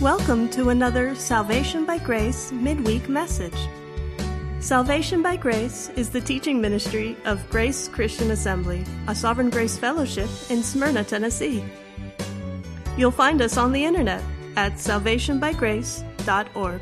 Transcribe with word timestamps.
Welcome 0.00 0.48
to 0.50 0.68
another 0.68 1.16
Salvation 1.16 1.84
by 1.84 1.98
Grace 1.98 2.52
midweek 2.52 3.08
message. 3.08 3.58
Salvation 4.60 5.22
by 5.22 5.34
Grace 5.34 5.88
is 5.96 6.08
the 6.08 6.20
teaching 6.20 6.60
ministry 6.60 7.16
of 7.24 7.50
Grace 7.50 7.88
Christian 7.88 8.30
Assembly, 8.30 8.84
a 9.08 9.14
Sovereign 9.14 9.50
Grace 9.50 9.76
Fellowship 9.76 10.28
in 10.50 10.62
Smyrna, 10.62 11.02
Tennessee. 11.02 11.64
You'll 12.96 13.10
find 13.10 13.42
us 13.42 13.56
on 13.56 13.72
the 13.72 13.84
internet 13.84 14.22
at 14.54 14.74
salvationbygrace.org. 14.74 16.80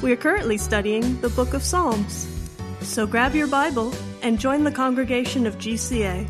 We 0.00 0.12
are 0.12 0.16
currently 0.16 0.58
studying 0.58 1.20
the 1.20 1.30
book 1.30 1.54
of 1.54 1.64
Psalms. 1.64 2.28
So 2.82 3.04
grab 3.04 3.34
your 3.34 3.48
Bible 3.48 3.92
and 4.22 4.38
join 4.38 4.62
the 4.62 4.70
congregation 4.70 5.44
of 5.44 5.58
GCA, 5.58 6.28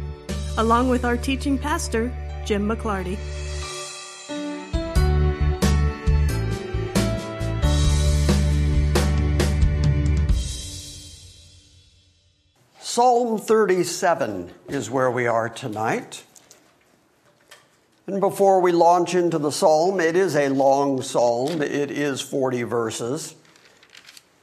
along 0.57 0.89
with 0.89 1.05
our 1.05 1.19
teaching 1.19 1.59
pastor, 1.59 2.11
Jim 2.47 2.67
McClarty. 2.67 3.19
Psalm 12.99 13.39
37 13.39 14.51
is 14.67 14.91
where 14.91 15.09
we 15.09 15.29
are 15.29 15.49
tonight. 15.49 16.25
And 18.09 18.19
before 18.19 18.61
we 18.61 18.73
launch 18.73 19.15
into 19.15 19.39
the 19.39 19.53
psalm, 19.53 20.01
it 20.01 20.17
is 20.17 20.35
a 20.35 20.49
long 20.49 21.01
psalm, 21.01 21.63
it 21.63 21.93
is 21.93 22.21
40 22.21 22.65
verses. 22.65 23.37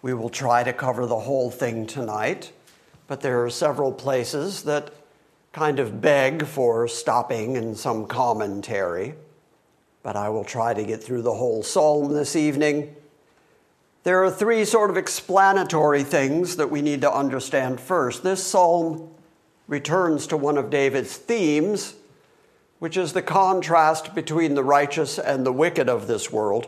We 0.01 0.13
will 0.13 0.29
try 0.29 0.63
to 0.63 0.71
cover 0.71 1.05
the 1.05 1.19
whole 1.19 1.51
thing 1.51 1.85
tonight, 1.85 2.53
but 3.07 3.19
there 3.19 3.43
are 3.43 3.49
several 3.49 3.91
places 3.91 4.63
that 4.63 4.93
kind 5.51 5.77
of 5.77 5.99
beg 5.99 6.45
for 6.45 6.87
stopping 6.87 7.57
and 7.57 7.75
some 7.75 8.07
commentary. 8.07 9.15
But 10.01 10.15
I 10.15 10.29
will 10.29 10.45
try 10.45 10.73
to 10.73 10.85
get 10.85 11.03
through 11.03 11.23
the 11.23 11.33
whole 11.33 11.61
psalm 11.61 12.13
this 12.13 12.37
evening. 12.37 12.95
There 14.05 14.23
are 14.23 14.29
three 14.29 14.65
sort 14.65 14.91
of 14.91 14.97
explanatory 14.97 16.03
things 16.03 16.57
that 16.57 16.69
we 16.69 16.83
need 16.83 17.01
to 17.01 17.11
understand 17.11 17.81
first. 17.81 18.21
This 18.21 18.45
psalm 18.45 19.09
returns 19.67 20.27
to 20.27 20.37
one 20.37 20.59
of 20.59 20.69
David's 20.69 21.17
themes, 21.17 21.95
which 22.77 22.97
is 22.97 23.13
the 23.13 23.23
contrast 23.23 24.13
between 24.13 24.53
the 24.53 24.63
righteous 24.63 25.17
and 25.17 25.43
the 25.43 25.51
wicked 25.51 25.89
of 25.89 26.05
this 26.05 26.31
world. 26.31 26.67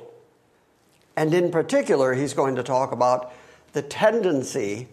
And 1.16 1.32
in 1.32 1.52
particular, 1.52 2.16
he's 2.16 2.34
going 2.34 2.56
to 2.56 2.64
talk 2.64 2.92
about 2.92 3.32
the 3.74 3.84
tendency 3.84 4.88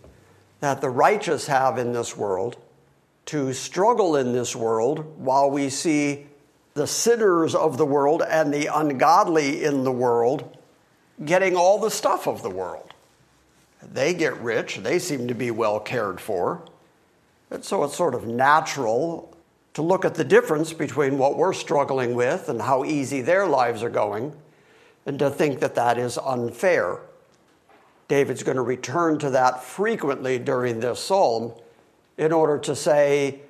that 0.60 0.82
the 0.82 0.90
righteous 0.90 1.46
have 1.46 1.78
in 1.78 1.94
this 1.94 2.14
world 2.14 2.58
to 3.24 3.54
struggle 3.54 4.16
in 4.16 4.34
this 4.34 4.54
world 4.54 5.18
while 5.18 5.50
we 5.50 5.70
see 5.70 6.26
the 6.74 6.86
sinners 6.86 7.54
of 7.54 7.78
the 7.78 7.86
world 7.86 8.20
and 8.20 8.52
the 8.52 8.66
ungodly 8.66 9.64
in 9.64 9.84
the 9.84 9.92
world 9.92 10.58
getting 11.24 11.56
all 11.56 11.78
the 11.78 11.90
stuff 11.90 12.26
of 12.26 12.42
the 12.42 12.50
world. 12.50 12.92
They 13.82 14.14
get 14.14 14.36
rich, 14.40 14.78
they 14.78 14.98
seem 14.98 15.28
to 15.28 15.34
be 15.34 15.50
well 15.50 15.78
cared 15.78 16.20
for. 16.20 16.62
And 17.50 17.64
so 17.64 17.84
it's 17.84 17.96
sort 17.96 18.14
of 18.14 18.26
natural 18.26 19.36
to 19.74 19.82
look 19.82 20.04
at 20.04 20.14
the 20.14 20.24
difference 20.24 20.72
between 20.72 21.18
what 21.18 21.36
we're 21.36 21.52
struggling 21.52 22.14
with 22.14 22.48
and 22.48 22.62
how 22.62 22.84
easy 22.84 23.20
their 23.20 23.46
lives 23.46 23.82
are 23.82 23.90
going, 23.90 24.32
and 25.04 25.18
to 25.18 25.28
think 25.28 25.60
that 25.60 25.74
that 25.74 25.98
is 25.98 26.16
unfair. 26.18 27.00
David's 28.08 28.42
going 28.42 28.56
to 28.56 28.62
return 28.62 29.18
to 29.18 29.30
that 29.30 29.62
frequently 29.62 30.38
during 30.38 30.80
this 30.80 31.00
psalm 31.00 31.52
in 32.16 32.32
order 32.32 32.58
to 32.58 32.76
say, 32.76 33.40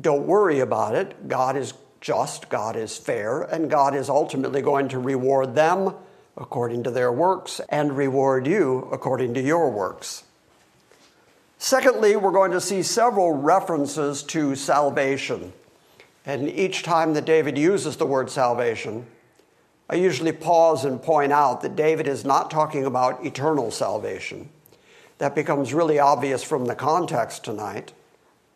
don't 0.00 0.26
worry 0.26 0.60
about 0.60 0.94
it. 0.94 1.28
God 1.28 1.56
is 1.56 1.74
just, 2.00 2.48
God 2.48 2.76
is 2.76 2.96
fair, 2.96 3.42
and 3.42 3.70
God 3.70 3.94
is 3.94 4.08
ultimately 4.08 4.62
going 4.62 4.88
to 4.88 4.98
reward 4.98 5.54
them 5.54 5.94
according 6.36 6.82
to 6.84 6.90
their 6.90 7.12
works 7.12 7.60
and 7.68 7.96
reward 7.96 8.46
you 8.46 8.88
according 8.92 9.34
to 9.34 9.40
your 9.40 9.70
works. 9.70 10.24
Secondly, 11.58 12.16
we're 12.16 12.32
going 12.32 12.52
to 12.52 12.60
see 12.60 12.82
several 12.82 13.32
references 13.32 14.22
to 14.22 14.54
salvation. 14.54 15.52
And 16.24 16.48
each 16.48 16.82
time 16.82 17.12
that 17.14 17.26
David 17.26 17.58
uses 17.58 17.96
the 17.96 18.06
word 18.06 18.30
salvation, 18.30 19.06
I 19.88 19.96
usually 19.96 20.32
pause 20.32 20.84
and 20.84 21.02
point 21.02 21.32
out 21.32 21.60
that 21.62 21.76
David 21.76 22.06
is 22.06 22.24
not 22.24 22.50
talking 22.50 22.86
about 22.86 23.26
eternal 23.26 23.70
salvation. 23.70 24.48
That 25.18 25.34
becomes 25.34 25.74
really 25.74 25.98
obvious 25.98 26.42
from 26.42 26.64
the 26.64 26.74
context 26.74 27.44
tonight, 27.44 27.92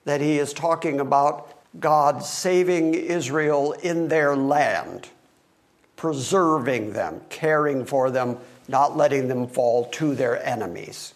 that 0.04 0.20
he 0.20 0.38
is 0.38 0.52
talking 0.52 1.00
about 1.00 1.50
God 1.78 2.24
saving 2.24 2.94
Israel 2.94 3.72
in 3.72 4.08
their 4.08 4.36
land 4.36 5.08
preserving 6.04 6.92
them, 6.92 7.18
caring 7.30 7.86
for 7.86 8.10
them, 8.10 8.36
not 8.68 8.94
letting 8.94 9.26
them 9.26 9.46
fall 9.46 9.86
to 9.86 10.14
their 10.14 10.46
enemies. 10.46 11.14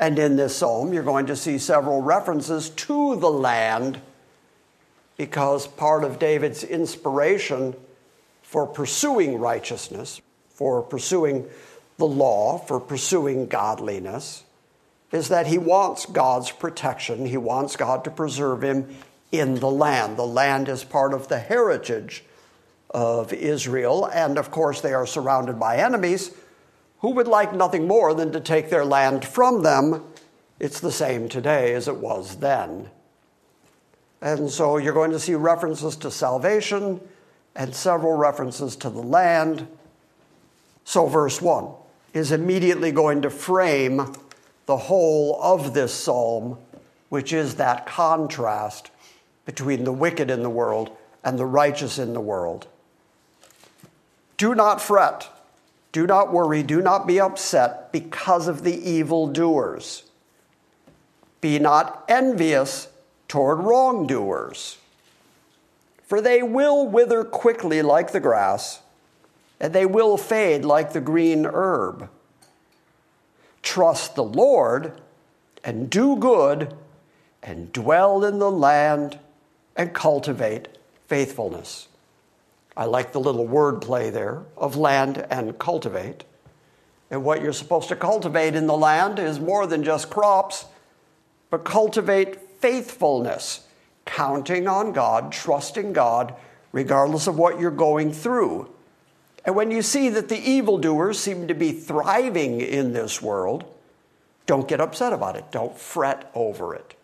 And 0.00 0.18
in 0.18 0.36
this 0.36 0.56
psalm, 0.56 0.94
you're 0.94 1.02
going 1.02 1.26
to 1.26 1.36
see 1.36 1.58
several 1.58 2.00
references 2.00 2.70
to 2.70 3.16
the 3.16 3.30
land 3.30 4.00
because 5.18 5.66
part 5.66 6.02
of 6.02 6.18
David's 6.18 6.64
inspiration 6.64 7.76
for 8.40 8.66
pursuing 8.66 9.38
righteousness, 9.38 10.18
for 10.48 10.80
pursuing 10.80 11.46
the 11.98 12.06
law, 12.06 12.56
for 12.56 12.80
pursuing 12.80 13.48
godliness, 13.48 14.44
is 15.12 15.28
that 15.28 15.46
he 15.46 15.58
wants 15.58 16.06
God's 16.06 16.50
protection. 16.50 17.26
He 17.26 17.36
wants 17.36 17.76
God 17.76 18.02
to 18.04 18.10
preserve 18.10 18.64
him 18.64 18.96
in 19.30 19.56
the 19.56 19.70
land. 19.70 20.16
The 20.16 20.26
land 20.26 20.70
is 20.70 20.84
part 20.84 21.12
of 21.12 21.28
the 21.28 21.38
heritage 21.38 22.24
of 22.94 23.32
Israel, 23.32 24.06
and 24.06 24.38
of 24.38 24.52
course, 24.52 24.80
they 24.80 24.94
are 24.94 25.06
surrounded 25.06 25.58
by 25.58 25.76
enemies 25.76 26.30
who 27.00 27.10
would 27.10 27.26
like 27.26 27.52
nothing 27.52 27.86
more 27.86 28.14
than 28.14 28.32
to 28.32 28.40
take 28.40 28.70
their 28.70 28.84
land 28.84 29.24
from 29.24 29.62
them. 29.62 30.02
It's 30.60 30.80
the 30.80 30.92
same 30.92 31.28
today 31.28 31.74
as 31.74 31.88
it 31.88 31.96
was 31.96 32.36
then. 32.36 32.88
And 34.22 34.48
so 34.48 34.78
you're 34.78 34.94
going 34.94 35.10
to 35.10 35.18
see 35.18 35.34
references 35.34 35.96
to 35.96 36.10
salvation 36.10 37.00
and 37.56 37.74
several 37.74 38.16
references 38.16 38.76
to 38.76 38.88
the 38.88 39.02
land. 39.02 39.66
So, 40.84 41.06
verse 41.06 41.42
1 41.42 41.68
is 42.14 42.32
immediately 42.32 42.92
going 42.92 43.22
to 43.22 43.30
frame 43.30 44.14
the 44.66 44.76
whole 44.76 45.38
of 45.42 45.74
this 45.74 45.92
psalm, 45.92 46.56
which 47.08 47.32
is 47.32 47.56
that 47.56 47.86
contrast 47.86 48.90
between 49.44 49.84
the 49.84 49.92
wicked 49.92 50.30
in 50.30 50.42
the 50.42 50.50
world 50.50 50.96
and 51.22 51.38
the 51.38 51.44
righteous 51.44 51.98
in 51.98 52.14
the 52.14 52.20
world. 52.20 52.66
Do 54.36 54.54
not 54.54 54.80
fret. 54.80 55.28
Do 55.92 56.06
not 56.06 56.32
worry. 56.32 56.62
Do 56.62 56.80
not 56.80 57.06
be 57.06 57.20
upset 57.20 57.92
because 57.92 58.48
of 58.48 58.64
the 58.64 58.74
evildoers. 58.90 60.04
Be 61.40 61.58
not 61.58 62.04
envious 62.08 62.88
toward 63.28 63.60
wrongdoers, 63.60 64.78
for 66.04 66.20
they 66.20 66.42
will 66.42 66.86
wither 66.86 67.24
quickly 67.24 67.82
like 67.82 68.12
the 68.12 68.20
grass, 68.20 68.80
and 69.60 69.72
they 69.72 69.86
will 69.86 70.16
fade 70.16 70.64
like 70.64 70.92
the 70.92 71.00
green 71.00 71.46
herb. 71.46 72.08
Trust 73.62 74.14
the 74.14 74.24
Lord 74.24 75.00
and 75.64 75.88
do 75.88 76.16
good, 76.16 76.74
and 77.42 77.72
dwell 77.72 78.24
in 78.24 78.38
the 78.38 78.50
land 78.50 79.18
and 79.76 79.94
cultivate 79.94 80.68
faithfulness. 81.08 81.88
I 82.76 82.86
like 82.86 83.12
the 83.12 83.20
little 83.20 83.46
word 83.46 83.80
play 83.80 84.10
there 84.10 84.42
of 84.56 84.76
land 84.76 85.26
and 85.30 85.58
cultivate. 85.58 86.24
And 87.10 87.24
what 87.24 87.42
you're 87.42 87.52
supposed 87.52 87.88
to 87.88 87.96
cultivate 87.96 88.54
in 88.56 88.66
the 88.66 88.76
land 88.76 89.18
is 89.18 89.38
more 89.38 89.66
than 89.66 89.84
just 89.84 90.10
crops, 90.10 90.66
but 91.50 91.64
cultivate 91.64 92.40
faithfulness, 92.60 93.66
counting 94.04 94.66
on 94.66 94.92
God, 94.92 95.30
trusting 95.30 95.92
God, 95.92 96.34
regardless 96.72 97.26
of 97.28 97.38
what 97.38 97.60
you're 97.60 97.70
going 97.70 98.12
through. 98.12 98.68
And 99.44 99.54
when 99.54 99.70
you 99.70 99.82
see 99.82 100.08
that 100.08 100.28
the 100.28 100.38
evildoers 100.38 101.20
seem 101.20 101.46
to 101.48 101.54
be 101.54 101.70
thriving 101.72 102.60
in 102.60 102.92
this 102.92 103.22
world, 103.22 103.64
don't 104.46 104.66
get 104.66 104.80
upset 104.80 105.12
about 105.12 105.36
it. 105.36 105.44
Don't 105.52 105.78
fret 105.78 106.30
over 106.34 106.74
it. 106.74 106.94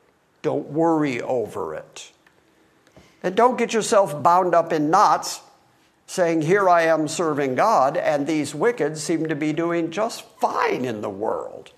Don't 0.43 0.71
worry 0.71 1.21
over 1.21 1.75
it. 1.75 2.11
And 3.23 3.37
don't 3.37 3.59
get 3.59 3.73
yourself 3.73 4.23
bound 4.23 4.55
up 4.55 4.73
in 4.73 4.91
knots 4.91 5.43
saying, 6.11 6.43
Here 6.43 6.69
I 6.69 6.83
am 6.83 7.07
serving 7.07 7.55
God, 7.55 7.97
and 7.97 8.27
these 8.27 8.53
wicked 8.53 8.99
seem 8.99 9.29
to 9.29 9.37
be 9.37 9.53
doing 9.53 9.93
just 9.93 10.25
fine 10.41 10.85
in 10.85 11.03
the 11.03 11.09
world. 11.09 11.71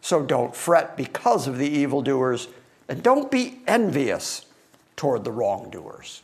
So 0.00 0.24
don't 0.24 0.56
fret 0.56 0.96
because 0.96 1.46
of 1.46 1.58
the 1.58 1.68
evildoers, 1.68 2.48
and 2.88 3.00
don't 3.00 3.30
be 3.30 3.60
envious 3.68 4.46
toward 4.96 5.22
the 5.22 5.30
wrongdoers. 5.30 6.22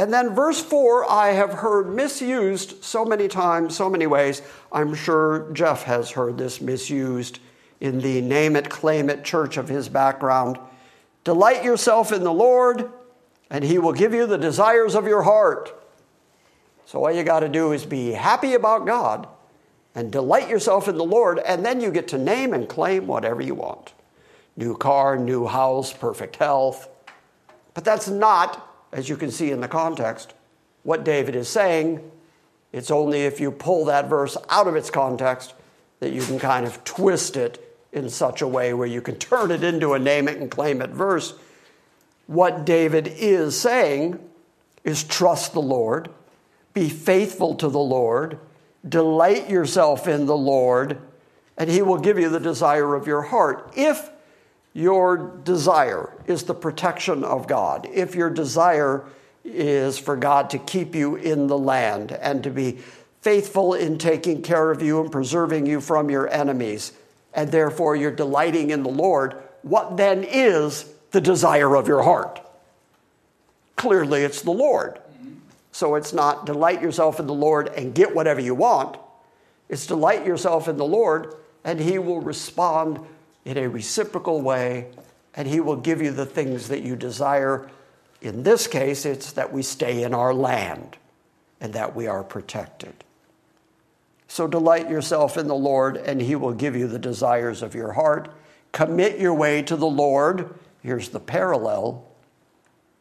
And 0.00 0.12
then 0.12 0.34
verse 0.34 0.60
4, 0.60 1.08
I 1.08 1.28
have 1.28 1.52
heard 1.52 1.94
misused 1.94 2.82
so 2.82 3.04
many 3.04 3.28
times, 3.28 3.76
so 3.76 3.88
many 3.88 4.08
ways. 4.08 4.42
I'm 4.72 4.96
sure 4.96 5.48
Jeff 5.52 5.84
has 5.84 6.10
heard 6.10 6.38
this 6.38 6.60
misused 6.60 7.38
in 7.80 8.00
the 8.00 8.20
name 8.20 8.56
it, 8.56 8.68
claim 8.68 9.08
it 9.08 9.22
church 9.22 9.58
of 9.58 9.68
his 9.68 9.88
background. 9.88 10.58
Delight 11.22 11.62
yourself 11.62 12.10
in 12.10 12.24
the 12.24 12.32
Lord, 12.32 12.90
and 13.50 13.64
he 13.64 13.78
will 13.78 13.92
give 13.92 14.14
you 14.14 14.26
the 14.26 14.38
desires 14.38 14.94
of 14.94 15.06
your 15.06 15.22
heart. 15.22 15.74
So 16.86 17.04
all 17.04 17.12
you 17.12 17.24
got 17.24 17.40
to 17.40 17.48
do 17.48 17.72
is 17.72 17.84
be 17.84 18.12
happy 18.12 18.54
about 18.54 18.86
God 18.86 19.28
and 19.94 20.12
delight 20.12 20.48
yourself 20.48 20.88
in 20.88 20.96
the 20.96 21.04
Lord, 21.04 21.38
and 21.40 21.64
then 21.64 21.80
you 21.80 21.90
get 21.90 22.08
to 22.08 22.18
name 22.18 22.54
and 22.54 22.68
claim 22.68 23.06
whatever 23.06 23.42
you 23.42 23.54
want 23.54 23.92
new 24.56 24.76
car, 24.76 25.16
new 25.16 25.46
house, 25.46 25.92
perfect 25.92 26.36
health. 26.36 26.88
But 27.72 27.84
that's 27.84 28.08
not, 28.08 28.68
as 28.92 29.08
you 29.08 29.16
can 29.16 29.30
see 29.30 29.50
in 29.50 29.60
the 29.60 29.68
context, 29.68 30.34
what 30.82 31.04
David 31.04 31.34
is 31.34 31.48
saying. 31.48 32.10
It's 32.72 32.90
only 32.90 33.22
if 33.22 33.40
you 33.40 33.50
pull 33.50 33.86
that 33.86 34.08
verse 34.08 34.36
out 34.50 34.66
of 34.66 34.76
its 34.76 34.90
context 34.90 35.54
that 36.00 36.12
you 36.12 36.22
can 36.22 36.38
kind 36.38 36.66
of 36.66 36.82
twist 36.84 37.36
it 37.36 37.78
in 37.92 38.08
such 38.08 38.42
a 38.42 38.46
way 38.46 38.74
where 38.74 38.86
you 38.86 39.00
can 39.00 39.16
turn 39.30 39.50
it 39.50 39.64
into 39.64 39.94
a 39.94 39.98
name 39.98 40.28
it 40.28 40.38
and 40.38 40.50
claim 40.50 40.82
it 40.82 40.90
verse. 40.90 41.34
What 42.30 42.64
David 42.64 43.08
is 43.08 43.60
saying 43.60 44.20
is 44.84 45.02
trust 45.02 45.52
the 45.52 45.60
Lord, 45.60 46.10
be 46.72 46.88
faithful 46.88 47.56
to 47.56 47.68
the 47.68 47.80
Lord, 47.80 48.38
delight 48.88 49.50
yourself 49.50 50.06
in 50.06 50.26
the 50.26 50.36
Lord, 50.36 50.98
and 51.56 51.68
He 51.68 51.82
will 51.82 51.98
give 51.98 52.20
you 52.20 52.28
the 52.28 52.38
desire 52.38 52.94
of 52.94 53.08
your 53.08 53.22
heart. 53.22 53.72
If 53.74 54.10
your 54.74 55.40
desire 55.42 56.12
is 56.24 56.44
the 56.44 56.54
protection 56.54 57.24
of 57.24 57.48
God, 57.48 57.88
if 57.92 58.14
your 58.14 58.30
desire 58.30 59.04
is 59.42 59.98
for 59.98 60.14
God 60.14 60.50
to 60.50 60.58
keep 60.60 60.94
you 60.94 61.16
in 61.16 61.48
the 61.48 61.58
land 61.58 62.12
and 62.12 62.44
to 62.44 62.50
be 62.50 62.78
faithful 63.22 63.74
in 63.74 63.98
taking 63.98 64.40
care 64.40 64.70
of 64.70 64.80
you 64.82 65.00
and 65.00 65.10
preserving 65.10 65.66
you 65.66 65.80
from 65.80 66.08
your 66.08 66.28
enemies, 66.28 66.92
and 67.34 67.50
therefore 67.50 67.96
you're 67.96 68.12
delighting 68.12 68.70
in 68.70 68.84
the 68.84 68.88
Lord, 68.88 69.34
what 69.62 69.96
then 69.96 70.22
is 70.22 70.94
the 71.10 71.20
desire 71.20 71.74
of 71.74 71.88
your 71.88 72.02
heart? 72.02 72.40
Clearly, 73.76 74.22
it's 74.22 74.42
the 74.42 74.50
Lord. 74.50 75.00
So 75.72 75.94
it's 75.94 76.12
not 76.12 76.46
delight 76.46 76.82
yourself 76.82 77.20
in 77.20 77.26
the 77.26 77.34
Lord 77.34 77.68
and 77.68 77.94
get 77.94 78.14
whatever 78.14 78.40
you 78.40 78.54
want. 78.54 78.98
It's 79.68 79.86
delight 79.86 80.26
yourself 80.26 80.68
in 80.68 80.76
the 80.76 80.84
Lord, 80.84 81.34
and 81.64 81.80
He 81.80 81.98
will 81.98 82.20
respond 82.20 82.98
in 83.44 83.56
a 83.56 83.68
reciprocal 83.68 84.42
way, 84.42 84.88
and 85.34 85.46
He 85.46 85.60
will 85.60 85.76
give 85.76 86.02
you 86.02 86.10
the 86.10 86.26
things 86.26 86.68
that 86.68 86.82
you 86.82 86.96
desire. 86.96 87.70
In 88.20 88.42
this 88.42 88.66
case, 88.66 89.06
it's 89.06 89.32
that 89.32 89.52
we 89.52 89.62
stay 89.62 90.02
in 90.02 90.12
our 90.12 90.34
land 90.34 90.96
and 91.60 91.72
that 91.72 91.94
we 91.94 92.06
are 92.06 92.24
protected. 92.24 92.92
So 94.28 94.46
delight 94.46 94.90
yourself 94.90 95.36
in 95.36 95.46
the 95.46 95.54
Lord, 95.54 95.96
and 95.96 96.20
He 96.20 96.34
will 96.34 96.52
give 96.52 96.76
you 96.76 96.86
the 96.86 96.98
desires 96.98 97.62
of 97.62 97.74
your 97.74 97.92
heart. 97.92 98.30
Commit 98.72 99.18
your 99.18 99.34
way 99.34 99.62
to 99.62 99.76
the 99.76 99.86
Lord. 99.86 100.54
Here's 100.82 101.10
the 101.10 101.20
parallel 101.20 102.06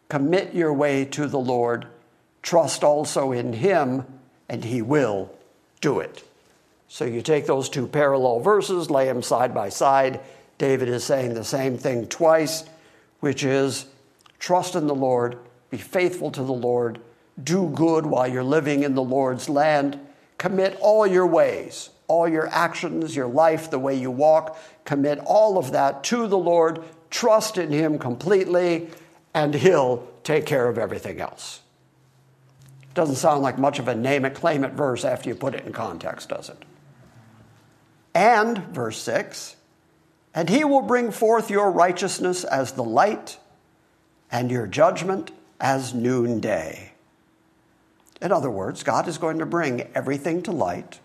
commit 0.09 0.55
your 0.55 0.73
way 0.73 1.05
to 1.05 1.27
the 1.27 1.39
Lord. 1.39 1.87
Trust 2.41 2.83
also 2.83 3.31
in 3.31 3.53
Him, 3.53 4.05
and 4.47 4.65
He 4.65 4.81
will 4.81 5.31
do 5.81 5.99
it. 5.99 6.23
So 6.87 7.05
you 7.05 7.21
take 7.21 7.45
those 7.45 7.69
two 7.69 7.87
parallel 7.87 8.39
verses, 8.39 8.89
lay 8.89 9.05
them 9.05 9.21
side 9.21 9.53
by 9.53 9.69
side. 9.69 10.19
David 10.57 10.89
is 10.89 11.03
saying 11.03 11.35
the 11.35 11.43
same 11.43 11.77
thing 11.77 12.07
twice, 12.07 12.65
which 13.19 13.43
is 13.43 13.85
trust 14.39 14.75
in 14.75 14.87
the 14.87 14.95
Lord, 14.95 15.37
be 15.69 15.77
faithful 15.77 16.31
to 16.31 16.43
the 16.43 16.51
Lord, 16.51 16.99
do 17.41 17.69
good 17.69 18.05
while 18.05 18.27
you're 18.27 18.43
living 18.43 18.83
in 18.83 18.95
the 18.95 19.03
Lord's 19.03 19.47
land, 19.47 19.99
commit 20.37 20.77
all 20.81 21.05
your 21.05 21.27
ways, 21.27 21.91
all 22.07 22.27
your 22.27 22.47
actions, 22.47 23.15
your 23.15 23.27
life, 23.27 23.69
the 23.69 23.79
way 23.79 23.95
you 23.95 24.09
walk, 24.09 24.57
commit 24.83 25.19
all 25.19 25.57
of 25.57 25.71
that 25.71 26.03
to 26.05 26.27
the 26.27 26.37
Lord, 26.37 26.83
trust 27.09 27.57
in 27.57 27.71
Him 27.71 27.99
completely, 27.99 28.89
and 29.33 29.53
He'll 29.53 30.07
take 30.23 30.45
care 30.45 30.67
of 30.67 30.77
everything 30.77 31.19
else. 31.19 31.61
Doesn't 32.93 33.15
sound 33.15 33.41
like 33.41 33.57
much 33.57 33.79
of 33.79 33.87
a 33.87 33.95
name 33.95 34.25
it, 34.25 34.35
claim 34.35 34.63
it 34.63 34.73
verse 34.73 35.05
after 35.05 35.29
you 35.29 35.35
put 35.35 35.55
it 35.55 35.65
in 35.65 35.73
context, 35.73 36.29
does 36.29 36.49
it? 36.49 36.57
And, 38.13 38.57
verse 38.73 39.01
6, 39.01 39.55
and 40.33 40.49
he 40.49 40.63
will 40.63 40.81
bring 40.81 41.11
forth 41.11 41.49
your 41.49 41.71
righteousness 41.71 42.43
as 42.43 42.73
the 42.73 42.83
light 42.83 43.37
and 44.31 44.51
your 44.51 44.67
judgment 44.67 45.31
as 45.59 45.93
noonday. 45.93 46.91
In 48.21 48.31
other 48.31 48.49
words, 48.49 48.83
God 48.83 49.07
is 49.07 49.17
going 49.17 49.39
to 49.39 49.45
bring 49.45 49.89
everything 49.95 50.41
to 50.43 50.51
light. 50.51 50.99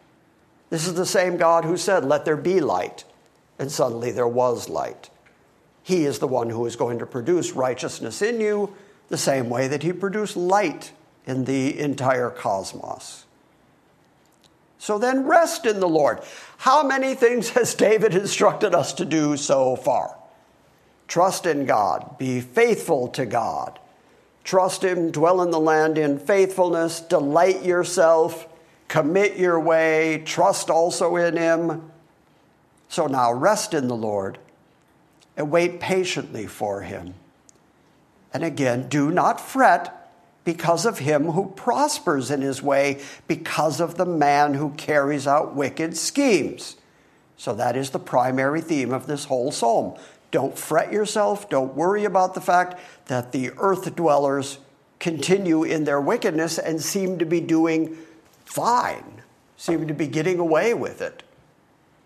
This 0.71 0.87
is 0.87 0.95
the 0.95 1.07
same 1.07 1.37
God 1.37 1.65
who 1.65 1.77
said, 1.77 2.05
Let 2.05 2.25
there 2.25 2.37
be 2.37 2.61
light, 2.61 3.05
and 3.59 3.71
suddenly 3.71 4.11
there 4.11 4.29
was 4.29 4.69
light. 4.69 5.11
He 5.85 6.07
is 6.07 6.19
the 6.19 6.27
one 6.27 6.49
who 6.49 6.65
is 6.65 6.77
going 6.77 6.99
to 7.01 7.07
produce 7.07 7.53
righteousness 7.53 8.23
in 8.23 8.41
you 8.41 8.75
the 9.11 9.19
same 9.19 9.51
way 9.51 9.69
that 9.69 9.83
He 9.83 9.93
produced 9.93 10.35
light 10.35 10.93
in 11.27 11.45
the 11.45 11.79
entire 11.79 12.31
cosmos. 12.31 13.27
So 14.79 14.99
then 14.99 15.27
rest 15.27 15.67
in 15.67 15.81
the 15.81 15.89
Lord. 15.89 16.21
How 16.57 16.83
many 16.83 17.15
things 17.15 17.51
has 17.51 17.75
David 17.87 18.15
instructed 18.15 18.75
us 18.75 18.95
to 18.95 19.05
do 19.05 19.37
so 19.37 19.77
far? 19.77 20.17
Trust 21.07 21.45
in 21.45 21.67
God, 21.67 22.17
be 22.17 22.41
faithful 22.41 23.09
to 23.09 23.27
God, 23.27 23.79
trust 24.43 24.83
Him, 24.83 25.11
dwell 25.11 25.43
in 25.43 25.51
the 25.51 25.61
land 25.61 25.99
in 25.99 26.19
faithfulness, 26.19 27.01
delight 27.01 27.63
yourself, 27.63 28.49
commit 28.89 29.37
your 29.37 29.61
way, 29.61 30.23
trust 30.25 30.71
also 30.71 31.17
in 31.17 31.37
Him. 31.37 31.91
So 32.89 33.07
now 33.07 33.35
rest 33.35 33.75
in 33.75 33.87
the 33.89 33.97
Lord 33.97 34.39
and 35.37 35.51
wait 35.51 35.81
patiently 35.81 36.47
for 36.47 36.83
Him. 36.83 37.15
And 38.33 38.43
again, 38.43 38.89
do 38.89 39.11
not 39.11 39.41
fret 39.41 40.05
because 40.45 40.85
of 40.85 40.99
him 40.99 41.31
who 41.31 41.51
prospers 41.57 42.31
in 42.31 42.43
his 42.43 42.63
way, 42.63 43.01
because 43.27 43.81
of 43.81 43.97
the 43.97 44.07
man 44.07 44.55
who 44.55 44.71
carries 44.71 45.27
out 45.27 45.55
wicked 45.55 45.97
schemes. 45.97 46.77
So 47.37 47.55
that 47.55 47.77
is 47.77 47.91
the 47.91 47.99
primary 47.99 48.61
theme 48.61 48.93
of 48.93 49.07
this 49.07 49.25
whole 49.25 49.51
psalm. 49.51 49.97
Don't 50.31 50.59
fret 50.59 50.93
yourself, 50.93 51.49
don't 51.49 51.75
worry 51.75 52.05
about 52.05 52.35
the 52.35 52.41
fact 52.41 52.79
that 53.07 53.33
the 53.33 53.53
earth 53.57 53.95
dwellers 53.97 54.59
continue 54.99 55.63
in 55.63 55.85
their 55.85 56.01
wickedness 56.01 56.59
and 56.59 56.81
seem 56.81 57.19
to 57.19 57.25
be 57.25 57.41
doing 57.41 57.97
fine, 58.45 59.23
seem 59.57 59.87
to 59.87 59.95
be 59.95 60.07
getting 60.07 60.39
away 60.39 60.75
with 60.75 61.01
it, 61.01 61.23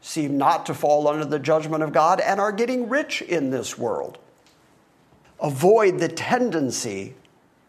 seem 0.00 0.38
not 0.38 0.66
to 0.66 0.74
fall 0.74 1.08
under 1.08 1.24
the 1.24 1.38
judgment 1.38 1.82
of 1.82 1.92
God, 1.92 2.20
and 2.20 2.40
are 2.40 2.52
getting 2.52 2.88
rich 2.88 3.22
in 3.22 3.50
this 3.50 3.76
world. 3.76 4.18
Avoid 5.40 5.98
the 5.98 6.08
tendency 6.08 7.14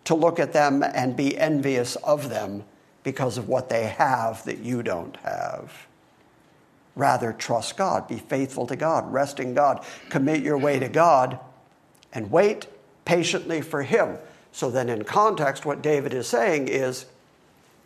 to 0.05 0.15
look 0.15 0.39
at 0.39 0.53
them 0.53 0.83
and 0.83 1.15
be 1.15 1.37
envious 1.37 1.95
of 1.97 2.29
them 2.29 2.63
because 3.03 3.37
of 3.37 3.47
what 3.47 3.69
they 3.69 3.87
have 3.87 4.43
that 4.45 4.59
you 4.59 4.83
don't 4.83 5.15
have. 5.17 5.87
Rather, 6.95 7.31
trust 7.31 7.77
God, 7.77 8.07
be 8.07 8.17
faithful 8.17 8.67
to 8.67 8.75
God, 8.75 9.11
rest 9.13 9.39
in 9.39 9.53
God, 9.53 9.85
commit 10.09 10.41
your 10.41 10.57
way 10.57 10.79
to 10.79 10.89
God, 10.89 11.39
and 12.11 12.31
wait 12.31 12.67
patiently 13.05 13.61
for 13.61 13.83
Him. 13.83 14.17
So 14.51 14.69
then, 14.71 14.89
in 14.89 15.03
context, 15.03 15.65
what 15.65 15.81
David 15.81 16.13
is 16.13 16.27
saying 16.27 16.67
is 16.67 17.05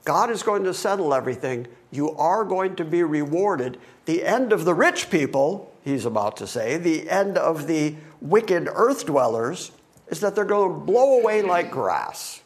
God 0.05 0.29
is 0.29 0.43
going 0.43 0.63
to 0.65 0.73
settle 0.73 1.13
everything. 1.13 1.67
You 1.91 2.11
are 2.11 2.43
going 2.43 2.75
to 2.75 2.85
be 2.85 3.03
rewarded. 3.03 3.79
The 4.05 4.23
end 4.23 4.51
of 4.51 4.65
the 4.65 4.73
rich 4.73 5.09
people, 5.09 5.73
he's 5.83 6.05
about 6.05 6.37
to 6.37 6.47
say, 6.47 6.77
the 6.77 7.09
end 7.09 7.37
of 7.37 7.67
the 7.67 7.95
wicked 8.19 8.67
earth 8.73 9.05
dwellers 9.05 9.71
is 10.07 10.19
that 10.19 10.35
they're 10.35 10.45
going 10.45 10.79
to 10.79 10.85
blow 10.85 11.19
away 11.19 11.41
like 11.41 11.71
grass. 11.71 12.41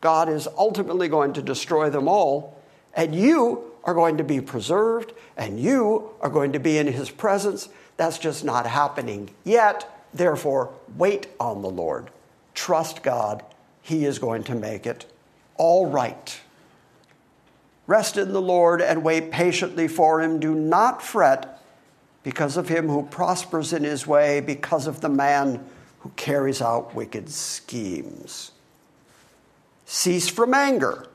God 0.00 0.28
is 0.30 0.48
ultimately 0.56 1.08
going 1.08 1.34
to 1.34 1.42
destroy 1.42 1.90
them 1.90 2.08
all, 2.08 2.58
and 2.94 3.14
you 3.14 3.64
are 3.84 3.94
going 3.94 4.16
to 4.16 4.24
be 4.24 4.40
preserved, 4.40 5.12
and 5.36 5.60
you 5.60 6.10
are 6.20 6.30
going 6.30 6.52
to 6.52 6.58
be 6.58 6.78
in 6.78 6.86
His 6.86 7.10
presence. 7.10 7.68
That's 7.98 8.18
just 8.18 8.44
not 8.44 8.66
happening 8.66 9.30
yet. 9.44 10.06
Therefore, 10.14 10.72
wait 10.96 11.28
on 11.38 11.60
the 11.60 11.70
Lord. 11.70 12.10
Trust 12.54 13.02
God. 13.02 13.44
He 13.82 14.04
is 14.04 14.18
going 14.18 14.44
to 14.44 14.54
make 14.54 14.86
it 14.86 15.06
all 15.56 15.86
right. 15.86 16.40
Rest 17.90 18.16
in 18.16 18.32
the 18.32 18.40
Lord 18.40 18.80
and 18.80 19.02
wait 19.02 19.32
patiently 19.32 19.88
for 19.88 20.22
Him. 20.22 20.38
Do 20.38 20.54
not 20.54 21.02
fret 21.02 21.60
because 22.22 22.56
of 22.56 22.68
him 22.68 22.88
who 22.88 23.02
prospers 23.06 23.72
in 23.72 23.84
his 23.84 24.06
way, 24.06 24.40
because 24.40 24.86
of 24.86 25.00
the 25.00 25.08
man 25.08 25.64
who 26.00 26.10
carries 26.16 26.60
out 26.60 26.94
wicked 26.94 27.28
schemes. 27.30 28.52
Cease 29.86 30.28
from 30.28 30.54
anger, 30.54 31.06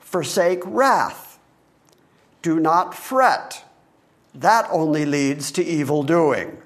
forsake 0.00 0.60
wrath, 0.64 1.38
do 2.42 2.60
not 2.60 2.94
fret. 2.94 3.64
That 4.34 4.68
only 4.70 5.06
leads 5.06 5.50
to 5.52 5.64
evil 5.64 6.02
doing. 6.02 6.58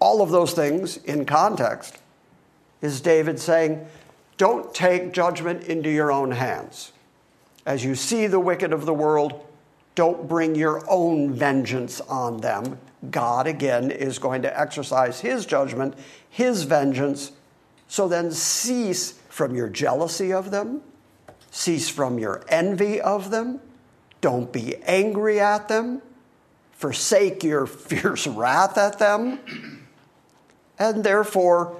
All 0.00 0.20
of 0.20 0.30
those 0.30 0.52
things 0.52 0.98
in 0.98 1.24
context 1.24 1.98
is 2.82 3.00
David 3.00 3.40
saying, 3.40 3.86
Don't 4.36 4.74
take 4.74 5.12
judgment 5.12 5.64
into 5.64 5.88
your 5.88 6.12
own 6.12 6.32
hands. 6.32 6.92
As 7.68 7.84
you 7.84 7.94
see 7.94 8.26
the 8.26 8.40
wicked 8.40 8.72
of 8.72 8.86
the 8.86 8.94
world, 8.94 9.44
don't 9.94 10.26
bring 10.26 10.54
your 10.54 10.82
own 10.88 11.34
vengeance 11.34 12.00
on 12.00 12.38
them. 12.38 12.78
God, 13.10 13.46
again, 13.46 13.90
is 13.90 14.18
going 14.18 14.40
to 14.40 14.58
exercise 14.58 15.20
his 15.20 15.44
judgment, 15.44 15.92
his 16.30 16.62
vengeance. 16.62 17.32
So 17.86 18.08
then 18.08 18.30
cease 18.30 19.12
from 19.28 19.54
your 19.54 19.68
jealousy 19.68 20.32
of 20.32 20.50
them, 20.50 20.80
Cease 21.50 21.90
from 21.90 22.18
your 22.18 22.42
envy 22.48 23.02
of 23.02 23.30
them. 23.30 23.60
Don't 24.22 24.50
be 24.50 24.76
angry 24.84 25.38
at 25.38 25.68
them. 25.68 26.00
Forsake 26.72 27.44
your 27.44 27.66
fierce 27.66 28.26
wrath 28.26 28.78
at 28.78 28.98
them. 28.98 29.84
And 30.78 31.04
therefore, 31.04 31.78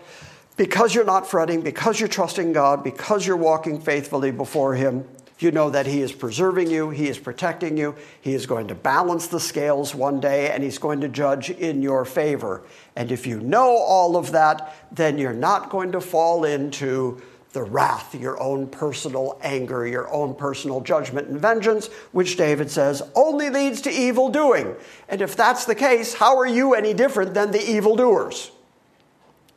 because 0.58 0.94
you're 0.94 1.04
not 1.04 1.26
fretting, 1.26 1.62
because 1.62 1.98
you're 1.98 2.10
trusting 2.10 2.52
God, 2.52 2.84
because 2.84 3.26
you're 3.26 3.36
walking 3.36 3.80
faithfully 3.80 4.32
before 4.32 4.74
Him, 4.74 5.06
you 5.42 5.50
know 5.50 5.70
that 5.70 5.86
He 5.86 6.00
is 6.00 6.12
preserving 6.12 6.70
you, 6.70 6.90
He 6.90 7.08
is 7.08 7.18
protecting 7.18 7.76
you, 7.76 7.94
He 8.20 8.34
is 8.34 8.46
going 8.46 8.68
to 8.68 8.74
balance 8.74 9.26
the 9.26 9.40
scales 9.40 9.94
one 9.94 10.20
day, 10.20 10.50
and 10.50 10.62
He's 10.62 10.78
going 10.78 11.00
to 11.02 11.08
judge 11.08 11.50
in 11.50 11.82
your 11.82 12.04
favor. 12.04 12.62
And 12.96 13.12
if 13.12 13.26
you 13.26 13.40
know 13.40 13.76
all 13.76 14.16
of 14.16 14.32
that, 14.32 14.74
then 14.90 15.18
you're 15.18 15.32
not 15.32 15.70
going 15.70 15.92
to 15.92 16.00
fall 16.00 16.44
into 16.44 17.22
the 17.52 17.62
wrath, 17.62 18.14
your 18.14 18.40
own 18.40 18.66
personal 18.66 19.38
anger, 19.42 19.86
your 19.86 20.12
own 20.12 20.34
personal 20.34 20.80
judgment 20.80 21.28
and 21.28 21.40
vengeance, 21.40 21.86
which 22.12 22.36
David 22.36 22.70
says 22.70 23.02
only 23.14 23.48
leads 23.48 23.80
to 23.82 23.90
evil 23.90 24.28
doing. 24.28 24.76
And 25.08 25.22
if 25.22 25.34
that's 25.34 25.64
the 25.64 25.74
case, 25.74 26.14
how 26.14 26.38
are 26.38 26.46
you 26.46 26.74
any 26.74 26.92
different 26.92 27.34
than 27.34 27.50
the 27.50 27.70
evildoers? 27.70 28.50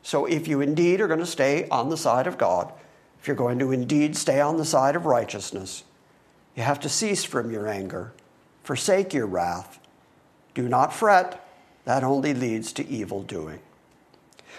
So 0.04 0.26
if 0.26 0.48
you 0.48 0.62
indeed 0.62 1.02
are 1.02 1.08
going 1.08 1.20
to 1.20 1.26
stay 1.26 1.68
on 1.70 1.90
the 1.90 1.98
side 1.98 2.28
of 2.28 2.38
God, 2.38 2.72
if 3.22 3.28
you're 3.28 3.36
going 3.36 3.60
to 3.60 3.72
indeed 3.72 4.18
stay 4.18 4.42
on 4.42 4.58
the 4.58 4.66
side 4.66 4.96
of 4.96 5.06
righteousness, 5.06 5.84
you 6.56 6.64
have 6.64 6.80
to 6.80 6.90
cease 6.90 7.24
from 7.24 7.52
your 7.52 7.68
anger, 7.68 8.14
forsake 8.64 9.14
your 9.14 9.28
wrath. 9.28 9.80
Do 10.56 10.68
not 10.68 10.92
fret, 10.92 11.48
that 11.86 12.04
only 12.04 12.34
leads 12.34 12.74
to 12.74 12.88
evil 12.88 13.22
doing. 13.22 13.60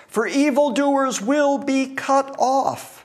For 0.06 0.28
evildoers 0.28 1.20
will 1.20 1.58
be 1.58 1.86
cut 1.94 2.36
off, 2.38 3.04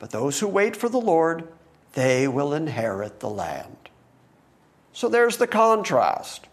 but 0.00 0.10
those 0.10 0.40
who 0.40 0.48
wait 0.48 0.74
for 0.74 0.88
the 0.88 1.00
Lord, 1.00 1.46
they 1.92 2.26
will 2.26 2.52
inherit 2.52 3.20
the 3.20 3.30
land. 3.30 3.76
So 4.92 5.08
there's 5.08 5.36
the 5.36 5.46
contrast. 5.46 6.48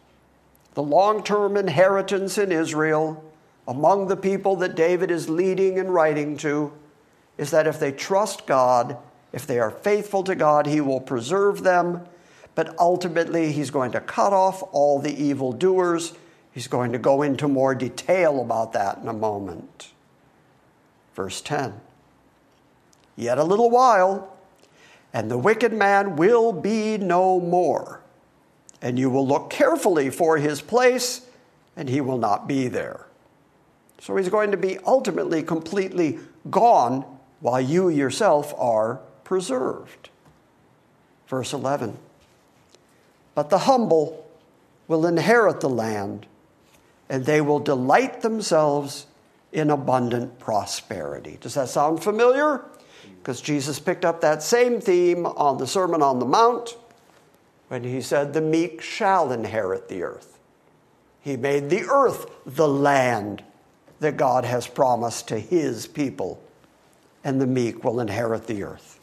The 0.76 0.84
long 0.84 1.24
term 1.24 1.58
inheritance 1.58 2.38
in 2.38 2.52
Israel 2.52 3.24
among 3.68 4.08
the 4.08 4.16
people 4.16 4.56
that 4.58 4.76
David 4.76 5.10
is 5.10 5.28
leading 5.28 5.80
and 5.80 5.92
writing 5.92 6.38
to 6.38 6.72
is 7.40 7.52
that 7.52 7.68
if 7.68 7.80
they 7.80 7.94
trust 7.94 8.46
God, 8.46 8.98
if 9.32 9.48
they 9.48 9.60
are 9.60 9.72
faithful 9.72 10.26
to 10.26 10.36
God, 10.36 10.68
He 10.68 10.82
will 10.82 11.00
preserve 11.00 11.64
them. 11.64 12.06
But 12.54 12.78
ultimately, 12.78 13.54
He's 13.54 13.72
going 13.72 13.94
to 13.94 14.02
cut 14.02 14.34
off 14.34 14.62
all 14.74 15.00
the 15.00 15.16
evildoers. 15.16 16.14
He's 16.52 16.68
going 16.68 16.92
to 16.92 17.00
go 17.00 17.22
into 17.22 17.48
more 17.48 17.74
detail 17.74 18.42
about 18.42 18.74
that 18.74 18.98
in 18.98 19.08
a 19.08 19.14
moment. 19.14 19.94
Verse 21.16 21.40
10 21.40 21.80
Yet 23.16 23.38
a 23.38 23.44
little 23.46 23.70
while, 23.70 24.36
and 25.14 25.32
the 25.32 25.38
wicked 25.38 25.72
man 25.72 26.18
will 26.18 26.52
be 26.52 26.98
no 26.98 27.40
more. 27.40 28.02
And 28.82 29.00
you 29.00 29.10
will 29.10 29.26
look 29.26 29.50
carefully 29.50 30.10
for 30.10 30.38
his 30.38 30.62
place, 30.62 31.22
and 31.78 31.88
he 31.88 32.02
will 32.02 32.18
not 32.18 32.50
be 32.50 32.68
there. 32.68 33.06
So 34.02 34.18
he's 34.18 34.30
going 34.30 34.52
to 34.52 34.58
be 34.58 34.78
ultimately 34.80 35.42
completely 35.42 36.20
gone 36.50 37.19
while 37.40 37.62
you 37.62 37.90
yourself 37.90 38.54
are 38.58 39.00
preserved. 39.24 40.10
Verse 41.28 41.54
11 41.54 41.98
But 43.36 43.50
the 43.50 43.60
humble 43.60 44.26
will 44.88 45.06
inherit 45.06 45.62
the 45.62 45.70
land, 45.70 46.26
and 47.08 47.26
they 47.26 47.42
will 47.42 47.60
delight 47.60 48.22
themselves 48.22 49.06
in 49.52 49.70
abundant 49.70 50.40
prosperity. 50.40 51.38
Does 51.40 51.54
that 51.56 51.70
sound 51.70 52.04
familiar? 52.04 52.64
Because 53.18 53.42
Jesus 53.42 53.80
picked 53.80 54.06
up 54.06 54.22
that 54.22 54.44
same 54.44 54.80
theme 54.80 55.26
on 55.26 55.58
the 55.58 55.68
Sermon 55.68 56.02
on 56.02 56.20
the 56.20 56.26
Mount 56.26 56.78
when 57.68 57.84
he 57.84 58.02
said, 58.02 58.34
The 58.34 58.42
meek 58.42 58.82
shall 58.82 59.32
inherit 59.32 59.90
the 59.90 60.04
earth. 60.04 60.40
He 61.22 61.36
made 61.36 61.70
the 61.70 61.84
earth 61.84 62.30
the 62.46 62.68
land 62.68 63.44
that 64.00 64.18
God 64.18 64.46
has 64.46 64.68
promised 64.68 65.28
to 65.28 65.40
his 65.40 65.86
people 65.86 66.42
and 67.24 67.40
the 67.40 67.48
meek 67.48 67.84
will 67.84 68.00
inherit 68.00 68.48
the 68.48 68.64
earth. 68.64 69.00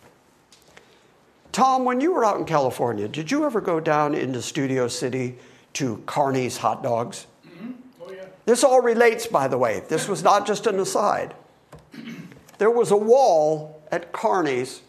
Tom, 1.53 1.85
when 1.85 2.01
you 2.01 2.13
were 2.13 2.25
out 2.25 2.39
in 2.39 2.45
California, 2.45 3.09
did 3.09 3.31
you 3.31 3.45
ever 3.45 3.61
go 3.61 3.81
down 3.81 4.15
into 4.15 4.43
Studio 4.43 4.89
City 4.89 5.37
to 5.75 6.03
Carney's 6.07 6.59
Hot 6.59 6.83
Dogs? 6.83 7.27
Mm-hmm. 7.47 7.73
Oh, 8.03 8.13
yeah. 8.13 8.27
This 8.45 8.63
all 8.63 8.83
relates, 8.83 9.27
by 9.27 9.49
the 9.49 9.57
way. 9.57 9.83
This 9.89 10.09
was 10.09 10.23
not 10.23 10.47
just 10.47 10.67
an 10.67 10.79
aside. 10.79 11.35
There 12.59 12.71
was 12.71 12.91
a 12.91 12.97
wall 12.97 13.83
at 13.91 14.13
Carney's 14.13 14.83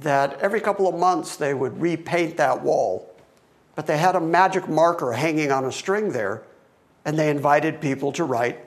that 0.00 0.38
every 0.40 0.60
couple 0.60 0.88
of 0.88 0.94
months 0.94 1.36
they 1.36 1.54
would 1.54 1.80
repaint 1.80 2.36
that 2.36 2.62
wall. 2.62 3.08
But 3.74 3.86
they 3.86 3.98
had 3.98 4.16
a 4.16 4.20
magic 4.20 4.68
marker 4.68 5.12
hanging 5.12 5.50
on 5.50 5.64
a 5.64 5.72
string 5.72 6.12
there, 6.12 6.42
and 7.04 7.18
they 7.18 7.30
invited 7.30 7.80
people 7.80 8.12
to 8.12 8.24
write 8.24 8.58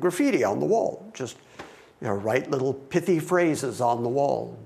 graffiti 0.00 0.44
on 0.44 0.60
the 0.60 0.66
wall, 0.66 1.10
just 1.14 1.36
you 2.00 2.08
know, 2.08 2.14
write 2.14 2.50
little 2.50 2.74
pithy 2.74 3.18
phrases 3.18 3.80
on 3.80 4.02
the 4.02 4.08
wall. 4.08 4.58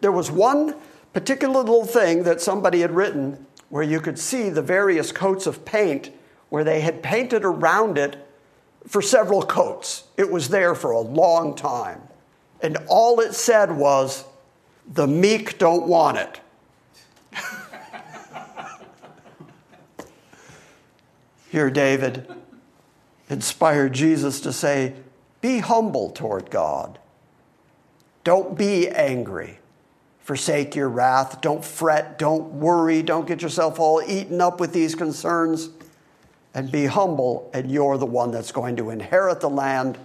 There 0.00 0.12
was 0.12 0.30
one 0.30 0.74
particular 1.12 1.60
little 1.60 1.84
thing 1.84 2.24
that 2.24 2.40
somebody 2.40 2.80
had 2.80 2.90
written 2.90 3.46
where 3.68 3.82
you 3.82 4.00
could 4.00 4.18
see 4.18 4.50
the 4.50 4.62
various 4.62 5.12
coats 5.12 5.46
of 5.46 5.64
paint 5.64 6.10
where 6.48 6.64
they 6.64 6.80
had 6.80 7.02
painted 7.02 7.44
around 7.44 7.98
it 7.98 8.16
for 8.86 9.00
several 9.00 9.42
coats. 9.42 10.04
It 10.16 10.30
was 10.30 10.48
there 10.48 10.74
for 10.74 10.90
a 10.90 11.00
long 11.00 11.54
time. 11.54 12.02
And 12.60 12.78
all 12.88 13.20
it 13.20 13.34
said 13.34 13.76
was, 13.76 14.24
the 14.86 15.06
meek 15.06 15.58
don't 15.58 15.86
want 15.86 16.18
it. 16.18 16.40
Here, 21.50 21.70
David 21.70 22.28
inspired 23.30 23.92
Jesus 23.92 24.40
to 24.42 24.52
say, 24.52 24.94
be 25.44 25.58
humble 25.58 26.08
toward 26.08 26.50
God. 26.50 26.98
Don't 28.24 28.56
be 28.56 28.88
angry. 28.88 29.58
Forsake 30.20 30.74
your 30.74 30.88
wrath. 30.88 31.42
Don't 31.42 31.62
fret. 31.62 32.18
Don't 32.18 32.54
worry. 32.54 33.02
Don't 33.02 33.28
get 33.28 33.42
yourself 33.42 33.78
all 33.78 34.02
eaten 34.08 34.40
up 34.40 34.58
with 34.58 34.72
these 34.72 34.94
concerns. 34.94 35.68
And 36.54 36.72
be 36.72 36.86
humble, 36.86 37.50
and 37.52 37.70
you're 37.70 37.98
the 37.98 38.06
one 38.06 38.30
that's 38.30 38.52
going 38.52 38.76
to 38.76 38.88
inherit 38.88 39.42
the 39.42 39.50
land. 39.50 39.98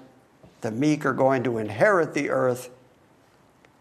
The 0.60 0.72
meek 0.72 1.06
are 1.06 1.14
going 1.14 1.44
to 1.44 1.58
inherit 1.58 2.14
the 2.14 2.32
earth. 2.32 2.70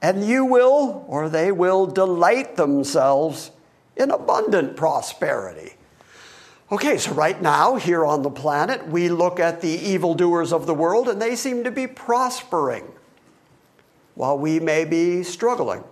And 0.00 0.25
you 0.25 0.45
will, 0.45 1.05
or 1.09 1.29
they 1.29 1.50
will, 1.50 1.87
delight 1.87 2.55
themselves 2.55 3.50
in 3.97 4.12
abundant 4.12 4.77
prosperity. 4.77 5.73
Okay, 6.71 6.99
so 6.99 7.13
right 7.13 7.41
now, 7.41 7.77
here 7.77 8.05
on 8.05 8.23
the 8.23 8.31
planet, 8.31 8.87
we 8.87 9.09
look 9.09 9.41
at 9.41 9.63
the 9.63 9.71
evildoers 9.71 10.53
of 10.53 10.67
the 10.67 10.75
world 10.75 11.09
and 11.09 11.21
they 11.21 11.35
seem 11.35 11.65
to 11.65 11.71
be 11.71 11.87
prospering 11.87 12.85
while 14.15 14.37
we 14.37 14.61
may 14.61 14.85
be 14.85 15.23
struggling. 15.23 15.83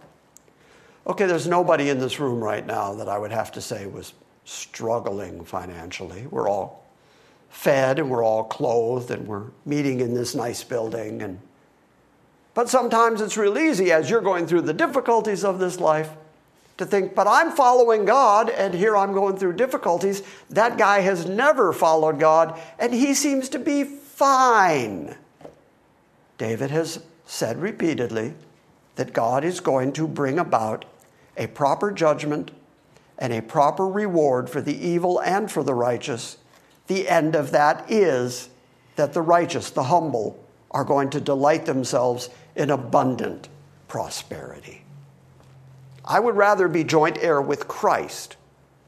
Okay, 1.06 1.24
there's 1.24 1.46
nobody 1.46 1.88
in 1.88 1.98
this 1.98 2.20
room 2.20 2.44
right 2.44 2.66
now 2.66 2.92
that 2.94 3.08
I 3.08 3.16
would 3.16 3.30
have 3.30 3.52
to 3.52 3.62
say 3.62 3.86
was 3.86 4.12
struggling 4.44 5.44
financially. 5.44 6.26
We're 6.26 6.48
all 6.48 6.84
fed 7.48 7.98
and 7.98 8.10
we're 8.10 8.24
all 8.24 8.44
clothed 8.44 9.10
and 9.10 9.26
we're 9.26 9.46
meeting 9.64 10.00
in 10.00 10.12
this 10.12 10.34
nice 10.34 10.62
building 10.62 11.22
and 11.22 11.40
but 12.52 12.68
sometimes 12.68 13.20
it's 13.20 13.36
real 13.36 13.58
easy 13.58 13.92
as 13.92 14.08
you're 14.08 14.22
going 14.22 14.46
through 14.46 14.62
the 14.62 14.72
difficulties 14.72 15.44
of 15.44 15.58
this 15.58 15.78
life 15.78 16.10
to 16.78 16.86
think, 16.86 17.14
but 17.14 17.26
I'm 17.26 17.50
following 17.52 18.04
God 18.04 18.50
and 18.50 18.74
here 18.74 18.96
I'm 18.96 19.12
going 19.12 19.36
through 19.36 19.54
difficulties. 19.54 20.22
That 20.50 20.76
guy 20.76 21.00
has 21.00 21.26
never 21.26 21.72
followed 21.72 22.18
God 22.18 22.60
and 22.78 22.92
he 22.92 23.14
seems 23.14 23.48
to 23.50 23.58
be 23.58 23.84
fine. 23.84 25.16
David 26.38 26.70
has 26.70 27.02
said 27.24 27.58
repeatedly 27.60 28.34
that 28.96 29.12
God 29.12 29.44
is 29.44 29.60
going 29.60 29.92
to 29.94 30.06
bring 30.06 30.38
about 30.38 30.84
a 31.36 31.46
proper 31.46 31.90
judgment 31.90 32.50
and 33.18 33.32
a 33.32 33.42
proper 33.42 33.86
reward 33.86 34.50
for 34.50 34.60
the 34.60 34.76
evil 34.76 35.20
and 35.20 35.50
for 35.50 35.62
the 35.62 35.74
righteous. 35.74 36.38
The 36.86 37.08
end 37.08 37.34
of 37.34 37.50
that 37.52 37.90
is 37.90 38.50
that 38.96 39.12
the 39.12 39.22
righteous, 39.22 39.70
the 39.70 39.84
humble, 39.84 40.42
are 40.70 40.84
going 40.84 41.10
to 41.10 41.20
delight 41.20 41.66
themselves 41.66 42.28
in 42.54 42.70
abundant 42.70 43.48
prosperity. 43.88 44.85
I 46.06 46.20
would 46.20 46.36
rather 46.36 46.68
be 46.68 46.84
joint 46.84 47.18
heir 47.20 47.40
with 47.40 47.66
Christ 47.66 48.36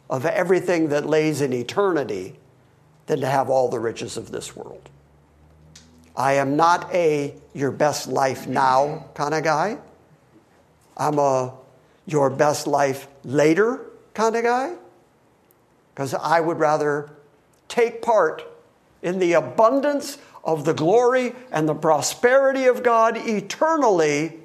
of 0.09 0.25
everything 0.25 0.89
that 0.89 1.07
lays 1.07 1.41
in 1.41 1.53
eternity 1.53 2.37
than 3.07 3.21
to 3.21 3.27
have 3.27 3.51
all 3.51 3.69
the 3.69 3.81
riches 3.81 4.17
of 4.17 4.31
this 4.31 4.55
world. 4.55 4.89
I 6.17 6.35
am 6.35 6.57
not 6.57 6.93
a 6.95 7.35
your 7.55 7.71
best 7.71 8.09
life 8.09 8.47
now 8.47 9.07
kind 9.15 9.35
of 9.35 9.45
guy. 9.45 9.79
I'm 10.97 11.19
a 11.19 11.55
your 12.07 12.31
best 12.31 12.67
life 12.67 13.07
later 13.25 13.87
kind 14.15 14.35
of 14.35 14.43
guy. 14.43 14.75
Because 15.95 16.15
I 16.15 16.41
would 16.41 16.59
rather 16.59 17.11
take 17.69 18.03
part 18.03 18.45
in 19.03 19.19
the 19.19 19.35
abundance 19.35 20.19
of 20.43 20.65
the 20.65 20.75
glory 20.75 21.35
and 21.53 21.69
the 21.69 21.75
prosperity 21.75 22.65
of 22.67 22.83
God 22.83 23.17
eternally 23.17 24.39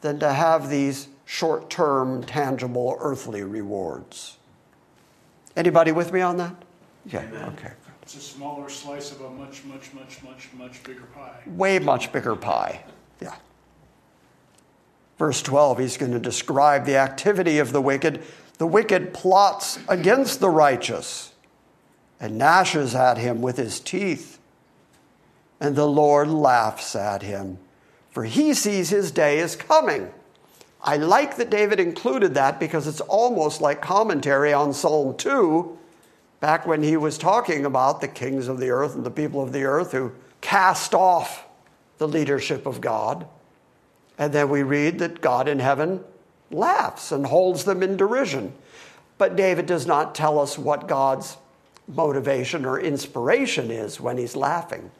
than 0.00 0.18
to 0.20 0.32
have 0.32 0.68
these 0.68 1.08
short 1.28 1.68
term, 1.68 2.24
tangible, 2.24 2.96
earthly 3.00 3.42
rewards. 3.42 4.38
Anybody 5.54 5.92
with 5.92 6.10
me 6.10 6.22
on 6.22 6.38
that? 6.38 6.54
Yeah, 7.04 7.52
okay. 7.52 7.72
It's 8.00 8.16
a 8.16 8.20
smaller 8.20 8.70
slice 8.70 9.12
of 9.12 9.20
a 9.20 9.30
much, 9.30 9.62
much, 9.64 9.92
much, 9.92 10.22
much, 10.22 10.48
much 10.54 10.82
bigger 10.84 11.04
pie. 11.14 11.42
Way 11.46 11.80
much 11.80 12.10
bigger 12.12 12.34
pie. 12.34 12.82
Yeah. 13.20 13.34
Verse 15.18 15.42
12, 15.42 15.80
he's 15.80 15.96
going 15.98 16.12
to 16.12 16.18
describe 16.18 16.86
the 16.86 16.96
activity 16.96 17.58
of 17.58 17.72
the 17.72 17.82
wicked. 17.82 18.22
The 18.56 18.66
wicked 18.66 19.12
plots 19.12 19.78
against 19.86 20.40
the 20.40 20.48
righteous 20.48 21.34
and 22.18 22.38
gnashes 22.38 22.94
at 22.94 23.18
him 23.18 23.42
with 23.42 23.58
his 23.58 23.80
teeth. 23.80 24.38
And 25.60 25.76
the 25.76 25.88
Lord 25.88 26.28
laughs 26.28 26.96
at 26.96 27.20
him, 27.20 27.58
for 28.10 28.24
he 28.24 28.54
sees 28.54 28.88
his 28.88 29.10
day 29.10 29.40
is 29.40 29.56
coming. 29.56 30.10
I 30.80 30.96
like 30.96 31.36
that 31.36 31.50
David 31.50 31.80
included 31.80 32.34
that 32.34 32.60
because 32.60 32.86
it's 32.86 33.00
almost 33.00 33.60
like 33.60 33.82
commentary 33.82 34.52
on 34.52 34.72
Psalm 34.72 35.16
2, 35.16 35.76
back 36.40 36.66
when 36.66 36.82
he 36.82 36.96
was 36.96 37.18
talking 37.18 37.64
about 37.64 38.00
the 38.00 38.08
kings 38.08 38.48
of 38.48 38.60
the 38.60 38.70
earth 38.70 38.94
and 38.94 39.04
the 39.04 39.10
people 39.10 39.42
of 39.42 39.52
the 39.52 39.64
earth 39.64 39.92
who 39.92 40.12
cast 40.40 40.94
off 40.94 41.44
the 41.98 42.06
leadership 42.06 42.64
of 42.64 42.80
God. 42.80 43.26
And 44.16 44.32
then 44.32 44.48
we 44.48 44.62
read 44.62 44.98
that 45.00 45.20
God 45.20 45.48
in 45.48 45.58
heaven 45.58 46.04
laughs 46.50 47.12
and 47.12 47.26
holds 47.26 47.64
them 47.64 47.82
in 47.82 47.96
derision. 47.96 48.52
But 49.18 49.36
David 49.36 49.66
does 49.66 49.86
not 49.86 50.14
tell 50.14 50.38
us 50.38 50.56
what 50.56 50.88
God's 50.88 51.36
motivation 51.88 52.64
or 52.64 52.78
inspiration 52.78 53.70
is 53.70 54.00
when 54.00 54.16
he's 54.16 54.36
laughing. 54.36 54.90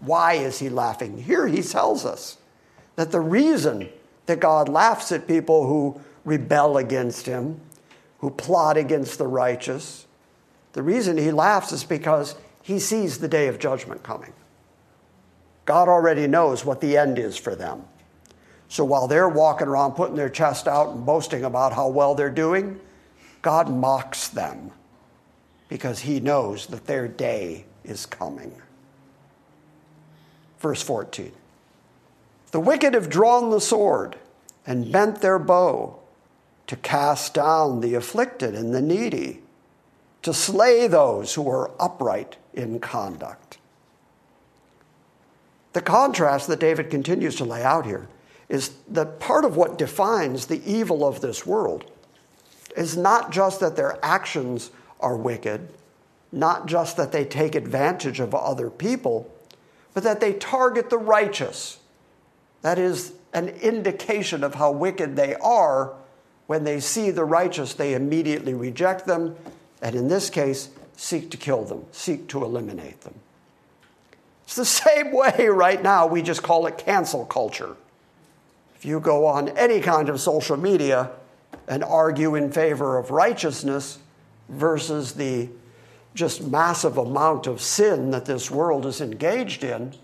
Why 0.00 0.34
is 0.34 0.60
he 0.60 0.68
laughing? 0.68 1.22
Here 1.22 1.48
he 1.48 1.62
tells 1.62 2.04
us 2.04 2.38
that 2.94 3.10
the 3.10 3.20
reason 3.20 3.88
that 4.28 4.40
God 4.40 4.68
laughs 4.68 5.10
at 5.10 5.26
people 5.26 5.66
who 5.66 6.00
rebel 6.24 6.76
against 6.76 7.26
him, 7.26 7.60
who 8.18 8.30
plot 8.30 8.76
against 8.76 9.18
the 9.18 9.26
righteous, 9.26 10.06
the 10.74 10.82
reason 10.82 11.16
he 11.16 11.30
laughs 11.30 11.72
is 11.72 11.82
because 11.82 12.36
he 12.62 12.78
sees 12.78 13.18
the 13.18 13.28
day 13.28 13.48
of 13.48 13.58
judgment 13.58 14.02
coming. 14.02 14.32
God 15.64 15.88
already 15.88 16.26
knows 16.26 16.64
what 16.64 16.80
the 16.80 16.96
end 16.96 17.18
is 17.18 17.36
for 17.36 17.54
them. 17.54 17.84
So 18.68 18.84
while 18.84 19.08
they're 19.08 19.28
walking 19.28 19.66
around 19.66 19.92
putting 19.92 20.16
their 20.16 20.28
chest 20.28 20.68
out 20.68 20.94
and 20.94 21.06
boasting 21.06 21.44
about 21.44 21.72
how 21.72 21.88
well 21.88 22.14
they're 22.14 22.28
doing, 22.28 22.78
God 23.40 23.70
mocks 23.70 24.28
them 24.28 24.70
because 25.68 26.00
he 26.00 26.20
knows 26.20 26.66
that 26.66 26.86
their 26.86 27.08
day 27.08 27.64
is 27.82 28.04
coming. 28.04 28.52
Verse 30.58 30.82
14 30.82 31.32
The 32.50 32.60
wicked 32.60 32.94
have 32.94 33.10
drawn 33.10 33.50
the 33.50 33.60
sword 33.60 34.16
and 34.66 34.90
bent 34.90 35.20
their 35.20 35.38
bow 35.38 35.98
to 36.66 36.76
cast 36.76 37.34
down 37.34 37.80
the 37.80 37.94
afflicted 37.94 38.54
and 38.54 38.74
the 38.74 38.82
needy, 38.82 39.42
to 40.22 40.34
slay 40.34 40.86
those 40.86 41.34
who 41.34 41.48
are 41.48 41.70
upright 41.80 42.36
in 42.52 42.80
conduct. 42.80 43.58
The 45.72 45.80
contrast 45.80 46.48
that 46.48 46.60
David 46.60 46.90
continues 46.90 47.36
to 47.36 47.44
lay 47.44 47.62
out 47.62 47.86
here 47.86 48.08
is 48.48 48.72
that 48.88 49.20
part 49.20 49.44
of 49.44 49.56
what 49.56 49.78
defines 49.78 50.46
the 50.46 50.62
evil 50.70 51.06
of 51.06 51.20
this 51.20 51.46
world 51.46 51.90
is 52.76 52.96
not 52.96 53.30
just 53.30 53.60
that 53.60 53.76
their 53.76 53.98
actions 54.02 54.70
are 55.00 55.16
wicked, 55.16 55.68
not 56.32 56.66
just 56.66 56.96
that 56.96 57.12
they 57.12 57.24
take 57.24 57.54
advantage 57.54 58.20
of 58.20 58.34
other 58.34 58.70
people, 58.70 59.30
but 59.94 60.02
that 60.02 60.20
they 60.20 60.32
target 60.34 60.90
the 60.90 60.98
righteous. 60.98 61.78
That 62.62 62.78
is 62.78 63.12
an 63.32 63.48
indication 63.48 64.42
of 64.42 64.54
how 64.54 64.70
wicked 64.72 65.16
they 65.16 65.34
are. 65.36 65.94
When 66.46 66.64
they 66.64 66.80
see 66.80 67.10
the 67.10 67.24
righteous, 67.24 67.74
they 67.74 67.94
immediately 67.94 68.54
reject 68.54 69.06
them, 69.06 69.36
and 69.82 69.94
in 69.94 70.08
this 70.08 70.30
case, 70.30 70.70
seek 70.96 71.30
to 71.30 71.36
kill 71.36 71.64
them, 71.64 71.84
seek 71.92 72.26
to 72.28 72.44
eliminate 72.44 73.02
them. 73.02 73.14
It's 74.44 74.56
the 74.56 74.64
same 74.64 75.12
way 75.12 75.48
right 75.48 75.82
now, 75.82 76.06
we 76.06 76.22
just 76.22 76.42
call 76.42 76.66
it 76.66 76.78
cancel 76.78 77.24
culture. 77.26 77.76
If 78.74 78.84
you 78.84 79.00
go 79.00 79.26
on 79.26 79.48
any 79.50 79.80
kind 79.80 80.08
of 80.08 80.20
social 80.20 80.56
media 80.56 81.10
and 81.66 81.84
argue 81.84 82.34
in 82.34 82.50
favor 82.52 82.96
of 82.96 83.10
righteousness 83.10 83.98
versus 84.48 85.14
the 85.14 85.48
just 86.14 86.42
massive 86.42 86.96
amount 86.96 87.46
of 87.46 87.60
sin 87.60 88.10
that 88.10 88.24
this 88.24 88.50
world 88.50 88.86
is 88.86 89.00
engaged 89.00 89.64
in, 89.64 89.94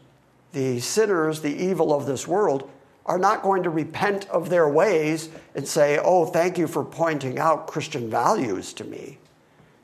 the 0.55 0.81
sinners, 0.81 1.40
the 1.40 1.55
evil 1.55 1.93
of 1.93 2.07
this 2.07 2.27
world, 2.27 2.71
are 3.05 3.19
not 3.19 3.43
going 3.43 3.62
to 3.64 3.71
repent 3.71 4.29
of 4.31 4.49
their 4.49 4.69
ways 4.69 5.29
and 5.55 5.69
say, 5.69 5.99
Oh, 6.03 6.25
thank 6.25 6.57
you 6.57 6.67
for 6.67 6.85
pointing 6.85 7.38
out 7.38 7.67
Christian 7.67 8.09
values 8.09 8.73
to 8.75 8.85
me. 8.85 9.19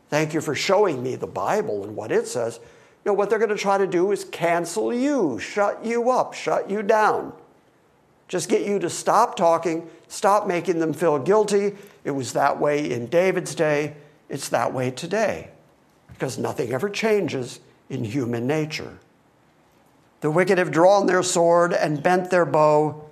Thank 0.08 0.32
you 0.32 0.40
for 0.40 0.54
showing 0.54 1.02
me 1.02 1.16
the 1.16 1.26
Bible 1.26 1.84
and 1.84 1.94
what 1.94 2.10
it 2.10 2.26
says. 2.26 2.58
No, 3.04 3.12
what 3.12 3.30
they're 3.30 3.38
going 3.38 3.50
to 3.50 3.56
try 3.56 3.78
to 3.78 3.86
do 3.86 4.10
is 4.12 4.24
cancel 4.24 4.92
you, 4.92 5.38
shut 5.38 5.84
you 5.84 6.10
up, 6.10 6.34
shut 6.34 6.70
you 6.70 6.82
down. 6.82 7.32
Just 8.26 8.48
get 8.48 8.66
you 8.66 8.78
to 8.78 8.88
stop 8.88 9.36
talking, 9.36 9.88
stop 10.08 10.46
making 10.46 10.78
them 10.78 10.92
feel 10.92 11.18
guilty. 11.18 11.76
It 12.04 12.12
was 12.12 12.32
that 12.32 12.58
way 12.58 12.90
in 12.90 13.06
David's 13.06 13.54
day, 13.54 13.94
it's 14.28 14.48
that 14.50 14.72
way 14.72 14.90
today 14.90 15.50
because 16.20 16.38
nothing 16.38 16.72
ever 16.72 16.88
changes 16.88 17.60
in 17.88 18.04
human 18.04 18.46
nature. 18.46 18.98
The 20.20 20.30
wicked 20.30 20.58
have 20.58 20.70
drawn 20.70 21.06
their 21.06 21.22
sword 21.22 21.72
and 21.72 22.02
bent 22.02 22.30
their 22.30 22.44
bow 22.44 23.04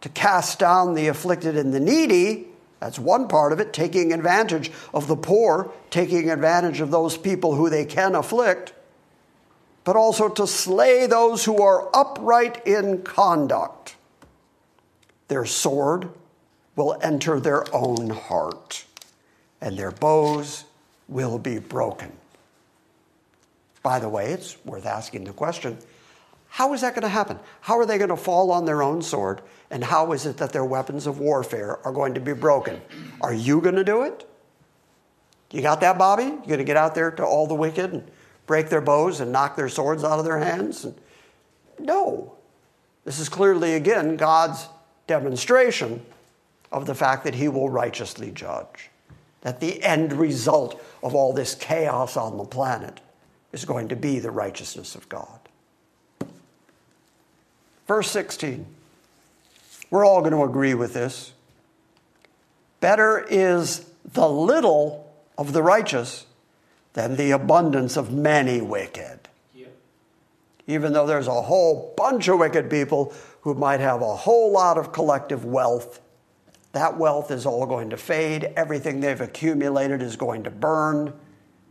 to 0.00 0.08
cast 0.08 0.58
down 0.58 0.94
the 0.94 1.08
afflicted 1.08 1.56
and 1.56 1.72
the 1.74 1.80
needy. 1.80 2.46
That's 2.80 2.98
one 2.98 3.28
part 3.28 3.52
of 3.52 3.60
it, 3.60 3.72
taking 3.72 4.12
advantage 4.12 4.70
of 4.94 5.08
the 5.08 5.16
poor, 5.16 5.72
taking 5.90 6.30
advantage 6.30 6.80
of 6.80 6.90
those 6.90 7.16
people 7.16 7.54
who 7.54 7.68
they 7.68 7.84
can 7.84 8.14
afflict, 8.14 8.72
but 9.84 9.96
also 9.96 10.28
to 10.28 10.46
slay 10.46 11.06
those 11.06 11.44
who 11.44 11.60
are 11.60 11.88
upright 11.92 12.66
in 12.66 13.02
conduct. 13.02 13.96
Their 15.26 15.44
sword 15.44 16.08
will 16.76 16.96
enter 17.02 17.40
their 17.40 17.64
own 17.74 18.10
heart, 18.10 18.84
and 19.60 19.76
their 19.76 19.90
bows 19.90 20.64
will 21.08 21.38
be 21.38 21.58
broken. 21.58 22.12
By 23.82 23.98
the 23.98 24.08
way, 24.08 24.32
it's 24.32 24.56
worth 24.64 24.86
asking 24.86 25.24
the 25.24 25.32
question 25.32 25.78
how 26.58 26.72
is 26.72 26.80
that 26.80 26.92
going 26.92 27.02
to 27.02 27.08
happen? 27.08 27.38
How 27.60 27.78
are 27.78 27.86
they 27.86 27.98
going 27.98 28.10
to 28.10 28.16
fall 28.16 28.50
on 28.50 28.64
their 28.64 28.82
own 28.82 29.00
sword? 29.00 29.42
And 29.70 29.84
how 29.84 30.10
is 30.10 30.26
it 30.26 30.38
that 30.38 30.52
their 30.52 30.64
weapons 30.64 31.06
of 31.06 31.20
warfare 31.20 31.78
are 31.86 31.92
going 31.92 32.14
to 32.14 32.20
be 32.20 32.32
broken? 32.32 32.82
Are 33.20 33.32
you 33.32 33.60
going 33.60 33.76
to 33.76 33.84
do 33.84 34.02
it? 34.02 34.28
You 35.52 35.62
got 35.62 35.80
that, 35.82 35.98
Bobby? 35.98 36.24
You 36.24 36.30
going 36.30 36.58
to 36.58 36.64
get 36.64 36.76
out 36.76 36.96
there 36.96 37.12
to 37.12 37.24
all 37.24 37.46
the 37.46 37.54
wicked 37.54 37.92
and 37.92 38.10
break 38.48 38.70
their 38.70 38.80
bows 38.80 39.20
and 39.20 39.30
knock 39.30 39.54
their 39.54 39.68
swords 39.68 40.02
out 40.02 40.18
of 40.18 40.24
their 40.24 40.40
hands? 40.40 40.84
No. 41.78 42.34
This 43.04 43.20
is 43.20 43.28
clearly, 43.28 43.74
again, 43.74 44.16
God's 44.16 44.66
demonstration 45.06 46.04
of 46.72 46.86
the 46.86 46.94
fact 46.96 47.22
that 47.22 47.36
He 47.36 47.46
will 47.46 47.68
righteously 47.68 48.32
judge. 48.32 48.90
That 49.42 49.60
the 49.60 49.80
end 49.80 50.12
result 50.12 50.84
of 51.04 51.14
all 51.14 51.32
this 51.32 51.54
chaos 51.54 52.16
on 52.16 52.36
the 52.36 52.44
planet 52.44 52.98
is 53.52 53.64
going 53.64 53.86
to 53.90 53.96
be 53.96 54.18
the 54.18 54.32
righteousness 54.32 54.96
of 54.96 55.08
God. 55.08 55.37
Verse 57.88 58.10
16. 58.10 58.66
We're 59.90 60.04
all 60.04 60.20
going 60.20 60.32
to 60.32 60.44
agree 60.44 60.74
with 60.74 60.92
this. 60.92 61.32
Better 62.80 63.26
is 63.28 63.90
the 64.04 64.28
little 64.28 65.10
of 65.36 65.52
the 65.52 65.62
righteous 65.62 66.26
than 66.92 67.16
the 67.16 67.30
abundance 67.30 67.96
of 67.96 68.12
many 68.12 68.60
wicked. 68.60 69.20
Even 70.66 70.92
though 70.92 71.06
there's 71.06 71.26
a 71.26 71.42
whole 71.42 71.94
bunch 71.96 72.28
of 72.28 72.38
wicked 72.38 72.68
people 72.68 73.14
who 73.40 73.54
might 73.54 73.80
have 73.80 74.02
a 74.02 74.16
whole 74.16 74.52
lot 74.52 74.76
of 74.76 74.92
collective 74.92 75.46
wealth, 75.46 76.00
that 76.72 76.98
wealth 76.98 77.30
is 77.30 77.46
all 77.46 77.64
going 77.64 77.88
to 77.88 77.96
fade. 77.96 78.52
Everything 78.54 79.00
they've 79.00 79.20
accumulated 79.20 80.02
is 80.02 80.16
going 80.16 80.44
to 80.44 80.50
burn. 80.50 81.14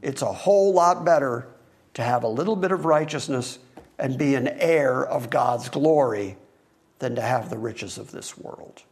It's 0.02 0.24
a 0.24 0.34
whole 0.34 0.74
lot 0.74 1.06
better 1.06 1.48
to 1.94 2.02
have 2.02 2.24
a 2.24 2.28
little 2.28 2.56
bit 2.56 2.72
of 2.72 2.86
righteousness 2.86 3.60
and 4.00 4.18
be 4.18 4.36
an 4.36 4.48
heir 4.48 5.04
of 5.04 5.30
God's 5.30 5.70
glory 5.70 6.38
than 7.00 7.16
to 7.16 7.22
have 7.22 7.50
the 7.50 7.58
riches 7.58 7.98
of 7.98 8.12
this 8.12 8.38
world. 8.38 8.84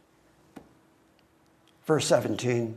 Verse 1.84 2.06
17 2.06 2.76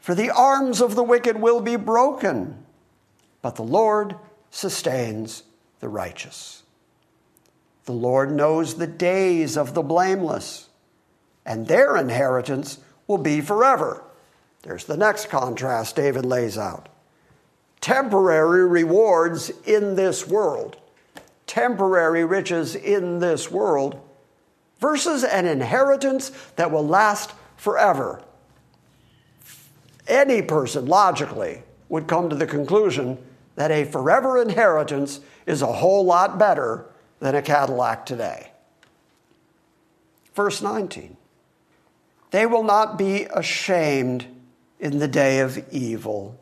For 0.00 0.14
the 0.14 0.30
arms 0.30 0.80
of 0.80 0.94
the 0.94 1.02
wicked 1.02 1.40
will 1.40 1.60
be 1.60 1.76
broken, 1.76 2.64
but 3.42 3.56
the 3.56 3.62
Lord 3.62 4.16
sustains 4.50 5.44
the 5.80 5.88
righteous. 5.88 6.62
The 7.86 7.92
Lord 7.92 8.30
knows 8.30 8.74
the 8.74 8.86
days 8.86 9.56
of 9.56 9.74
the 9.74 9.82
blameless, 9.82 10.68
and 11.46 11.66
their 11.66 11.96
inheritance 11.96 12.78
will 13.06 13.18
be 13.18 13.40
forever. 13.40 14.04
There's 14.62 14.84
the 14.84 14.96
next 14.96 15.30
contrast 15.30 15.96
David 15.96 16.26
lays 16.26 16.58
out 16.58 16.90
temporary 17.80 18.66
rewards 18.66 19.50
in 19.64 19.96
this 19.96 20.26
world, 20.26 20.76
temporary 21.46 22.24
riches 22.24 22.74
in 22.74 23.18
this 23.18 23.50
world, 23.50 24.00
versus 24.78 25.24
an 25.24 25.46
inheritance 25.46 26.30
that 26.56 26.70
will 26.70 26.86
last 26.86 27.32
forever. 27.56 28.22
Any 30.08 30.42
person, 30.42 30.86
logically, 30.86 31.62
would 31.88 32.06
come 32.06 32.30
to 32.30 32.36
the 32.36 32.46
conclusion 32.46 33.18
that 33.56 33.70
a 33.70 33.84
forever 33.84 34.40
inheritance 34.40 35.20
is 35.46 35.62
a 35.62 35.66
whole 35.66 36.04
lot 36.04 36.38
better 36.38 36.86
than 37.18 37.34
a 37.34 37.42
Cadillac 37.42 38.06
today. 38.06 38.52
Verse 40.34 40.62
19 40.62 41.16
They 42.30 42.46
will 42.46 42.62
not 42.62 42.96
be 42.96 43.24
ashamed 43.24 44.26
in 44.78 44.98
the 44.98 45.08
day 45.08 45.40
of 45.40 45.62
evil. 45.70 46.38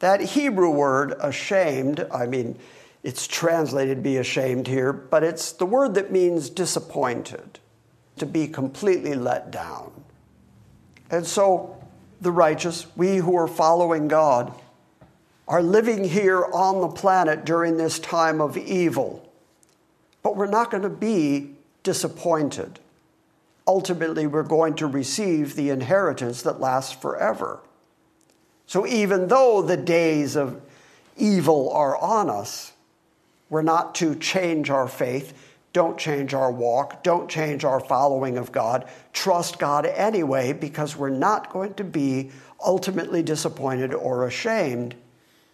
That 0.00 0.20
Hebrew 0.20 0.70
word, 0.70 1.14
ashamed, 1.20 2.06
I 2.12 2.26
mean, 2.26 2.58
it's 3.02 3.26
translated 3.26 4.02
be 4.02 4.16
ashamed 4.16 4.66
here, 4.66 4.92
but 4.92 5.22
it's 5.22 5.52
the 5.52 5.66
word 5.66 5.94
that 5.94 6.10
means 6.10 6.50
disappointed, 6.50 7.60
to 8.18 8.26
be 8.26 8.48
completely 8.48 9.14
let 9.14 9.50
down. 9.50 9.92
And 11.10 11.26
so, 11.26 11.76
the 12.20 12.32
righteous, 12.32 12.86
we 12.96 13.18
who 13.18 13.36
are 13.36 13.46
following 13.46 14.08
God, 14.08 14.52
are 15.46 15.62
living 15.62 16.04
here 16.04 16.44
on 16.44 16.80
the 16.80 16.88
planet 16.88 17.44
during 17.44 17.76
this 17.76 17.98
time 17.98 18.40
of 18.40 18.56
evil. 18.56 19.30
But 20.22 20.36
we're 20.36 20.46
not 20.46 20.70
going 20.70 20.82
to 20.82 20.88
be 20.88 21.54
disappointed. 21.84 22.80
Ultimately, 23.68 24.26
we're 24.26 24.42
going 24.42 24.74
to 24.74 24.86
receive 24.86 25.54
the 25.54 25.70
inheritance 25.70 26.42
that 26.42 26.60
lasts 26.60 26.92
forever. 26.92 27.60
So, 28.66 28.86
even 28.86 29.28
though 29.28 29.62
the 29.62 29.76
days 29.76 30.36
of 30.36 30.60
evil 31.16 31.70
are 31.72 31.96
on 31.96 32.28
us, 32.28 32.72
we're 33.48 33.62
not 33.62 33.94
to 33.96 34.16
change 34.16 34.70
our 34.70 34.88
faith, 34.88 35.34
don't 35.72 35.98
change 35.98 36.34
our 36.34 36.50
walk, 36.50 37.02
don't 37.02 37.28
change 37.28 37.64
our 37.64 37.80
following 37.80 38.38
of 38.38 38.50
God. 38.50 38.88
Trust 39.12 39.58
God 39.58 39.86
anyway 39.86 40.52
because 40.52 40.96
we're 40.96 41.10
not 41.10 41.52
going 41.52 41.74
to 41.74 41.84
be 41.84 42.30
ultimately 42.64 43.22
disappointed 43.22 43.94
or 43.94 44.26
ashamed 44.26 44.94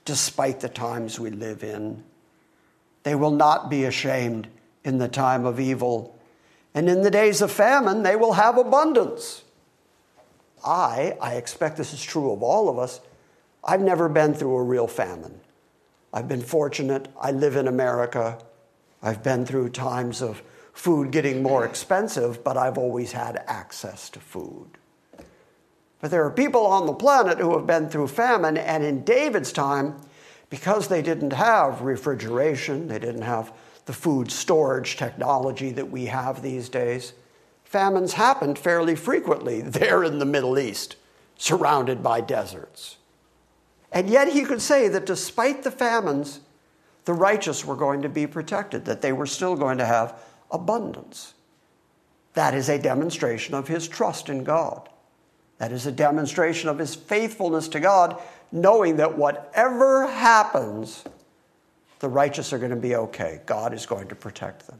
despite 0.05 0.61
the 0.61 0.68
times 0.68 1.20
we 1.20 1.31
live 1.31 1.62
in. 1.62 2.03
They 3.03 3.14
will 3.14 3.33
not 3.33 3.68
be 3.68 3.85
ashamed 3.85 4.48
in 4.85 4.98
the 4.98 5.09
time 5.09 5.44
of 5.44 5.61
evil. 5.61 6.18
And 6.75 6.88
in 6.88 7.03
the 7.03 7.11
days 7.11 7.42
of 7.42 7.51
famine, 7.51 8.03
they 8.03 8.16
will 8.16 8.35
have 8.35 8.57
abundance. 8.57 9.41
I, 10.64 11.16
I 11.20 11.35
expect 11.35 11.77
this 11.77 11.92
is 11.92 12.03
true 12.03 12.33
of 12.33 12.42
all 12.42 12.68
of 12.68 12.79
us, 12.79 13.01
I've 13.64 13.81
never 13.81 14.09
been 14.09 14.35
through 14.35 14.57
a 14.57 14.62
real 14.62 14.87
famine. 14.87 15.40
I've 16.12 16.29
been 16.29 16.42
fortunate. 16.42 17.09
I 17.20 17.31
live 17.31 17.57
in 17.57 17.68
America. 17.68 18.38
I've 19.03 19.22
been 19.22 19.46
through 19.46 19.70
times 19.70 20.20
of 20.20 20.42
food 20.72 21.11
getting 21.11 21.42
more 21.42 21.64
expensive, 21.64 22.42
but 22.44 22.57
I've 22.57 22.79
always 22.79 23.12
had 23.12 23.42
access 23.46 24.11
to 24.11 24.20
food. 24.20 24.68
But 26.01 26.11
there 26.11 26.25
are 26.25 26.31
people 26.31 26.66
on 26.66 26.87
the 26.87 26.92
planet 26.92 27.38
who 27.38 27.57
have 27.57 27.66
been 27.66 27.88
through 27.88 28.09
famine, 28.09 28.57
and 28.57 28.83
in 28.83 29.05
David's 29.05 29.53
time, 29.53 29.96
because 30.51 30.88
they 30.88 31.01
didn't 31.01 31.33
have 31.33 31.83
refrigeration, 31.83 32.88
they 32.88 32.98
didn't 32.98 33.22
have 33.22 33.53
the 33.87 33.92
food 33.92 34.31
storage 34.31 34.96
technology 34.96 35.70
that 35.70 35.90
we 35.90 36.07
have 36.07 36.42
these 36.42 36.68
days, 36.68 37.12
famines 37.72 38.12
happened 38.12 38.58
fairly 38.58 38.94
frequently 38.94 39.62
there 39.62 40.04
in 40.04 40.18
the 40.18 40.26
Middle 40.26 40.58
East, 40.58 40.96
surrounded 41.38 42.02
by 42.02 42.20
deserts. 42.20 42.98
And 43.90 44.11
yet 44.11 44.28
he 44.28 44.44
could 44.44 44.61
say 44.61 44.88
that 44.88 45.06
despite 45.06 45.62
the 45.62 45.70
famines, 45.70 46.40
the 47.06 47.14
righteous 47.14 47.64
were 47.64 47.74
going 47.74 48.02
to 48.02 48.11
be 48.11 48.26
protected, 48.26 48.85
that 48.85 49.00
they 49.00 49.12
were 49.12 49.26
still 49.26 49.56
going 49.56 49.78
to 49.78 49.87
have 49.87 50.18
abundance. 50.50 51.32
That 52.35 52.54
is 52.54 52.68
a 52.68 52.78
demonstration 52.78 53.54
of 53.54 53.68
his 53.68 53.88
trust 53.88 54.28
in 54.28 54.44
God. 54.44 54.90
That 55.56 55.72
is 55.72 55.87
a 55.87 55.92
demonstration 55.92 56.68
of 56.68 56.78
his 56.78 56.94
faithfulness 56.94 57.68
to 57.68 57.80
God, 57.80 58.20
knowing 58.50 58.96
that 58.96 59.16
whatever 59.16 60.06
happens, 60.06 61.04
the 62.00 62.08
righteous 62.08 62.52
are 62.52 62.58
going 62.58 62.70
to 62.70 62.76
be 62.76 62.96
okay. 62.96 63.40
God 63.46 63.72
is 63.72 63.87
going 63.87 64.08
to 64.08 64.14
protect 64.14 64.66
them. 64.66 64.78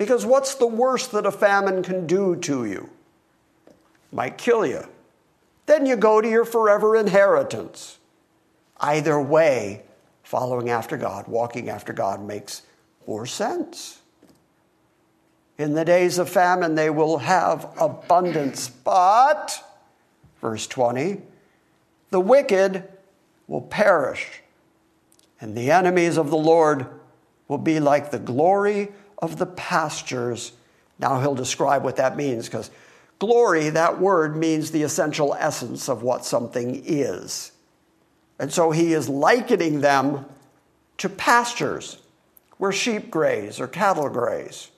Because 0.00 0.24
what's 0.24 0.54
the 0.54 0.66
worst 0.66 1.12
that 1.12 1.26
a 1.26 1.30
famine 1.30 1.82
can 1.82 2.06
do 2.06 2.34
to 2.36 2.64
you? 2.64 2.88
Might 4.10 4.38
kill 4.38 4.64
you. 4.64 4.86
Then 5.66 5.84
you 5.84 5.94
go 5.94 6.22
to 6.22 6.28
your 6.28 6.46
forever 6.46 6.96
inheritance. 6.96 7.98
Either 8.80 9.20
way, 9.20 9.82
following 10.22 10.70
after 10.70 10.96
God, 10.96 11.28
walking 11.28 11.68
after 11.68 11.92
God 11.92 12.22
makes 12.22 12.62
more 13.06 13.26
sense. 13.26 14.00
In 15.58 15.74
the 15.74 15.84
days 15.84 16.16
of 16.16 16.30
famine, 16.30 16.76
they 16.76 16.88
will 16.88 17.18
have 17.18 17.68
abundance, 17.78 18.70
but, 18.70 19.62
verse 20.40 20.66
20, 20.66 21.20
the 22.08 22.20
wicked 22.20 22.88
will 23.46 23.60
perish, 23.60 24.40
and 25.42 25.54
the 25.54 25.70
enemies 25.70 26.16
of 26.16 26.30
the 26.30 26.38
Lord 26.38 26.86
will 27.48 27.58
be 27.58 27.80
like 27.80 28.10
the 28.10 28.18
glory 28.18 28.92
of 29.20 29.38
the 29.38 29.46
pastures. 29.46 30.52
Now 30.98 31.20
he'll 31.20 31.34
describe 31.34 31.84
what 31.84 31.96
that 31.96 32.16
means 32.16 32.46
because 32.46 32.70
glory, 33.18 33.70
that 33.70 34.00
word 34.00 34.36
means 34.36 34.70
the 34.70 34.82
essential 34.82 35.34
essence 35.34 35.88
of 35.88 36.02
what 36.02 36.24
something 36.24 36.82
is. 36.84 37.52
And 38.38 38.52
so 38.52 38.70
he 38.70 38.94
is 38.94 39.08
likening 39.08 39.80
them 39.80 40.24
to 40.98 41.08
pastures 41.08 41.98
where 42.56 42.72
sheep 42.72 43.10
graze 43.10 43.60
or 43.60 43.66
cattle 43.66 44.08
graze. 44.08 44.70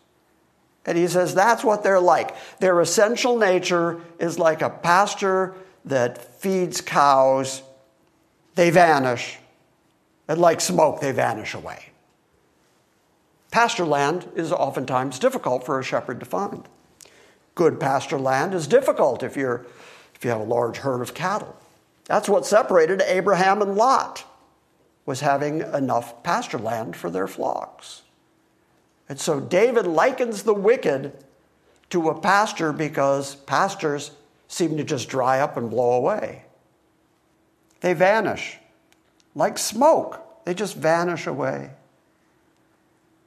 And 0.84 0.98
he 0.98 1.06
says 1.06 1.34
that's 1.34 1.62
what 1.62 1.82
they're 1.82 2.00
like. 2.00 2.34
Their 2.58 2.80
essential 2.80 3.38
nature 3.38 4.00
is 4.18 4.38
like 4.38 4.62
a 4.62 4.70
pasture 4.70 5.54
that 5.84 6.40
feeds 6.40 6.80
cows. 6.80 7.62
They 8.54 8.70
vanish. 8.70 9.38
And 10.28 10.40
like 10.40 10.60
smoke, 10.60 11.00
they 11.00 11.12
vanish 11.12 11.54
away. 11.54 11.91
Pasture 13.52 13.84
land 13.84 14.28
is 14.34 14.50
oftentimes 14.50 15.18
difficult 15.18 15.64
for 15.64 15.78
a 15.78 15.84
shepherd 15.84 16.18
to 16.18 16.26
find. 16.26 16.68
Good 17.54 17.78
pasture 17.78 18.18
land 18.18 18.54
is 18.54 18.66
difficult 18.66 19.22
if, 19.22 19.36
you're, 19.36 19.66
if 20.14 20.24
you 20.24 20.30
have 20.30 20.40
a 20.40 20.44
large 20.44 20.78
herd 20.78 21.02
of 21.02 21.14
cattle. 21.14 21.54
That's 22.06 22.30
what 22.30 22.46
separated 22.46 23.02
Abraham 23.02 23.62
and 23.62 23.76
Lot, 23.76 24.24
was 25.04 25.20
having 25.20 25.60
enough 25.60 26.22
pasture 26.22 26.58
land 26.58 26.96
for 26.96 27.10
their 27.10 27.28
flocks. 27.28 28.02
And 29.06 29.20
so 29.20 29.38
David 29.38 29.86
likens 29.86 30.42
the 30.42 30.54
wicked 30.54 31.12
to 31.90 32.08
a 32.08 32.18
pasture 32.18 32.72
because 32.72 33.34
pastures 33.34 34.12
seem 34.48 34.78
to 34.78 34.84
just 34.84 35.10
dry 35.10 35.40
up 35.40 35.58
and 35.58 35.68
blow 35.68 35.92
away. 35.92 36.44
They 37.80 37.92
vanish 37.92 38.56
like 39.34 39.58
smoke, 39.58 40.44
they 40.44 40.54
just 40.54 40.76
vanish 40.76 41.26
away. 41.26 41.70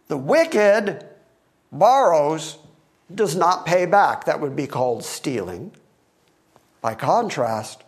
The 0.07 0.17
wicked 0.17 1.05
borrows, 1.71 2.57
does 3.13 3.35
not 3.35 3.65
pay 3.65 3.85
back. 3.85 4.25
That 4.25 4.41
would 4.41 4.55
be 4.55 4.67
called 4.67 5.03
stealing. 5.03 5.71
By 6.81 6.95
contrast, 6.95 7.83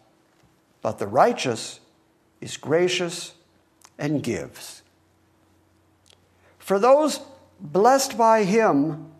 but 0.81 0.99
the 0.99 1.07
righteous 1.07 1.79
is 2.41 2.57
gracious 2.57 3.33
and 3.97 4.23
gives. 4.23 4.81
For 6.59 6.79
those 6.79 7.21
blessed 7.59 8.17
by 8.17 8.43
him, 8.43 9.11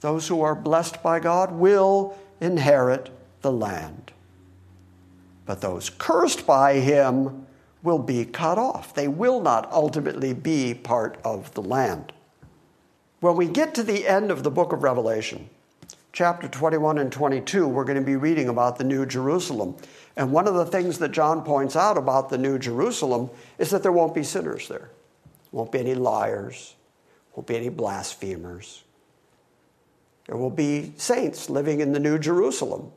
those 0.00 0.28
who 0.28 0.40
are 0.42 0.54
blessed 0.54 1.02
by 1.02 1.20
God, 1.20 1.52
will 1.52 2.18
inherit 2.40 3.10
the 3.42 3.52
land. 3.52 4.12
But 5.46 5.60
those 5.60 5.90
cursed 5.90 6.46
by 6.46 6.74
him 6.74 7.46
will 7.82 7.98
be 7.98 8.24
cut 8.24 8.58
off. 8.58 8.94
They 8.94 9.08
will 9.08 9.40
not 9.40 9.70
ultimately 9.72 10.32
be 10.32 10.74
part 10.74 11.18
of 11.24 11.52
the 11.54 11.62
land. 11.62 12.12
When 13.20 13.36
we 13.36 13.48
get 13.48 13.74
to 13.74 13.82
the 13.82 14.08
end 14.08 14.30
of 14.30 14.42
the 14.42 14.50
book 14.50 14.72
of 14.72 14.82
Revelation, 14.82 15.50
chapter 16.10 16.48
21 16.48 16.96
and 16.96 17.12
22, 17.12 17.68
we're 17.68 17.84
going 17.84 17.98
to 17.98 18.04
be 18.04 18.16
reading 18.16 18.48
about 18.48 18.78
the 18.78 18.84
New 18.84 19.04
Jerusalem. 19.04 19.76
And 20.16 20.32
one 20.32 20.48
of 20.48 20.54
the 20.54 20.64
things 20.64 20.98
that 20.98 21.12
John 21.12 21.44
points 21.44 21.76
out 21.76 21.98
about 21.98 22.30
the 22.30 22.38
New 22.38 22.58
Jerusalem 22.58 23.28
is 23.58 23.68
that 23.70 23.82
there 23.82 23.92
won't 23.92 24.14
be 24.14 24.22
sinners 24.22 24.68
there. 24.68 24.90
Won't 25.52 25.70
be 25.70 25.80
any 25.80 25.94
liars, 25.94 26.74
won't 27.36 27.46
be 27.46 27.56
any 27.56 27.68
blasphemers. 27.68 28.84
There 30.26 30.38
will 30.38 30.48
be 30.48 30.94
saints 30.96 31.50
living 31.50 31.80
in 31.80 31.92
the 31.92 32.00
New 32.00 32.18
Jerusalem 32.18 32.90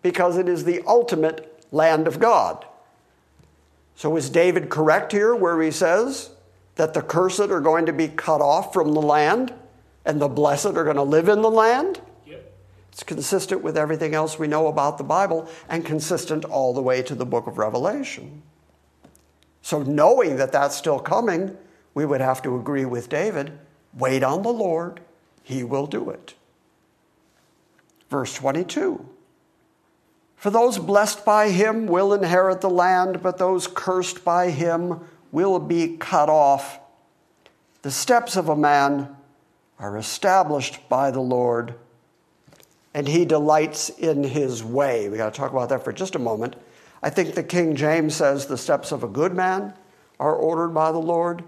because 0.00 0.38
it 0.38 0.48
is 0.48 0.64
the 0.64 0.82
ultimate 0.86 1.66
land 1.72 2.06
of 2.06 2.20
God. 2.20 2.64
So 3.96 4.16
is 4.16 4.30
David 4.30 4.70
correct 4.70 5.12
here 5.12 5.34
where 5.34 5.60
he 5.60 5.70
says 5.70 6.30
that 6.76 6.94
the 6.94 7.02
cursed 7.02 7.40
are 7.40 7.60
going 7.60 7.86
to 7.86 7.92
be 7.92 8.08
cut 8.08 8.40
off 8.40 8.72
from 8.72 8.92
the 8.92 9.02
land 9.02 9.52
and 10.04 10.20
the 10.20 10.28
blessed 10.28 10.66
are 10.66 10.84
going 10.84 10.96
to 10.96 11.02
live 11.02 11.28
in 11.28 11.42
the 11.42 11.50
land? 11.50 12.00
Yep. 12.26 12.52
It's 12.92 13.02
consistent 13.02 13.62
with 13.62 13.76
everything 13.76 14.14
else 14.14 14.38
we 14.38 14.48
know 14.48 14.66
about 14.68 14.98
the 14.98 15.04
Bible 15.04 15.48
and 15.68 15.84
consistent 15.84 16.44
all 16.44 16.72
the 16.72 16.82
way 16.82 17.02
to 17.02 17.14
the 17.14 17.26
book 17.26 17.46
of 17.46 17.58
Revelation. 17.58 18.42
So, 19.62 19.82
knowing 19.82 20.36
that 20.36 20.52
that's 20.52 20.76
still 20.76 20.98
coming, 20.98 21.56
we 21.92 22.06
would 22.06 22.20
have 22.20 22.40
to 22.42 22.56
agree 22.56 22.84
with 22.84 23.08
David 23.08 23.58
wait 23.94 24.22
on 24.22 24.42
the 24.42 24.52
Lord, 24.52 25.00
he 25.42 25.64
will 25.64 25.86
do 25.86 26.10
it. 26.10 26.34
Verse 28.08 28.34
22 28.34 29.06
For 30.36 30.50
those 30.50 30.78
blessed 30.78 31.24
by 31.24 31.50
him 31.50 31.86
will 31.86 32.12
inherit 32.12 32.60
the 32.60 32.70
land, 32.70 33.22
but 33.22 33.38
those 33.38 33.66
cursed 33.66 34.24
by 34.24 34.50
him 34.50 35.00
will 35.32 35.58
be 35.58 35.96
cut 35.96 36.28
off. 36.28 36.80
The 37.82 37.90
steps 37.90 38.36
of 38.36 38.48
a 38.48 38.56
man 38.56 39.16
are 39.78 39.96
established 39.96 40.88
by 40.88 41.10
the 41.10 41.20
Lord, 41.20 41.74
and 42.92 43.08
he 43.08 43.24
delights 43.24 43.88
in 43.88 44.24
his 44.24 44.62
way. 44.62 45.08
We 45.08 45.16
got 45.16 45.32
to 45.32 45.38
talk 45.40 45.52
about 45.52 45.70
that 45.70 45.84
for 45.84 45.92
just 45.92 46.14
a 46.14 46.18
moment. 46.18 46.56
I 47.02 47.10
think 47.10 47.34
the 47.34 47.42
King 47.42 47.76
James 47.76 48.14
says 48.14 48.46
the 48.46 48.58
steps 48.58 48.92
of 48.92 49.02
a 49.02 49.08
good 49.08 49.34
man 49.34 49.72
are 50.18 50.34
ordered 50.34 50.74
by 50.74 50.92
the 50.92 50.98
Lord. 50.98 51.44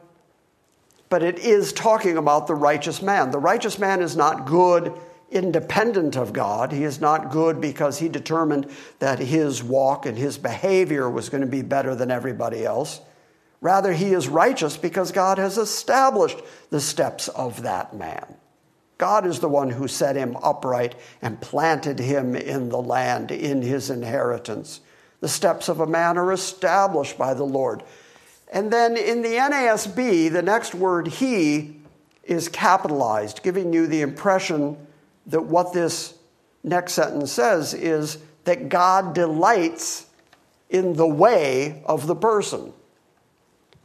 But 1.10 1.22
it 1.22 1.38
is 1.38 1.74
talking 1.74 2.16
about 2.16 2.46
the 2.46 2.54
righteous 2.54 3.02
man. 3.02 3.30
The 3.30 3.38
righteous 3.38 3.78
man 3.78 4.00
is 4.00 4.16
not 4.16 4.46
good 4.46 4.98
independent 5.30 6.16
of 6.16 6.32
God. 6.32 6.72
He 6.72 6.84
is 6.84 7.00
not 7.00 7.30
good 7.30 7.60
because 7.60 7.98
he 7.98 8.08
determined 8.08 8.70
that 8.98 9.18
his 9.18 9.62
walk 9.62 10.06
and 10.06 10.16
his 10.16 10.38
behavior 10.38 11.08
was 11.10 11.28
going 11.28 11.40
to 11.40 11.46
be 11.46 11.62
better 11.62 11.94
than 11.94 12.10
everybody 12.10 12.64
else. 12.64 13.00
Rather, 13.62 13.94
he 13.94 14.12
is 14.12 14.28
righteous 14.28 14.76
because 14.76 15.12
God 15.12 15.38
has 15.38 15.56
established 15.56 16.38
the 16.68 16.80
steps 16.80 17.28
of 17.28 17.62
that 17.62 17.96
man. 17.96 18.34
God 18.98 19.24
is 19.24 19.40
the 19.40 19.48
one 19.48 19.70
who 19.70 19.88
set 19.88 20.16
him 20.16 20.36
upright 20.42 20.94
and 21.22 21.40
planted 21.40 21.98
him 21.98 22.36
in 22.36 22.68
the 22.68 22.82
land, 22.82 23.30
in 23.30 23.62
his 23.62 23.88
inheritance. 23.88 24.80
The 25.20 25.28
steps 25.28 25.68
of 25.68 25.80
a 25.80 25.86
man 25.86 26.18
are 26.18 26.32
established 26.32 27.16
by 27.16 27.32
the 27.32 27.44
Lord. 27.44 27.82
And 28.52 28.70
then 28.70 28.96
in 28.96 29.22
the 29.22 29.36
NASB, 29.36 30.30
the 30.30 30.42
next 30.42 30.74
word, 30.74 31.08
he, 31.08 31.76
is 32.24 32.48
capitalized, 32.48 33.42
giving 33.42 33.72
you 33.72 33.86
the 33.86 34.00
impression 34.00 34.76
that 35.26 35.42
what 35.42 35.72
this 35.72 36.14
next 36.62 36.92
sentence 36.94 37.32
says 37.32 37.74
is 37.74 38.18
that 38.44 38.68
God 38.68 39.14
delights 39.14 40.06
in 40.70 40.94
the 40.94 41.06
way 41.06 41.82
of 41.84 42.06
the 42.06 42.14
person. 42.14 42.72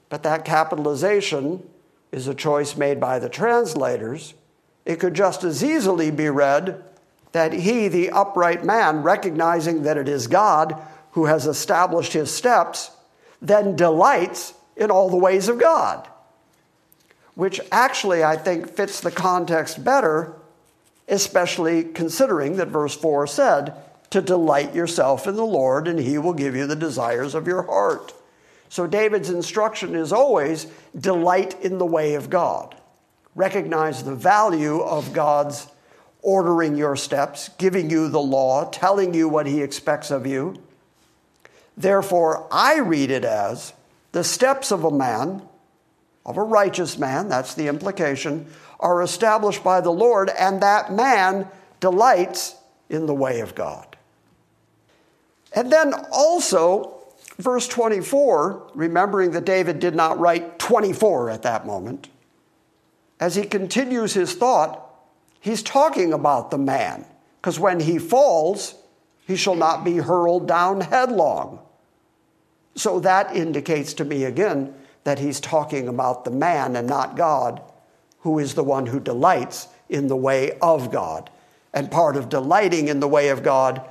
But 0.09 0.23
that 0.23 0.45
capitalization 0.45 1.67
is 2.11 2.27
a 2.27 2.33
choice 2.33 2.77
made 2.77 2.99
by 2.99 3.19
the 3.19 3.29
translators. 3.29 4.33
It 4.85 4.99
could 4.99 5.13
just 5.13 5.43
as 5.43 5.63
easily 5.63 6.11
be 6.11 6.29
read 6.29 6.83
that 7.33 7.53
he, 7.53 7.87
the 7.87 8.09
upright 8.09 8.63
man, 8.63 9.03
recognizing 9.03 9.83
that 9.83 9.97
it 9.97 10.07
is 10.07 10.27
God 10.27 10.81
who 11.11 11.25
has 11.25 11.45
established 11.45 12.13
his 12.13 12.33
steps, 12.33 12.91
then 13.41 13.75
delights 13.75 14.53
in 14.75 14.91
all 14.91 15.09
the 15.09 15.17
ways 15.17 15.49
of 15.49 15.59
God, 15.59 16.07
which 17.35 17.59
actually 17.71 18.23
I 18.23 18.37
think 18.37 18.69
fits 18.69 19.01
the 19.01 19.11
context 19.11 19.83
better, 19.83 20.33
especially 21.07 21.83
considering 21.83 22.57
that 22.57 22.69
verse 22.69 22.95
4 22.95 23.27
said, 23.27 23.73
To 24.11 24.21
delight 24.21 24.73
yourself 24.73 25.27
in 25.27 25.35
the 25.35 25.45
Lord, 25.45 25.87
and 25.87 25.99
he 25.99 26.17
will 26.17 26.33
give 26.33 26.55
you 26.55 26.65
the 26.65 26.75
desires 26.75 27.35
of 27.35 27.47
your 27.47 27.63
heart. 27.63 28.13
So 28.69 28.87
David's 28.87 29.29
instruction 29.29 29.95
is 29.95 30.11
always 30.11 30.67
delight 30.97 31.59
in 31.61 31.77
the 31.77 31.85
way 31.85 32.15
of 32.15 32.29
God. 32.29 32.75
Recognize 33.35 34.03
the 34.03 34.15
value 34.15 34.81
of 34.81 35.13
God's 35.13 35.67
ordering 36.21 36.75
your 36.75 36.95
steps, 36.95 37.49
giving 37.57 37.89
you 37.89 38.09
the 38.09 38.19
law, 38.19 38.69
telling 38.69 39.13
you 39.13 39.29
what 39.29 39.45
he 39.45 39.61
expects 39.61 40.11
of 40.11 40.27
you. 40.27 40.55
Therefore, 41.77 42.47
I 42.51 42.79
read 42.79 43.11
it 43.11 43.23
as 43.23 43.73
the 44.11 44.23
steps 44.23 44.71
of 44.71 44.83
a 44.83 44.91
man, 44.91 45.43
of 46.25 46.37
a 46.37 46.43
righteous 46.43 46.97
man, 46.97 47.29
that's 47.29 47.53
the 47.53 47.67
implication, 47.67 48.47
are 48.79 49.01
established 49.01 49.63
by 49.63 49.79
the 49.81 49.91
Lord, 49.91 50.29
and 50.29 50.61
that 50.61 50.91
man 50.91 51.47
delights 51.79 52.55
in 52.89 53.05
the 53.05 53.13
way 53.13 53.39
of 53.39 53.55
God. 53.55 53.95
And 55.53 55.71
then 55.71 55.93
also, 56.11 56.96
Verse 57.37 57.67
24, 57.67 58.71
remembering 58.73 59.31
that 59.31 59.45
David 59.45 59.79
did 59.79 59.95
not 59.95 60.19
write 60.19 60.57
24 60.57 61.29
at 61.29 61.43
that 61.43 61.67
moment, 61.67 62.09
as 63.19 63.35
he 63.35 63.43
continues 63.43 64.13
his 64.13 64.33
thought, 64.33 64.83
he's 65.39 65.61
talking 65.61 66.13
about 66.13 66.49
the 66.49 66.57
man, 66.57 67.05
because 67.39 67.59
when 67.59 67.79
he 67.79 67.99
falls, 67.99 68.75
he 69.25 69.35
shall 69.35 69.55
not 69.55 69.83
be 69.83 69.97
hurled 69.97 70.47
down 70.47 70.81
headlong. 70.81 71.59
So 72.75 72.99
that 73.01 73.35
indicates 73.35 73.93
to 73.95 74.05
me 74.05 74.23
again 74.23 74.73
that 75.03 75.19
he's 75.19 75.39
talking 75.39 75.87
about 75.87 76.25
the 76.25 76.31
man 76.31 76.75
and 76.75 76.87
not 76.87 77.15
God, 77.15 77.61
who 78.19 78.39
is 78.39 78.55
the 78.55 78.63
one 78.63 78.87
who 78.87 78.99
delights 78.99 79.67
in 79.89 80.07
the 80.07 80.15
way 80.15 80.57
of 80.59 80.91
God. 80.91 81.29
And 81.73 81.91
part 81.91 82.17
of 82.17 82.29
delighting 82.29 82.87
in 82.87 82.99
the 82.99 83.07
way 83.07 83.29
of 83.29 83.43
God 83.43 83.81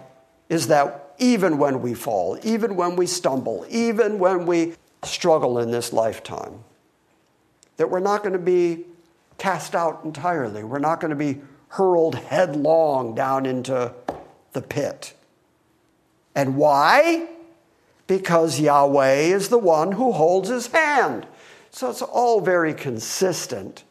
is 0.48 0.68
that 0.68 1.05
even 1.18 1.58
when 1.58 1.80
we 1.82 1.94
fall, 1.94 2.38
even 2.42 2.76
when 2.76 2.96
we 2.96 3.06
stumble, 3.06 3.66
even 3.68 4.18
when 4.18 4.46
we 4.46 4.74
struggle 5.02 5.58
in 5.58 5.70
this 5.70 5.92
lifetime. 5.92 6.64
That 7.76 7.90
we're 7.90 8.00
not 8.00 8.22
going 8.22 8.32
to 8.32 8.38
be 8.38 8.84
cast 9.38 9.74
out 9.74 10.02
entirely. 10.04 10.64
We're 10.64 10.78
not 10.78 11.00
going 11.00 11.10
to 11.10 11.16
be 11.16 11.40
hurled 11.68 12.14
headlong 12.14 13.14
down 13.14 13.46
into 13.46 13.92
the 14.52 14.62
pit. 14.62 15.14
And 16.34 16.56
why? 16.56 17.28
Because 18.06 18.60
Yahweh 18.60 19.14
is 19.14 19.48
the 19.48 19.58
one 19.58 19.92
who 19.92 20.12
holds 20.12 20.48
his 20.48 20.68
hand. 20.68 21.26
So 21.70 21.90
it's 21.90 22.02
all 22.02 22.40
very 22.40 22.72
consistent. 22.72 23.84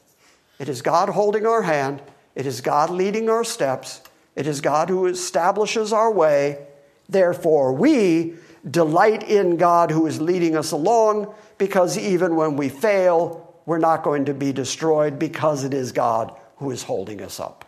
It 0.58 0.70
is 0.70 0.82
God 0.82 1.10
holding 1.10 1.46
our 1.46 1.64
hand, 1.64 2.02
it 2.34 2.46
is 2.46 2.62
God 2.62 2.90
leading 2.90 3.30
our 3.30 3.44
steps, 3.44 4.02
it 4.36 4.48
is 4.48 4.62
God 4.62 4.90
who 4.90 5.06
establishes 5.06 5.92
our 5.92 6.12
way, 6.12 6.66
Therefore, 7.08 7.74
we 7.74 8.36
delight 8.70 9.24
in 9.24 9.58
God 9.58 9.92
who 9.92 10.08
is 10.08 10.20
leading 10.20 10.56
us 10.56 10.72
along 10.72 11.34
because 11.58 11.98
even 11.98 12.36
when 12.36 12.56
we 12.56 12.70
fail, 12.70 13.56
we're 13.66 13.78
not 13.78 14.04
going 14.04 14.26
to 14.26 14.34
be 14.34 14.52
destroyed 14.52 15.20
because 15.20 15.64
it 15.64 15.74
is 15.74 15.92
God 15.92 16.36
who 16.58 16.72
is 16.72 16.84
holding 16.84 17.22
us 17.22 17.40
up. 17.40 17.66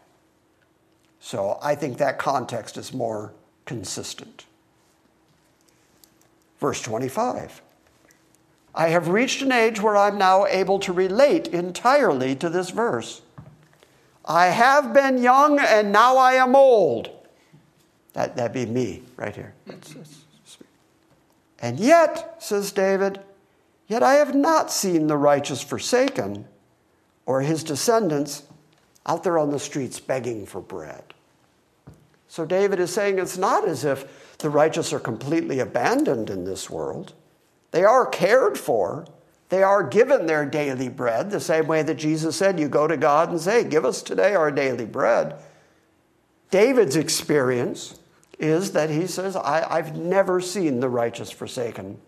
So 1.19 1.58
I 1.62 1.76
think 1.76 1.97
that 1.97 2.19
context 2.19 2.78
is 2.78 2.93
more 2.93 3.34
consistent. 3.65 4.45
Verse 6.60 6.82
25 6.82 7.62
I 8.73 8.89
have 8.89 9.08
reached 9.08 9.41
an 9.41 9.52
age 9.52 9.82
where 9.82 9.97
I'm 9.97 10.19
now 10.19 10.45
able 10.45 10.78
to 10.80 10.93
relate 10.93 11.47
entirely 11.47 12.36
to 12.36 12.50
this 12.50 12.69
verse. 12.69 13.21
I 14.23 14.47
have 14.47 14.93
been 14.93 15.17
young 15.17 15.60
and 15.60 15.91
now 15.91 16.17
I 16.17 16.34
am 16.34 16.56
old. 16.56 17.10
That, 18.17 18.36
that'd 18.36 18.51
be 18.51 18.65
me 18.65 19.03
right 19.15 19.36
here. 19.36 19.53
That's, 19.67 19.93
that's 19.93 20.17
and 21.60 21.80
yet, 21.80 22.41
says 22.41 22.71
David, 22.71 23.19
yet 23.86 24.01
I 24.01 24.15
have 24.15 24.34
not 24.34 24.71
seen 24.71 25.06
the 25.06 25.15
righteous 25.15 25.62
forsaken 25.62 26.47
or 27.27 27.41
his 27.41 27.63
descendants 27.63 28.41
out 29.06 29.23
there 29.23 29.38
on 29.38 29.51
the 29.51 29.60
streets 29.60 29.99
begging 29.99 30.47
for 30.47 30.62
bread. 30.62 31.03
So 32.27 32.43
David 32.43 32.80
is 32.80 32.91
saying 32.91 33.19
it's 33.19 33.38
not 33.38 33.67
as 33.67 33.86
if 33.86 34.38
the 34.39 34.49
righteous 34.49 34.91
are 34.93 34.99
completely 34.99 35.60
abandoned 35.60 36.32
in 36.32 36.43
this 36.43 36.71
world. 36.71 37.13
They 37.69 37.84
are 37.84 38.08
cared 38.08 38.58
for. 38.58 39.06
They 39.49 39.62
are 39.62 39.84
given 39.84 40.25
their 40.25 40.47
daily 40.47 40.89
bread, 40.89 41.30
the 41.30 41.39
same 41.39 41.67
way 41.67 41.84
that 41.84 41.97
Jesus 41.97 42.36
said, 42.36 42.60
You 42.60 42.67
go 42.67 42.88
to 42.88 42.97
God 42.97 43.30
and 43.30 43.39
say, 43.39 43.63
Give 43.63 43.86
us 43.86 44.01
today 44.01 44.34
our 44.34 44.49
daily 44.49 44.86
bread. 44.86 45.36
David's 46.49 46.95
experience 46.95 47.99
is 48.39 48.71
that 48.73 48.89
he 48.89 49.08
says, 49.08 49.36
I, 49.36 49.78
have 49.78 49.97
never 49.97 50.39
seen 50.41 50.80
the 50.80 50.89
righteous 50.89 51.32
forsaken. 51.32 52.00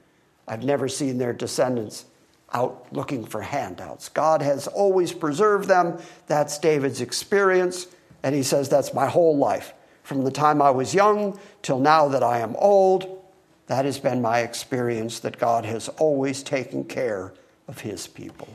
I've 0.47 0.63
never 0.63 0.87
seen 0.87 1.17
their 1.17 1.33
descendants 1.33 2.05
out 2.53 2.87
looking 2.91 3.25
for 3.25 3.41
handouts. 3.41 4.09
God 4.09 4.41
has 4.41 4.67
always 4.67 5.11
preserved 5.11 5.67
them. 5.67 5.99
That's 6.27 6.57
David's 6.57 7.01
experience. 7.01 7.87
And 8.23 8.35
he 8.35 8.43
says, 8.43 8.69
That's 8.69 8.93
my 8.93 9.07
whole 9.07 9.37
life. 9.37 9.73
From 10.03 10.23
the 10.23 10.31
time 10.31 10.61
I 10.61 10.71
was 10.71 10.93
young 10.93 11.39
till 11.61 11.79
now 11.79 12.07
that 12.07 12.23
I 12.23 12.39
am 12.39 12.55
old, 12.57 13.23
that 13.67 13.85
has 13.85 13.99
been 13.99 14.21
my 14.21 14.39
experience 14.39 15.19
that 15.19 15.37
God 15.37 15.65
has 15.65 15.87
always 15.89 16.41
taken 16.41 16.83
care 16.83 17.33
of 17.67 17.81
his 17.81 18.07
people. 18.07 18.47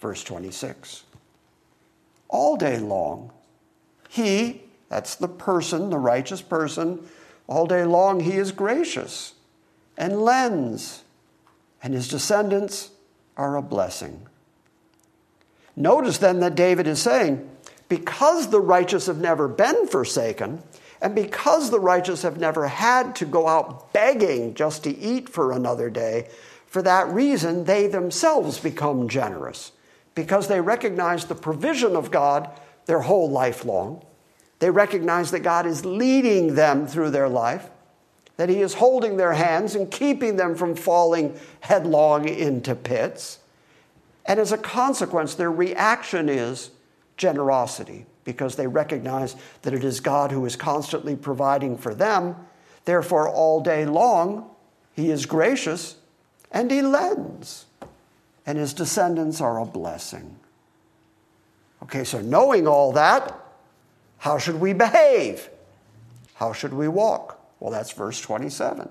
Verse 0.00 0.24
26 0.24 1.04
All 2.28 2.56
day 2.56 2.78
long, 2.78 3.30
he, 4.08 4.62
that's 4.90 5.14
the 5.14 5.28
person, 5.28 5.88
the 5.88 5.98
righteous 5.98 6.42
person. 6.42 7.08
All 7.46 7.66
day 7.66 7.84
long, 7.84 8.20
he 8.20 8.32
is 8.32 8.52
gracious 8.52 9.34
and 9.96 10.20
lends, 10.20 11.04
and 11.82 11.94
his 11.94 12.08
descendants 12.08 12.90
are 13.36 13.56
a 13.56 13.62
blessing. 13.62 14.26
Notice 15.76 16.18
then 16.18 16.40
that 16.40 16.54
David 16.54 16.86
is 16.86 17.00
saying, 17.00 17.48
because 17.88 18.48
the 18.48 18.60
righteous 18.60 19.06
have 19.06 19.20
never 19.20 19.48
been 19.48 19.86
forsaken, 19.86 20.62
and 21.00 21.14
because 21.14 21.70
the 21.70 21.80
righteous 21.80 22.22
have 22.22 22.38
never 22.38 22.68
had 22.68 23.16
to 23.16 23.24
go 23.24 23.46
out 23.48 23.92
begging 23.92 24.54
just 24.54 24.84
to 24.84 24.96
eat 24.96 25.28
for 25.28 25.52
another 25.52 25.88
day, 25.88 26.28
for 26.66 26.82
that 26.82 27.08
reason, 27.08 27.64
they 27.64 27.86
themselves 27.86 28.58
become 28.58 29.08
generous 29.08 29.72
because 30.14 30.48
they 30.48 30.60
recognize 30.60 31.24
the 31.24 31.34
provision 31.34 31.96
of 31.96 32.10
God 32.10 32.50
their 32.86 33.00
whole 33.00 33.30
life 33.30 33.64
long. 33.64 34.04
They 34.60 34.70
recognize 34.70 35.30
that 35.32 35.40
God 35.40 35.66
is 35.66 35.84
leading 35.84 36.54
them 36.54 36.86
through 36.86 37.10
their 37.10 37.28
life, 37.28 37.68
that 38.36 38.48
He 38.48 38.60
is 38.60 38.74
holding 38.74 39.16
their 39.16 39.32
hands 39.32 39.74
and 39.74 39.90
keeping 39.90 40.36
them 40.36 40.54
from 40.54 40.76
falling 40.76 41.38
headlong 41.60 42.28
into 42.28 42.74
pits. 42.74 43.38
And 44.26 44.38
as 44.38 44.52
a 44.52 44.58
consequence, 44.58 45.34
their 45.34 45.50
reaction 45.50 46.28
is 46.28 46.70
generosity 47.16 48.06
because 48.24 48.56
they 48.56 48.66
recognize 48.66 49.34
that 49.62 49.74
it 49.74 49.82
is 49.82 49.98
God 50.00 50.30
who 50.30 50.44
is 50.44 50.56
constantly 50.56 51.16
providing 51.16 51.76
for 51.76 51.94
them. 51.94 52.36
Therefore, 52.84 53.28
all 53.28 53.60
day 53.60 53.86
long, 53.86 54.50
He 54.94 55.10
is 55.10 55.24
gracious 55.24 55.96
and 56.52 56.70
He 56.70 56.82
lends, 56.82 57.64
and 58.44 58.58
His 58.58 58.74
descendants 58.74 59.40
are 59.40 59.58
a 59.58 59.64
blessing. 59.64 60.36
Okay, 61.84 62.04
so 62.04 62.20
knowing 62.20 62.68
all 62.68 62.92
that, 62.92 63.39
how 64.20 64.36
should 64.36 64.60
we 64.60 64.74
behave? 64.74 65.48
How 66.34 66.52
should 66.52 66.74
we 66.74 66.88
walk? 66.88 67.40
Well, 67.58 67.70
that's 67.70 67.90
verse 67.90 68.20
27. 68.20 68.88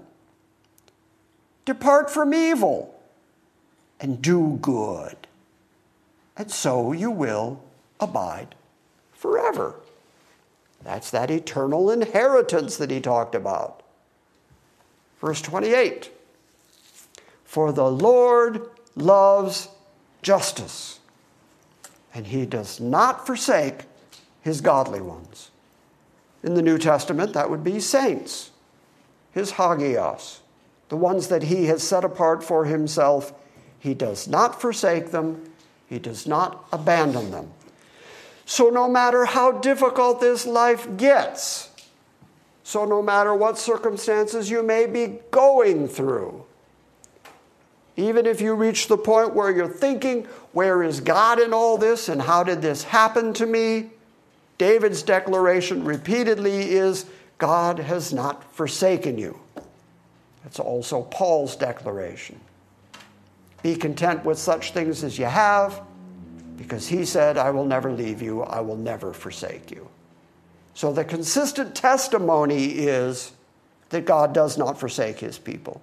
Depart 1.65 2.09
from 2.09 2.33
evil 2.33 2.99
and 3.99 4.21
do 4.21 4.57
good, 4.59 5.15
and 6.35 6.49
so 6.49 6.93
you 6.93 7.11
will 7.11 7.61
abide 7.99 8.55
forever. 9.13 9.75
That's 10.83 11.11
that 11.11 11.29
eternal 11.29 11.91
inheritance 11.91 12.77
that 12.77 12.89
he 12.89 12.99
talked 12.99 13.35
about. 13.35 13.83
Verse 15.21 15.43
28 15.43 16.09
For 17.43 17.71
the 17.71 17.91
Lord 17.91 18.67
loves 18.95 19.67
justice, 20.23 20.99
and 22.15 22.25
he 22.25 22.47
does 22.47 22.79
not 22.79 23.27
forsake 23.27 23.81
his 24.49 24.61
godly 24.61 24.99
ones. 24.99 25.51
In 26.41 26.55
the 26.55 26.63
New 26.63 26.79
Testament, 26.79 27.33
that 27.33 27.51
would 27.51 27.63
be 27.63 27.79
saints, 27.79 28.49
his 29.31 29.51
hagios, 29.51 30.39
the 30.89 30.97
ones 30.97 31.27
that 31.27 31.43
he 31.43 31.65
has 31.65 31.83
set 31.83 32.03
apart 32.03 32.43
for 32.43 32.65
himself. 32.65 33.31
He 33.77 33.93
does 33.93 34.27
not 34.27 34.59
forsake 34.59 35.11
them, 35.11 35.51
he 35.87 35.99
does 35.99 36.25
not 36.25 36.65
abandon 36.73 37.29
them. 37.29 37.51
So, 38.45 38.71
no 38.71 38.89
matter 38.89 39.25
how 39.25 39.51
difficult 39.51 40.19
this 40.19 40.47
life 40.47 40.97
gets, 40.97 41.69
so 42.63 42.85
no 42.85 43.03
matter 43.03 43.35
what 43.35 43.59
circumstances 43.59 44.49
you 44.49 44.63
may 44.63 44.87
be 44.87 45.19
going 45.29 45.87
through, 45.87 46.43
even 47.97 48.25
if 48.25 48.41
you 48.41 48.55
reach 48.55 48.87
the 48.87 48.97
point 48.97 49.35
where 49.35 49.51
you're 49.51 49.67
thinking, 49.67 50.25
where 50.53 50.81
is 50.81 51.01
God 51.01 51.39
in 51.39 51.53
all 51.53 51.77
this 51.77 52.09
and 52.09 52.19
how 52.19 52.43
did 52.43 52.63
this 52.63 52.81
happen 52.81 53.33
to 53.35 53.45
me? 53.45 53.91
David's 54.59 55.01
declaration 55.01 55.83
repeatedly 55.83 56.69
is 56.69 57.07
God 57.39 57.79
has 57.79 58.13
not 58.13 58.53
forsaken 58.53 59.17
you. 59.17 59.39
That's 60.43 60.59
also 60.59 61.03
Paul's 61.03 61.55
declaration. 61.55 62.39
Be 63.63 63.75
content 63.75 64.23
with 64.23 64.37
such 64.37 64.73
things 64.73 65.03
as 65.03 65.17
you 65.17 65.25
have 65.25 65.81
because 66.57 66.87
he 66.87 67.05
said, 67.05 67.37
I 67.37 67.51
will 67.51 67.65
never 67.65 67.91
leave 67.91 68.21
you, 68.21 68.43
I 68.43 68.59
will 68.59 68.75
never 68.75 69.13
forsake 69.13 69.71
you. 69.71 69.87
So 70.73 70.91
the 70.91 71.05
consistent 71.05 71.73
testimony 71.73 72.65
is 72.65 73.31
that 73.89 74.05
God 74.05 74.33
does 74.33 74.57
not 74.57 74.79
forsake 74.79 75.19
his 75.19 75.37
people. 75.37 75.81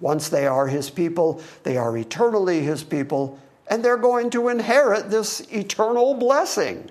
Once 0.00 0.30
they 0.30 0.46
are 0.46 0.66
his 0.66 0.88
people, 0.88 1.42
they 1.62 1.76
are 1.76 1.96
eternally 1.96 2.62
his 2.62 2.82
people, 2.82 3.38
and 3.66 3.84
they're 3.84 3.98
going 3.98 4.30
to 4.30 4.48
inherit 4.48 5.10
this 5.10 5.40
eternal 5.52 6.14
blessing, 6.14 6.90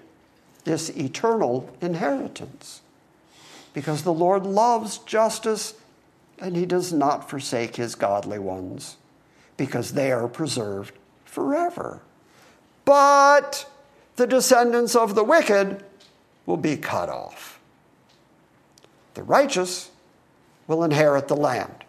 this 0.64 0.90
eternal 0.90 1.70
inheritance. 1.82 2.82
Because 3.74 4.04
the 4.04 4.14
Lord 4.14 4.46
loves 4.46 4.98
justice 5.00 5.76
and 6.40 6.56
he 6.56 6.66
does 6.66 6.94
not 6.94 7.30
forsake 7.30 7.76
his 7.76 7.96
godly 7.96 8.40
ones, 8.40 8.98
because 9.58 9.94
they 9.94 10.12
are 10.12 10.28
preserved 10.28 10.94
forever 11.26 12.02
but 12.90 13.70
the 14.16 14.26
descendants 14.26 14.96
of 14.96 15.14
the 15.14 15.24
wicked 15.24 15.86
will 16.48 16.58
be 16.58 16.76
cut 16.76 17.08
off. 17.08 17.60
The 19.14 19.22
righteous 19.22 19.92
will 20.66 20.84
inherit 20.84 21.28
the 21.28 21.36
land. 21.36 21.84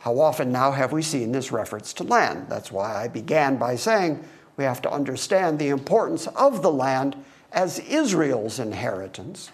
How 0.00 0.18
often 0.18 0.50
now 0.50 0.72
have 0.72 0.90
we 0.90 1.02
seen 1.02 1.30
this 1.30 1.52
reference 1.52 1.92
to 1.92 2.02
land? 2.02 2.46
That's 2.48 2.72
why 2.72 3.00
I 3.00 3.06
began 3.06 3.58
by 3.58 3.76
saying 3.76 4.24
we 4.56 4.64
have 4.64 4.82
to 4.82 4.90
understand 4.90 5.60
the 5.60 5.68
importance 5.68 6.26
of 6.26 6.62
the 6.62 6.72
land 6.72 7.14
as 7.56 7.78
Israel's 7.78 8.60
inheritance. 8.60 9.50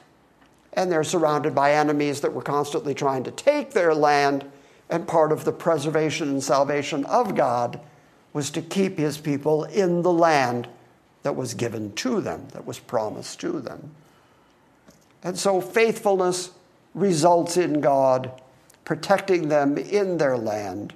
And 0.72 0.90
they're 0.90 1.04
surrounded 1.04 1.54
by 1.54 1.72
enemies 1.72 2.20
that 2.20 2.34
were 2.34 2.42
constantly 2.42 2.94
trying 2.94 3.22
to 3.24 3.30
take 3.30 3.70
their 3.70 3.94
land, 3.94 4.44
and 4.90 5.06
part 5.06 5.30
of 5.30 5.44
the 5.44 5.52
preservation 5.52 6.28
and 6.28 6.42
salvation 6.42 7.04
of 7.06 7.36
God 7.36 7.80
was 8.32 8.50
to 8.50 8.60
keep 8.60 8.98
his 8.98 9.18
people 9.18 9.64
in 9.64 10.02
the 10.02 10.12
land 10.12 10.66
that 11.22 11.36
was 11.36 11.54
given 11.54 11.92
to 11.92 12.20
them, 12.20 12.48
that 12.52 12.66
was 12.66 12.80
promised 12.80 13.38
to 13.40 13.60
them. 13.60 13.94
And 15.22 15.38
so 15.38 15.60
faithfulness 15.60 16.50
results 16.94 17.56
in 17.56 17.80
God 17.80 18.42
protecting 18.84 19.48
them 19.48 19.78
in 19.78 20.18
their 20.18 20.36
land. 20.36 20.92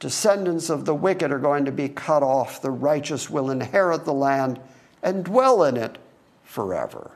Descendants 0.00 0.68
of 0.68 0.84
the 0.84 0.94
wicked 0.94 1.30
are 1.30 1.38
going 1.38 1.66
to 1.66 1.72
be 1.72 1.88
cut 1.88 2.24
off, 2.24 2.60
the 2.60 2.72
righteous 2.72 3.30
will 3.30 3.50
inherit 3.50 4.04
the 4.04 4.12
land 4.12 4.58
and 5.02 5.24
dwell 5.24 5.64
in 5.64 5.76
it 5.76 5.98
forever. 6.44 7.12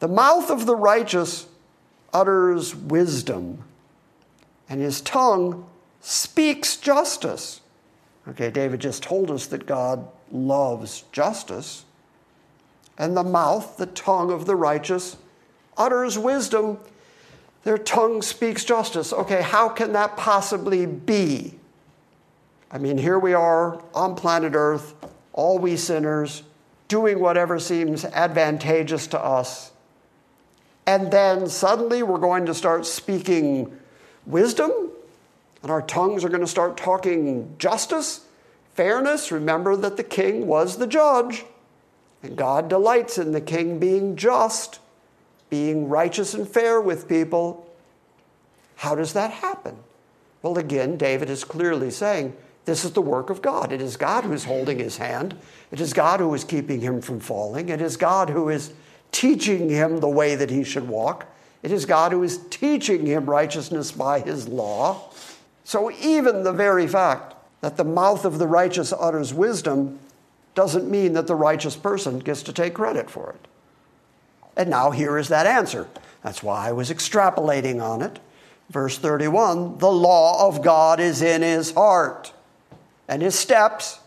The 0.00 0.08
mouth 0.08 0.50
of 0.50 0.66
the 0.66 0.76
righteous 0.76 1.46
utters 2.12 2.74
wisdom, 2.74 3.64
and 4.68 4.80
his 4.80 5.00
tongue 5.00 5.66
speaks 6.00 6.76
justice. 6.76 7.60
Okay, 8.28 8.50
David 8.50 8.80
just 8.80 9.02
told 9.02 9.30
us 9.30 9.46
that 9.46 9.66
God 9.66 10.06
loves 10.30 11.04
justice. 11.12 11.84
And 12.98 13.16
the 13.16 13.24
mouth, 13.24 13.76
the 13.76 13.86
tongue 13.86 14.30
of 14.30 14.46
the 14.46 14.56
righteous, 14.56 15.16
utters 15.76 16.18
wisdom. 16.18 16.78
Their 17.64 17.78
tongue 17.78 18.22
speaks 18.22 18.64
justice. 18.64 19.12
Okay, 19.12 19.42
how 19.42 19.68
can 19.68 19.92
that 19.92 20.16
possibly 20.16 20.84
be? 20.84 21.54
I 22.70 22.78
mean, 22.78 22.98
here 22.98 23.18
we 23.18 23.34
are 23.34 23.82
on 23.94 24.14
planet 24.14 24.52
Earth, 24.54 24.94
all 25.38 25.56
we 25.56 25.76
sinners, 25.76 26.42
doing 26.88 27.20
whatever 27.20 27.60
seems 27.60 28.04
advantageous 28.04 29.06
to 29.06 29.20
us. 29.20 29.70
And 30.84 31.12
then 31.12 31.48
suddenly 31.48 32.02
we're 32.02 32.18
going 32.18 32.46
to 32.46 32.54
start 32.54 32.86
speaking 32.86 33.78
wisdom 34.26 34.90
and 35.62 35.70
our 35.70 35.82
tongues 35.82 36.24
are 36.24 36.28
going 36.28 36.40
to 36.40 36.46
start 36.46 36.76
talking 36.76 37.54
justice, 37.58 38.26
fairness. 38.74 39.30
Remember 39.30 39.76
that 39.76 39.96
the 39.96 40.02
king 40.02 40.48
was 40.48 40.78
the 40.78 40.88
judge, 40.88 41.44
and 42.20 42.36
God 42.36 42.68
delights 42.68 43.16
in 43.16 43.30
the 43.30 43.40
king 43.40 43.78
being 43.78 44.16
just, 44.16 44.80
being 45.50 45.88
righteous 45.88 46.34
and 46.34 46.48
fair 46.48 46.80
with 46.80 47.08
people. 47.08 47.72
How 48.74 48.96
does 48.96 49.12
that 49.12 49.30
happen? 49.30 49.76
Well, 50.42 50.58
again, 50.58 50.96
David 50.96 51.30
is 51.30 51.44
clearly 51.44 51.92
saying 51.92 52.36
this 52.68 52.84
is 52.84 52.92
the 52.92 53.00
work 53.00 53.30
of 53.30 53.40
God. 53.40 53.72
It 53.72 53.80
is 53.80 53.96
God 53.96 54.24
who 54.24 54.32
is 54.32 54.44
holding 54.44 54.78
his 54.78 54.98
hand, 54.98 55.34
it 55.70 55.80
is 55.80 55.92
God 55.92 56.20
who 56.20 56.32
is 56.34 56.44
keeping 56.44 56.80
him 56.80 57.00
from 57.00 57.18
falling, 57.18 57.70
it 57.70 57.80
is 57.80 57.96
God 57.96 58.28
who 58.28 58.50
is 58.50 58.72
teaching 59.10 59.70
him 59.70 60.00
the 60.00 60.08
way 60.08 60.34
that 60.34 60.50
he 60.50 60.62
should 60.62 60.86
walk. 60.86 61.26
It 61.62 61.72
is 61.72 61.86
God 61.86 62.12
who 62.12 62.22
is 62.22 62.38
teaching 62.50 63.06
him 63.06 63.24
righteousness 63.24 63.90
by 63.90 64.20
his 64.20 64.46
law. 64.46 65.10
So 65.64 65.90
even 65.90 66.44
the 66.44 66.52
very 66.52 66.86
fact 66.86 67.34
that 67.62 67.76
the 67.76 67.84
mouth 67.84 68.24
of 68.24 68.38
the 68.38 68.46
righteous 68.46 68.92
utters 68.92 69.34
wisdom 69.34 69.98
doesn't 70.54 70.90
mean 70.90 71.14
that 71.14 71.26
the 71.26 71.34
righteous 71.34 71.74
person 71.74 72.18
gets 72.18 72.42
to 72.44 72.52
take 72.52 72.74
credit 72.74 73.10
for 73.10 73.30
it. 73.30 73.48
And 74.56 74.68
now 74.68 74.90
here 74.90 75.16
is 75.16 75.28
that 75.28 75.46
answer. 75.46 75.88
That's 76.22 76.42
why 76.42 76.68
I 76.68 76.72
was 76.72 76.90
extrapolating 76.90 77.82
on 77.82 78.02
it. 78.02 78.18
Verse 78.70 78.98
31 78.98 79.78
the 79.78 79.90
law 79.90 80.46
of 80.46 80.62
God 80.62 81.00
is 81.00 81.22
in 81.22 81.42
his 81.42 81.72
heart, 81.72 82.32
and 83.08 83.22
his 83.22 83.34
steps 83.34 83.98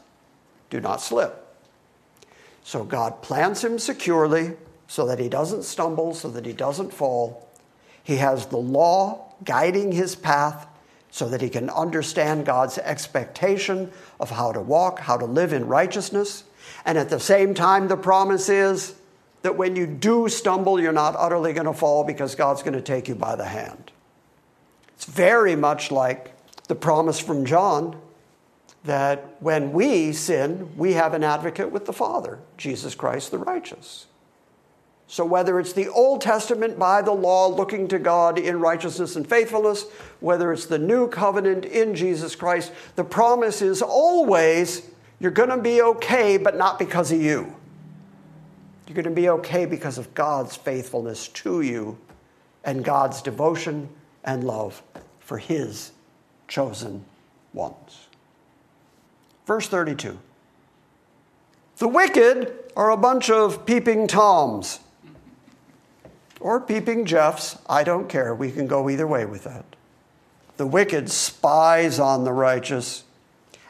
do 0.70 0.80
not 0.80 1.02
slip. 1.02 1.38
So 2.64 2.84
God 2.84 3.22
plants 3.22 3.64
him 3.64 3.80
securely 3.80 4.54
so 4.88 5.08
that 5.08 5.20
he 5.20 5.30
doesn't 5.30 5.64
stumble, 5.64 6.14
so 6.14 6.30
that 6.30 6.45
he 6.45 6.54
doesn't 6.54 6.93
fall. 6.93 7.49
He 8.04 8.18
has 8.18 8.45
the 8.47 8.58
law 8.58 9.34
guiding 9.43 9.91
his 9.91 10.16
path 10.16 10.68
so 11.10 11.28
that 11.28 11.41
he 11.41 11.49
can 11.49 11.70
understand 11.70 12.45
God's 12.45 12.78
expectation 12.78 13.91
of 14.20 14.30
how 14.30 14.54
to 14.54 14.62
walk, 14.62 14.99
how 14.99 15.18
to 15.18 15.26
live 15.26 15.52
in 15.52 15.68
righteousness. 15.68 16.43
And 16.86 16.97
at 16.97 17.10
the 17.10 17.20
same 17.20 17.54
time, 17.54 17.88
the 17.88 17.97
promise 17.97 18.47
is 18.47 18.95
that 19.41 19.58
when 19.58 19.76
you 19.76 19.86
do 19.88 20.30
stumble, 20.30 20.80
you're 20.80 20.93
not 20.93 21.16
utterly 21.18 21.52
going 21.52 21.66
to 21.66 21.74
fall 21.74 22.04
because 22.04 22.36
God's 22.36 22.62
going 22.62 22.74
to 22.74 22.82
take 22.82 23.08
you 23.08 23.16
by 23.16 23.36
the 23.36 23.45
hand. 23.45 23.91
It's 24.93 25.06
very 25.06 25.56
much 25.56 25.91
like 25.91 26.34
the 26.68 26.76
promise 26.76 27.20
from 27.20 27.45
John 27.45 27.99
that 28.84 29.36
when 29.40 29.72
we 29.74 30.12
sin, 30.12 30.72
we 30.76 30.94
have 30.94 31.14
an 31.14 31.24
advocate 31.24 31.72
with 31.72 31.86
the 31.86 31.94
Father, 31.94 32.40
Jesus 32.58 32.96
Christ 32.96 33.32
the 33.32 33.38
righteous. 33.38 34.08
So, 35.08 35.26
whether 35.26 35.60
it's 35.60 35.74
the 35.74 35.90
Old 35.90 36.22
Testament 36.22 36.80
by 36.80 37.02
the 37.02 37.12
law 37.12 37.48
looking 37.48 37.90
to 37.90 38.00
God 38.00 38.40
in 38.40 38.62
righteousness 38.62 39.18
and 39.18 39.28
faithfulness, 39.28 39.86
whether 40.22 40.54
it's 40.54 40.68
the 40.68 40.80
new 40.80 41.10
covenant 41.10 41.66
in 41.66 41.96
Jesus 41.96 42.34
Christ, 42.34 42.72
the 42.96 43.04
promise 43.04 43.62
is 43.62 43.82
always 43.82 44.90
you're 45.20 45.32
going 45.32 45.50
to 45.50 45.58
be 45.58 45.82
okay, 45.82 46.38
but 46.38 46.58
not 46.58 46.80
because 46.80 47.12
of 47.12 47.22
you. 47.22 47.54
You're 48.88 48.96
going 48.96 49.04
to 49.04 49.22
be 49.22 49.30
okay 49.30 49.66
because 49.66 49.98
of 49.98 50.14
God's 50.14 50.56
faithfulness 50.56 51.28
to 51.28 51.62
you 51.62 51.98
and 52.64 52.84
God's 52.84 53.22
devotion 53.22 53.90
and 54.24 54.44
love 54.46 54.82
for 55.20 55.38
His 55.38 55.92
chosen 56.48 57.06
ones. 57.54 58.08
Verse 59.46 59.68
32 59.68 60.18
The 61.78 61.88
wicked 61.88 62.54
are 62.76 62.92
a 62.92 62.98
bunch 62.98 63.30
of 63.30 63.66
peeping 63.66 64.08
Toms 64.08 64.80
or 66.39 66.60
peeping 66.60 67.06
Jeffs. 67.06 67.58
I 67.70 67.84
don't 67.84 68.10
care. 68.10 68.34
We 68.34 68.52
can 68.52 68.68
go 68.68 68.89
either 68.89 69.08
way 69.08 69.26
with 69.26 69.44
that. 69.44 69.66
The 70.58 70.68
wicked 70.68 71.10
spies 71.10 72.00
on 72.00 72.24
the 72.24 72.34
righteous 72.34 73.04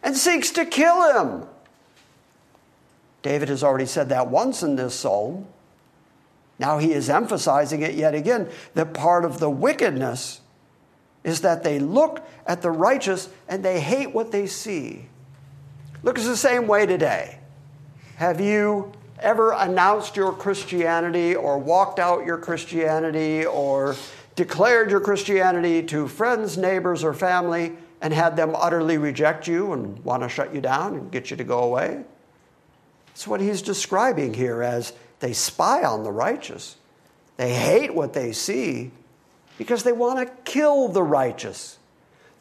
and 0.03 0.17
seeks 0.17 0.51
to 0.51 0.65
kill 0.65 1.13
him. 1.13 1.47
David 3.21 3.49
has 3.49 3.63
already 3.63 3.85
said 3.85 4.09
that 4.09 4.29
once 4.29 4.63
in 4.63 4.75
this 4.75 4.95
psalm. 4.95 5.47
Now 6.57 6.79
he 6.79 6.91
is 6.93 7.09
emphasizing 7.09 7.81
it 7.81 7.95
yet 7.95 8.13
again 8.13 8.49
that 8.73 8.93
part 8.93 9.25
of 9.25 9.39
the 9.39 9.49
wickedness 9.49 10.41
is 11.23 11.41
that 11.41 11.63
they 11.63 11.79
look 11.79 12.27
at 12.45 12.61
the 12.61 12.71
righteous 12.71 13.29
and 13.47 13.63
they 13.63 13.79
hate 13.79 14.13
what 14.13 14.31
they 14.31 14.47
see. 14.47 15.05
Look, 16.03 16.17
it's 16.17 16.27
the 16.27 16.35
same 16.35 16.67
way 16.67 16.85
today. 16.87 17.37
Have 18.15 18.41
you 18.41 18.91
ever 19.19 19.51
announced 19.51 20.15
your 20.15 20.33
Christianity 20.33 21.35
or 21.35 21.59
walked 21.59 21.99
out 21.99 22.25
your 22.25 22.39
Christianity 22.39 23.45
or 23.45 23.95
declared 24.35 24.89
your 24.89 24.99
Christianity 24.99 25.83
to 25.83 26.07
friends, 26.07 26.57
neighbors, 26.57 27.03
or 27.03 27.13
family 27.13 27.73
and 28.01 28.13
had 28.13 28.35
them 28.35 28.55
utterly 28.55 28.97
reject 28.97 29.47
you 29.47 29.73
and 29.73 30.03
want 30.03 30.23
to 30.23 30.29
shut 30.29 30.55
you 30.55 30.61
down 30.61 30.95
and 30.95 31.11
get 31.11 31.29
you 31.29 31.37
to 31.37 31.43
go 31.43 31.59
away? 31.59 32.03
That's 33.07 33.27
what 33.27 33.39
he's 33.39 33.61
describing 33.61 34.33
here 34.33 34.63
as 34.63 34.93
they 35.19 35.33
spy 35.33 35.83
on 35.83 36.03
the 36.03 36.11
righteous. 36.11 36.77
They 37.37 37.53
hate 37.53 37.93
what 37.93 38.13
they 38.13 38.31
see 38.31 38.89
because 39.59 39.83
they 39.83 39.91
want 39.91 40.27
to 40.27 40.33
kill 40.51 40.87
the 40.87 41.03
righteous. 41.03 41.77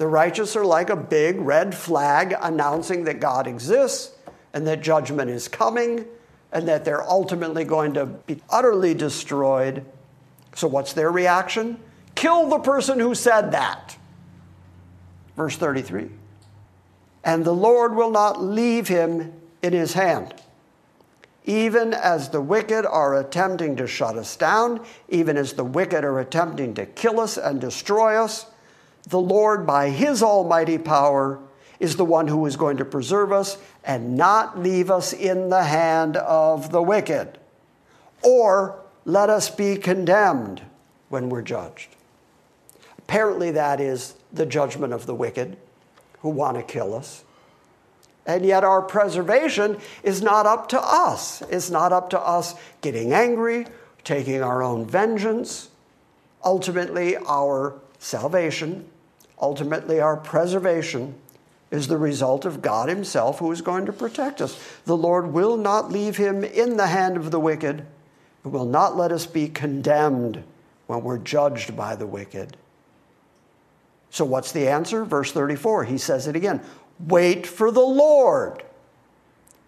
The 0.00 0.06
righteous 0.06 0.56
are 0.56 0.64
like 0.64 0.88
a 0.88 0.96
big 0.96 1.38
red 1.42 1.74
flag 1.74 2.34
announcing 2.40 3.04
that 3.04 3.20
God 3.20 3.46
exists 3.46 4.16
and 4.54 4.66
that 4.66 4.80
judgment 4.80 5.28
is 5.28 5.46
coming 5.46 6.06
and 6.52 6.66
that 6.68 6.86
they're 6.86 7.02
ultimately 7.02 7.64
going 7.64 7.92
to 7.92 8.06
be 8.06 8.40
utterly 8.48 8.94
destroyed. 8.94 9.84
So, 10.54 10.68
what's 10.68 10.94
their 10.94 11.10
reaction? 11.10 11.78
Kill 12.14 12.48
the 12.48 12.60
person 12.60 12.98
who 12.98 13.14
said 13.14 13.52
that. 13.52 13.98
Verse 15.36 15.58
33 15.58 16.08
And 17.22 17.44
the 17.44 17.52
Lord 17.52 17.94
will 17.94 18.10
not 18.10 18.40
leave 18.40 18.88
him 18.88 19.34
in 19.60 19.74
his 19.74 19.92
hand. 19.92 20.32
Even 21.44 21.92
as 21.92 22.30
the 22.30 22.40
wicked 22.40 22.86
are 22.86 23.20
attempting 23.20 23.76
to 23.76 23.86
shut 23.86 24.16
us 24.16 24.34
down, 24.34 24.82
even 25.10 25.36
as 25.36 25.52
the 25.52 25.64
wicked 25.64 26.04
are 26.04 26.20
attempting 26.20 26.72
to 26.72 26.86
kill 26.86 27.20
us 27.20 27.36
and 27.36 27.60
destroy 27.60 28.16
us, 28.16 28.46
the 29.08 29.20
Lord, 29.20 29.66
by 29.66 29.90
his 29.90 30.22
almighty 30.22 30.78
power, 30.78 31.40
is 31.78 31.96
the 31.96 32.04
one 32.04 32.28
who 32.28 32.44
is 32.46 32.56
going 32.56 32.76
to 32.76 32.84
preserve 32.84 33.32
us 33.32 33.56
and 33.84 34.16
not 34.16 34.58
leave 34.58 34.90
us 34.90 35.12
in 35.12 35.48
the 35.48 35.64
hand 35.64 36.16
of 36.18 36.70
the 36.70 36.82
wicked, 36.82 37.38
or 38.22 38.78
let 39.04 39.30
us 39.30 39.48
be 39.48 39.76
condemned 39.76 40.62
when 41.08 41.30
we're 41.30 41.42
judged. 41.42 41.96
Apparently, 42.98 43.50
that 43.52 43.80
is 43.80 44.14
the 44.32 44.46
judgment 44.46 44.92
of 44.92 45.06
the 45.06 45.14
wicked 45.14 45.56
who 46.20 46.28
want 46.28 46.56
to 46.56 46.62
kill 46.62 46.94
us. 46.94 47.24
And 48.26 48.44
yet, 48.44 48.62
our 48.62 48.82
preservation 48.82 49.78
is 50.02 50.22
not 50.22 50.46
up 50.46 50.68
to 50.68 50.80
us. 50.80 51.42
It's 51.50 51.70
not 51.70 51.92
up 51.92 52.10
to 52.10 52.20
us 52.20 52.54
getting 52.82 53.12
angry, 53.12 53.66
taking 54.04 54.42
our 54.42 54.62
own 54.62 54.86
vengeance. 54.86 55.70
Ultimately, 56.44 57.16
our 57.16 57.74
salvation, 58.00 58.88
ultimately, 59.40 60.00
our 60.00 60.16
preservation 60.16 61.14
is 61.70 61.86
the 61.86 61.98
result 61.98 62.44
of 62.44 62.62
God 62.62 62.88
Himself 62.88 63.38
who 63.38 63.52
is 63.52 63.62
going 63.62 63.86
to 63.86 63.92
protect 63.92 64.40
us. 64.40 64.58
The 64.86 64.96
Lord 64.96 65.28
will 65.28 65.56
not 65.56 65.92
leave 65.92 66.16
him 66.16 66.42
in 66.42 66.76
the 66.76 66.88
hand 66.88 67.16
of 67.16 67.30
the 67.30 67.38
wicked, 67.38 67.86
and 68.42 68.52
will 68.52 68.64
not 68.64 68.96
let 68.96 69.12
us 69.12 69.26
be 69.26 69.48
condemned 69.48 70.42
when 70.88 71.04
we're 71.04 71.18
judged 71.18 71.76
by 71.76 71.94
the 71.94 72.06
wicked. 72.06 72.56
So, 74.10 74.24
what's 74.24 74.50
the 74.50 74.66
answer? 74.66 75.04
Verse 75.04 75.30
34, 75.30 75.84
he 75.84 75.98
says 75.98 76.26
it 76.26 76.34
again 76.34 76.60
wait 77.06 77.46
for 77.46 77.70
the 77.70 77.80
Lord 77.80 78.62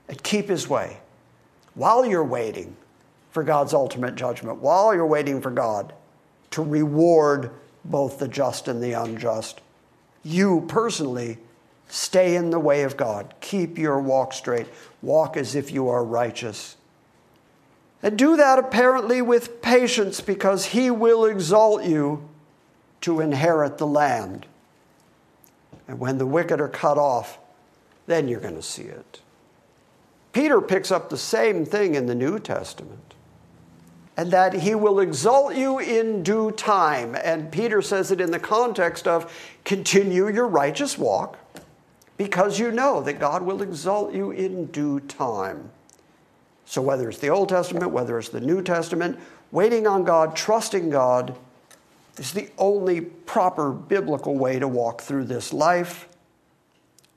and 0.09 0.23
keep 0.23 0.49
His 0.49 0.69
way. 0.69 0.99
While 1.75 2.05
you're 2.05 2.25
waiting 2.25 2.77
for 3.31 3.43
God's 3.43 3.73
ultimate 3.73 4.15
judgment, 4.15 4.59
while 4.59 4.95
you're 4.95 5.07
waiting 5.07 5.41
for 5.41 5.51
God 5.51 5.95
to 6.51 6.63
reward 6.63 7.51
both 7.85 8.19
the 8.19 8.29
just 8.29 8.69
and 8.69 8.83
the 8.83 8.93
unjust, 8.93 9.61
you 10.23 10.65
personally 10.69 11.39
Stay 11.93 12.37
in 12.37 12.49
the 12.49 12.59
way 12.59 12.85
of 12.85 12.97
God. 12.97 13.35
Keep 13.43 13.77
your 13.77 14.01
walk 14.01 14.33
straight. 14.33 14.67
Walk 15.03 15.37
as 15.37 15.55
if 15.55 15.71
you 15.71 15.91
are 15.91 16.03
righteous. 16.03 16.79
And 18.03 18.17
do 18.17 18.35
that 18.39 18.59
apparently 18.59 19.21
with 19.21 19.61
patience 19.61 20.23
because 20.23 20.65
He 20.65 20.91
will 20.91 21.27
exalt 21.27 21.85
you 21.85 22.27
to 23.03 23.21
inherit 23.21 23.77
the 23.77 23.87
land. 23.87 24.47
And 25.87 26.01
when 26.01 26.17
the 26.17 26.25
wicked 26.25 26.63
are 26.63 26.69
cut 26.69 26.97
off, 26.97 27.39
then 28.07 28.27
you're 28.27 28.41
going 28.41 28.57
to 28.57 28.63
see 28.63 28.85
it. 28.85 29.21
Peter 30.33 30.63
picks 30.63 30.91
up 30.91 31.11
the 31.11 31.19
same 31.19 31.67
thing 31.67 31.95
in 31.95 32.07
the 32.07 32.15
New 32.15 32.39
Testament. 32.39 33.13
And 34.17 34.31
that 34.31 34.53
he 34.53 34.75
will 34.75 35.01
exalt 35.01 35.55
you 35.55 35.79
in 35.79 36.23
due 36.23 36.51
time. 36.51 37.17
And 37.25 37.51
Peter 37.51 37.81
says 37.81 38.11
it 38.11 38.21
in 38.21 38.31
the 38.31 38.39
context 38.39 39.09
of 39.09 39.33
continue 39.65 40.29
your 40.29 40.47
righteous 40.47 40.99
walk 40.99 41.39
because 42.19 42.59
you 42.59 42.71
know 42.71 43.01
that 43.03 43.19
God 43.19 43.43
will 43.43 43.63
exalt 43.63 44.13
you 44.13 44.31
in 44.31 44.67
due 44.67 45.01
time. 45.01 45.71
So, 46.67 46.81
whether 46.81 47.09
it's 47.09 47.19
the 47.19 47.29
Old 47.29 47.49
Testament, 47.49 47.91
whether 47.91 48.19
it's 48.19 48.29
the 48.29 48.41
New 48.41 48.63
Testament, 48.63 49.19
waiting 49.51 49.87
on 49.87 50.05
God, 50.05 50.37
trusting 50.37 50.91
God, 50.91 51.37
is 52.19 52.33
the 52.33 52.49
only 52.59 53.01
proper 53.01 53.73
biblical 53.73 54.37
way 54.37 54.59
to 54.59 54.69
walk 54.69 55.01
through 55.01 55.25
this 55.25 55.53
life, 55.53 56.09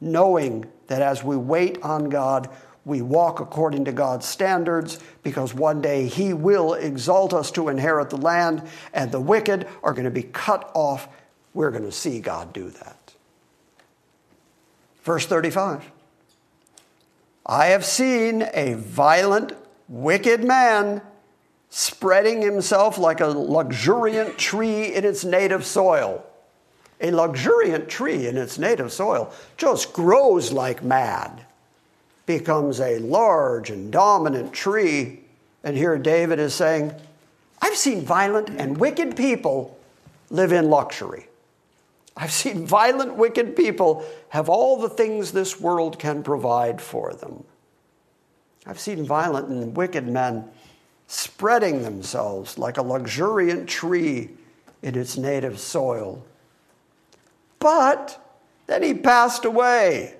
knowing 0.02 0.66
that 0.88 1.02
as 1.02 1.24
we 1.24 1.38
wait 1.38 1.82
on 1.84 2.10
God, 2.10 2.50
we 2.86 3.02
walk 3.02 3.40
according 3.40 3.86
to 3.86 3.92
God's 3.92 4.28
standards 4.28 5.00
because 5.24 5.54
one 5.54 5.82
day 5.82 6.08
He 6.08 6.34
will 6.34 6.76
exalt 6.76 7.34
us 7.34 7.52
to 7.52 7.70
inherit 7.70 8.12
the 8.12 8.18
land, 8.18 8.64
and 8.94 9.12
the 9.12 9.20
wicked 9.20 9.68
are 9.84 9.92
going 9.92 10.06
to 10.06 10.12
be 10.12 10.24
cut 10.24 10.70
off. 10.74 11.08
We're 11.54 11.72
going 11.72 11.84
to 11.84 11.92
see 11.92 12.20
God 12.20 12.54
do 12.54 12.70
that. 12.70 13.14
Verse 15.04 15.26
35 15.26 15.92
I 17.46 17.68
have 17.68 17.86
seen 17.86 18.48
a 18.54 18.74
violent, 18.74 19.54
wicked 19.88 20.44
man 20.44 21.02
spreading 21.70 22.42
himself 22.42 22.98
like 22.98 23.20
a 23.20 23.28
luxuriant 23.28 24.38
tree 24.38 24.94
in 24.94 25.06
its 25.06 25.24
native 25.24 25.66
soil. 25.66 26.26
A 27.02 27.12
luxuriant 27.12 27.90
tree 27.90 28.26
in 28.26 28.38
its 28.38 28.58
native 28.58 28.92
soil 28.92 29.32
just 29.58 29.94
grows 29.94 30.52
like 30.52 30.84
mad, 30.84 31.45
becomes 32.26 32.80
a 32.80 33.00
large 33.00 33.70
and 33.70 33.92
dominant 33.92 34.54
tree. 34.54 35.22
And 35.64 35.78
here 35.78 35.98
David 35.98 36.40
is 36.40 36.54
saying, 36.54 36.94
I've 37.62 37.76
seen 37.76 38.02
violent 38.02 38.50
and 38.50 38.78
wicked 38.78 39.16
people 39.16 39.78
live 40.30 40.52
in 40.52 40.70
luxury. 40.70 41.28
I've 42.18 42.32
seen 42.32 42.66
violent, 42.66 43.16
wicked 43.16 43.56
people 43.56 44.06
have 44.30 44.48
all 44.48 44.78
the 44.78 44.90
things 44.90 45.32
this 45.32 45.60
world 45.60 46.00
can 46.00 46.24
provide 46.24 46.82
for 46.82 47.14
them. 47.14 47.44
I've 48.66 48.80
seen 48.80 49.06
violent 49.06 49.50
and 49.50 49.76
wicked 49.76 50.08
men 50.08 50.50
spreading 51.08 51.84
themselves 51.84 52.58
like 52.58 52.78
a 52.78 52.82
luxuriant 52.82 53.70
tree 53.70 54.32
in 54.82 54.98
its 54.98 55.18
native 55.18 55.60
soil. 55.60 56.26
But 57.60 58.20
then 58.68 58.82
he 58.82 58.94
passed 58.94 59.46
away, 59.46 60.16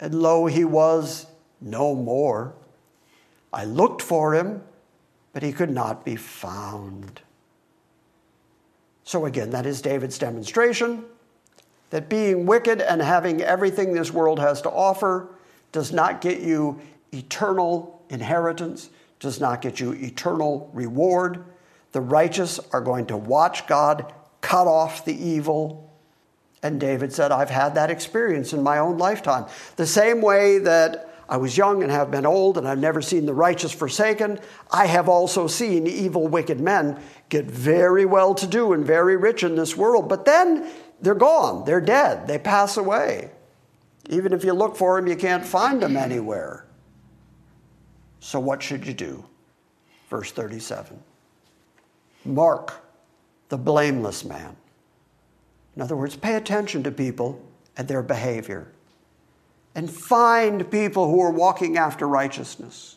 and 0.00 0.14
lo, 0.14 0.46
he 0.46 0.64
was 0.64 1.26
no 1.60 1.94
more. 1.94 2.54
I 3.52 3.64
looked 3.64 4.02
for 4.02 4.34
him, 4.34 4.62
but 5.32 5.42
he 5.42 5.52
could 5.52 5.70
not 5.70 6.04
be 6.04 6.16
found. 6.16 7.22
So, 9.04 9.24
again, 9.24 9.50
that 9.50 9.66
is 9.66 9.80
David's 9.80 10.18
demonstration. 10.18 11.04
that 11.90 12.08
being 12.08 12.46
wicked 12.46 12.80
and 12.80 13.00
having 13.00 13.40
everything 13.42 13.92
this 13.92 14.12
world 14.12 14.40
has 14.40 14.60
to 14.62 14.70
offer 14.70 15.28
does 15.72 15.92
not 15.92 16.20
get 16.20 16.40
you 16.40 16.80
eternal 17.12 18.02
inheritance, 18.08 18.90
does 19.20 19.40
not 19.40 19.62
get 19.62 19.78
you 19.80 19.92
eternal 19.92 20.70
reward. 20.72 21.44
The 21.92 22.00
righteous 22.00 22.58
are 22.72 22.80
going 22.80 23.06
to 23.06 23.16
watch 23.16 23.66
God 23.66 24.12
cut 24.40 24.66
off 24.66 25.04
the 25.04 25.14
evil. 25.14 25.85
And 26.66 26.80
David 26.80 27.12
said, 27.12 27.30
I've 27.30 27.48
had 27.48 27.76
that 27.76 27.92
experience 27.92 28.52
in 28.52 28.60
my 28.60 28.78
own 28.78 28.98
lifetime. 28.98 29.46
The 29.76 29.86
same 29.86 30.20
way 30.20 30.58
that 30.58 31.08
I 31.28 31.36
was 31.36 31.56
young 31.56 31.80
and 31.84 31.92
have 31.92 32.10
been 32.10 32.26
old, 32.26 32.58
and 32.58 32.66
I've 32.66 32.80
never 32.80 33.00
seen 33.00 33.24
the 33.24 33.34
righteous 33.34 33.70
forsaken. 33.70 34.40
I 34.72 34.86
have 34.86 35.08
also 35.08 35.46
seen 35.46 35.86
evil, 35.86 36.26
wicked 36.26 36.60
men 36.60 37.00
get 37.28 37.44
very 37.44 38.04
well 38.04 38.34
to 38.34 38.48
do 38.48 38.72
and 38.72 38.84
very 38.84 39.16
rich 39.16 39.44
in 39.44 39.54
this 39.54 39.76
world, 39.76 40.08
but 40.08 40.24
then 40.24 40.68
they're 41.00 41.14
gone. 41.14 41.64
They're 41.64 41.80
dead. 41.80 42.26
They 42.26 42.38
pass 42.38 42.76
away. 42.76 43.30
Even 44.08 44.32
if 44.32 44.42
you 44.42 44.52
look 44.52 44.74
for 44.76 44.96
them, 44.96 45.06
you 45.06 45.14
can't 45.14 45.46
find 45.46 45.80
them 45.80 45.96
anywhere. 45.96 46.66
So, 48.18 48.40
what 48.40 48.60
should 48.60 48.84
you 48.84 48.92
do? 48.92 49.24
Verse 50.10 50.32
37 50.32 51.00
Mark 52.24 52.82
the 53.50 53.58
blameless 53.58 54.24
man. 54.24 54.56
In 55.76 55.82
other 55.82 55.96
words, 55.96 56.16
pay 56.16 56.34
attention 56.34 56.82
to 56.84 56.90
people 56.90 57.40
and 57.76 57.86
their 57.86 58.02
behavior 58.02 58.68
and 59.74 59.90
find 59.90 60.70
people 60.70 61.10
who 61.10 61.20
are 61.20 61.30
walking 61.30 61.76
after 61.76 62.08
righteousness. 62.08 62.96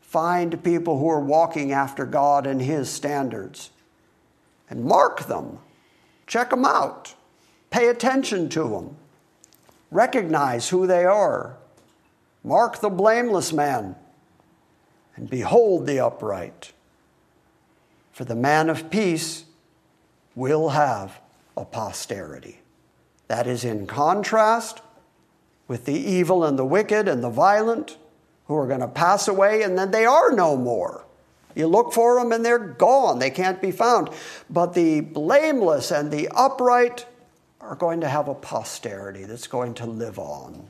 Find 0.00 0.62
people 0.62 1.00
who 1.00 1.08
are 1.08 1.20
walking 1.20 1.72
after 1.72 2.06
God 2.06 2.46
and 2.46 2.62
His 2.62 2.88
standards 2.88 3.70
and 4.70 4.84
mark 4.84 5.26
them. 5.26 5.58
Check 6.28 6.50
them 6.50 6.64
out. 6.64 7.14
Pay 7.70 7.88
attention 7.88 8.48
to 8.50 8.68
them. 8.68 8.96
Recognize 9.90 10.68
who 10.68 10.86
they 10.86 11.04
are. 11.04 11.56
Mark 12.44 12.80
the 12.80 12.88
blameless 12.88 13.52
man 13.52 13.96
and 15.16 15.28
behold 15.28 15.86
the 15.86 15.98
upright. 15.98 16.72
For 18.12 18.24
the 18.24 18.36
man 18.36 18.70
of 18.70 18.90
peace 18.90 19.44
will 20.36 20.68
have 20.70 21.20
a 21.56 21.64
posterity. 21.64 22.60
That 23.28 23.46
is 23.46 23.64
in 23.64 23.86
contrast 23.86 24.80
with 25.68 25.84
the 25.84 25.98
evil 25.98 26.44
and 26.44 26.58
the 26.58 26.64
wicked 26.64 27.08
and 27.08 27.22
the 27.22 27.30
violent 27.30 27.96
who 28.46 28.56
are 28.56 28.66
going 28.66 28.80
to 28.80 28.88
pass 28.88 29.26
away 29.26 29.62
and 29.62 29.76
then 29.76 29.90
they 29.90 30.06
are 30.06 30.32
no 30.32 30.56
more. 30.56 31.04
You 31.54 31.66
look 31.66 31.92
for 31.92 32.18
them 32.18 32.32
and 32.32 32.44
they're 32.44 32.58
gone, 32.58 33.18
they 33.18 33.30
can't 33.30 33.60
be 33.60 33.70
found. 33.70 34.10
But 34.50 34.74
the 34.74 35.00
blameless 35.00 35.90
and 35.90 36.10
the 36.10 36.28
upright 36.28 37.06
are 37.60 37.74
going 37.74 38.02
to 38.02 38.08
have 38.08 38.28
a 38.28 38.34
posterity 38.34 39.24
that's 39.24 39.46
going 39.46 39.74
to 39.74 39.86
live 39.86 40.18
on. 40.18 40.68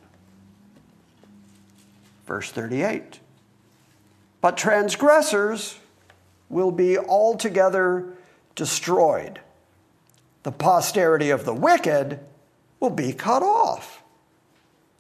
Verse 2.26 2.50
38 2.50 3.20
But 4.40 4.56
transgressors 4.56 5.78
will 6.48 6.70
be 6.70 6.96
altogether 6.96 8.14
destroyed. 8.54 9.40
The 10.46 10.52
posterity 10.52 11.30
of 11.30 11.44
the 11.44 11.52
wicked 11.52 12.20
will 12.78 12.90
be 12.90 13.12
cut 13.12 13.42
off. 13.42 14.04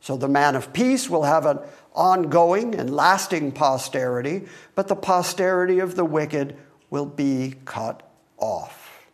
So 0.00 0.16
the 0.16 0.26
man 0.26 0.56
of 0.56 0.72
peace 0.72 1.08
will 1.08 1.22
have 1.22 1.46
an 1.46 1.60
ongoing 1.94 2.74
and 2.74 2.92
lasting 2.92 3.52
posterity, 3.52 4.46
but 4.74 4.88
the 4.88 4.96
posterity 4.96 5.78
of 5.78 5.94
the 5.94 6.04
wicked 6.04 6.56
will 6.90 7.06
be 7.06 7.54
cut 7.64 8.02
off. 8.38 9.06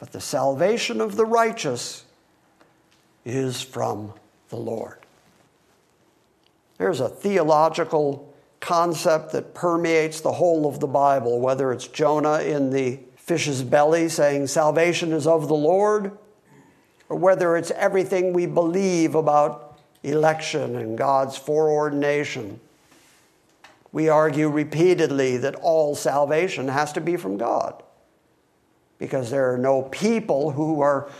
But 0.00 0.10
the 0.10 0.20
salvation 0.20 1.00
of 1.00 1.14
the 1.14 1.24
righteous 1.24 2.04
is 3.24 3.62
from 3.62 4.12
the 4.48 4.56
Lord. 4.56 4.98
There's 6.78 6.98
a 6.98 7.08
theological 7.08 8.34
concept 8.58 9.30
that 9.34 9.54
permeates 9.54 10.20
the 10.20 10.32
whole 10.32 10.66
of 10.66 10.80
the 10.80 10.88
Bible, 10.88 11.38
whether 11.38 11.72
it's 11.72 11.86
Jonah 11.86 12.40
in 12.40 12.70
the 12.70 12.98
fish's 13.26 13.62
belly 13.62 14.08
saying, 14.08 14.46
Salvation 14.46 15.12
is 15.12 15.26
of 15.26 15.48
the 15.48 15.54
Lord, 15.54 16.16
or 17.08 17.16
whether 17.16 17.56
it's 17.56 17.72
everything 17.72 18.32
we 18.32 18.46
believe 18.46 19.14
about 19.14 19.78
election 20.02 20.76
and 20.76 20.96
God's 20.96 21.36
foreordination. 21.36 22.60
We 23.90 24.08
argue 24.08 24.48
repeatedly 24.48 25.38
that 25.38 25.56
all 25.56 25.94
salvation 25.94 26.68
has 26.68 26.92
to 26.92 27.00
be 27.00 27.16
from 27.16 27.36
God 27.36 27.82
because 28.98 29.30
there 29.30 29.52
are 29.52 29.58
no 29.58 29.82
people 29.82 30.52
who 30.52 30.80
are 30.80 31.10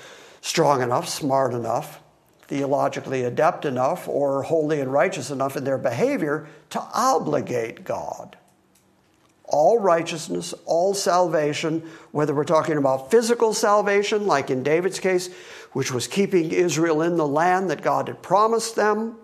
strong 0.40 0.82
enough, 0.82 1.08
smart 1.08 1.54
enough, 1.54 2.00
theologically 2.42 3.24
adept 3.24 3.64
enough, 3.64 4.08
or 4.08 4.44
holy 4.44 4.80
and 4.80 4.92
righteous 4.92 5.30
enough 5.30 5.56
in 5.56 5.64
their 5.64 5.78
behavior 5.78 6.46
to 6.70 6.80
obligate 6.94 7.84
God 7.84 8.36
all 9.48 9.78
righteousness, 9.78 10.54
all 10.64 10.94
salvation, 10.94 11.82
whether 12.12 12.34
we're 12.34 12.44
talking 12.44 12.76
about 12.76 13.10
physical 13.10 13.54
salvation, 13.54 14.26
like 14.26 14.50
in 14.50 14.62
David's 14.62 15.00
case, 15.00 15.30
which 15.72 15.92
was 15.92 16.06
keeping 16.06 16.52
Israel 16.52 17.02
in 17.02 17.16
the 17.16 17.26
land 17.26 17.70
that 17.70 17.82
God 17.82 18.08
had 18.08 18.22
promised 18.22 18.76
them, 18.76 19.16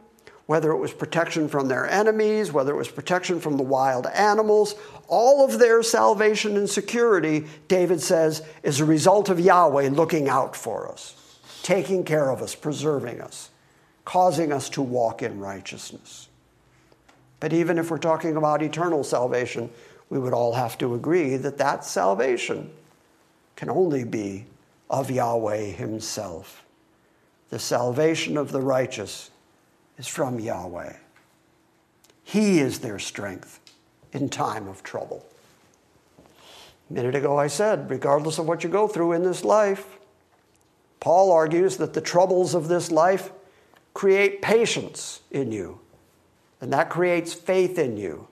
whether 0.47 0.71
it 0.73 0.77
was 0.77 0.93
protection 0.93 1.49
from 1.49 1.69
their 1.69 1.89
enemies, 1.89 2.53
whether 2.53 2.73
it 2.73 2.77
was 2.77 2.89
protection 2.89 3.41
from 3.41 3.57
the 3.57 3.63
wild 3.63 4.07
animals, 4.09 4.75
all 5.09 5.45
of 5.45 5.59
their 5.59 5.83
salvation 5.83 6.57
and 6.57 6.69
security, 6.69 7.47
David 7.69 8.01
says, 8.01 8.43
is 8.63 8.81
a 8.81 8.85
result 8.85 9.29
of 9.29 9.41
Yahweh 9.41 9.89
looking 9.89 10.29
out 10.29 10.55
for 10.55 10.91
us, 10.91 11.39
taking 11.63 12.05
care 12.05 12.31
of 12.31 12.43
us, 12.43 12.55
preserving 12.55 13.21
us, 13.21 13.51
causing 14.05 14.53
us 14.53 14.69
to 14.71 14.83
walk 14.83 15.23
in 15.23 15.39
righteousness. 15.41 16.29
But 17.41 17.53
even 17.53 17.79
if 17.79 17.91
we're 17.91 17.99
talking 17.99 18.37
about 18.37 18.63
eternal 18.63 19.05
salvation, 19.05 19.71
we 20.13 20.19
would 20.19 20.35
all 20.35 20.53
have 20.53 20.77
to 20.77 20.95
agree 20.95 21.39
that 21.39 21.57
that 21.57 21.87
salvation 21.87 22.71
can 23.57 23.71
only 23.71 24.05
be 24.05 24.45
of 24.91 25.11
Yahweh 25.11 25.71
Himself. 25.71 26.67
The 27.49 27.59
salvation 27.59 28.37
of 28.37 28.53
the 28.53 28.61
righteous 28.61 29.31
is 29.97 30.07
from 30.07 30.39
Yahweh. 30.39 30.97
He 32.25 32.59
is 32.61 32.81
their 32.81 32.99
strength 32.99 33.59
in 34.13 34.29
time 34.29 34.69
of 34.69 34.83
trouble. 34.83 35.25
A 36.91 36.93
minute 36.93 37.15
ago, 37.15 37.39
I 37.39 37.47
said, 37.47 37.89
regardless 37.89 38.37
of 38.37 38.47
what 38.47 38.63
you 38.63 38.69
go 38.69 38.89
through 38.89 39.13
in 39.13 39.23
this 39.23 39.45
life, 39.45 39.97
Paul 41.01 41.33
argues 41.33 41.79
that 41.79 41.95
the 41.95 42.03
troubles 42.03 42.55
of 42.55 42.69
this 42.69 42.91
life 42.91 43.33
create 43.95 44.43
patience 44.43 45.21
in 45.31 45.53
you, 45.53 45.81
and 46.61 46.71
that 46.71 46.91
creates 46.91 47.33
faith 47.33 47.79
in 47.79 47.97
you. 47.97 48.29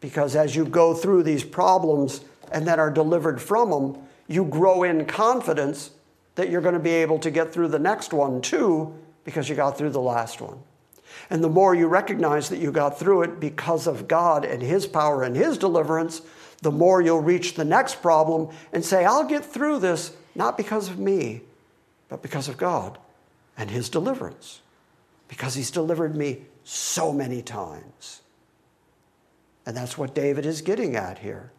Because 0.00 0.34
as 0.34 0.56
you 0.56 0.64
go 0.64 0.94
through 0.94 1.22
these 1.22 1.44
problems 1.44 2.22
and 2.50 2.66
then 2.66 2.80
are 2.80 2.90
delivered 2.90 3.40
from 3.40 3.70
them, 3.70 4.02
you 4.26 4.44
grow 4.44 4.82
in 4.82 5.04
confidence 5.04 5.90
that 6.36 6.48
you're 6.48 6.60
going 6.60 6.74
to 6.74 6.80
be 6.80 6.90
able 6.90 7.18
to 7.18 7.30
get 7.30 7.52
through 7.52 7.68
the 7.68 7.78
next 7.78 8.12
one 8.12 8.40
too, 8.40 8.94
because 9.24 9.48
you 9.48 9.54
got 9.54 9.76
through 9.76 9.90
the 9.90 10.00
last 10.00 10.40
one. 10.40 10.58
And 11.28 11.44
the 11.44 11.48
more 11.48 11.74
you 11.74 11.86
recognize 11.86 12.48
that 12.48 12.58
you 12.58 12.72
got 12.72 12.98
through 12.98 13.22
it 13.22 13.40
because 13.40 13.86
of 13.86 14.08
God 14.08 14.44
and 14.44 14.62
His 14.62 14.86
power 14.86 15.22
and 15.22 15.36
His 15.36 15.58
deliverance, 15.58 16.22
the 16.62 16.70
more 16.70 17.00
you'll 17.00 17.20
reach 17.20 17.54
the 17.54 17.64
next 17.64 18.00
problem 18.00 18.48
and 18.72 18.84
say, 18.84 19.04
I'll 19.04 19.24
get 19.24 19.44
through 19.44 19.80
this 19.80 20.12
not 20.34 20.56
because 20.56 20.88
of 20.88 20.98
me, 20.98 21.42
but 22.08 22.22
because 22.22 22.48
of 22.48 22.56
God 22.56 22.98
and 23.56 23.70
His 23.70 23.88
deliverance. 23.88 24.60
Because 25.28 25.54
He's 25.54 25.70
delivered 25.70 26.16
me 26.16 26.42
so 26.64 27.12
many 27.12 27.42
times. 27.42 28.19
And 29.70 29.76
that's 29.76 29.96
what 29.96 30.16
David 30.16 30.46
is 30.46 30.62
getting 30.62 30.96
at 30.96 31.20
here. 31.20 31.52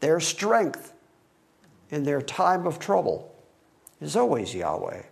Their 0.00 0.20
strength 0.20 0.92
in 1.88 2.04
their 2.04 2.20
time 2.20 2.66
of 2.66 2.78
trouble 2.78 3.34
is 3.98 4.14
always 4.14 4.54
Yahweh. 4.54 5.04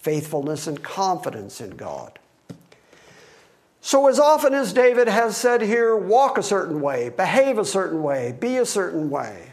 Faithfulness 0.00 0.66
and 0.66 0.82
confidence 0.82 1.60
in 1.60 1.76
God. 1.76 2.18
So, 3.80 4.08
as 4.08 4.18
often 4.18 4.52
as 4.52 4.72
David 4.72 5.06
has 5.06 5.36
said 5.36 5.62
here, 5.62 5.96
walk 5.96 6.38
a 6.38 6.42
certain 6.42 6.80
way, 6.80 7.10
behave 7.10 7.56
a 7.56 7.64
certain 7.64 8.02
way, 8.02 8.32
be 8.40 8.56
a 8.56 8.66
certain 8.66 9.08
way, 9.08 9.52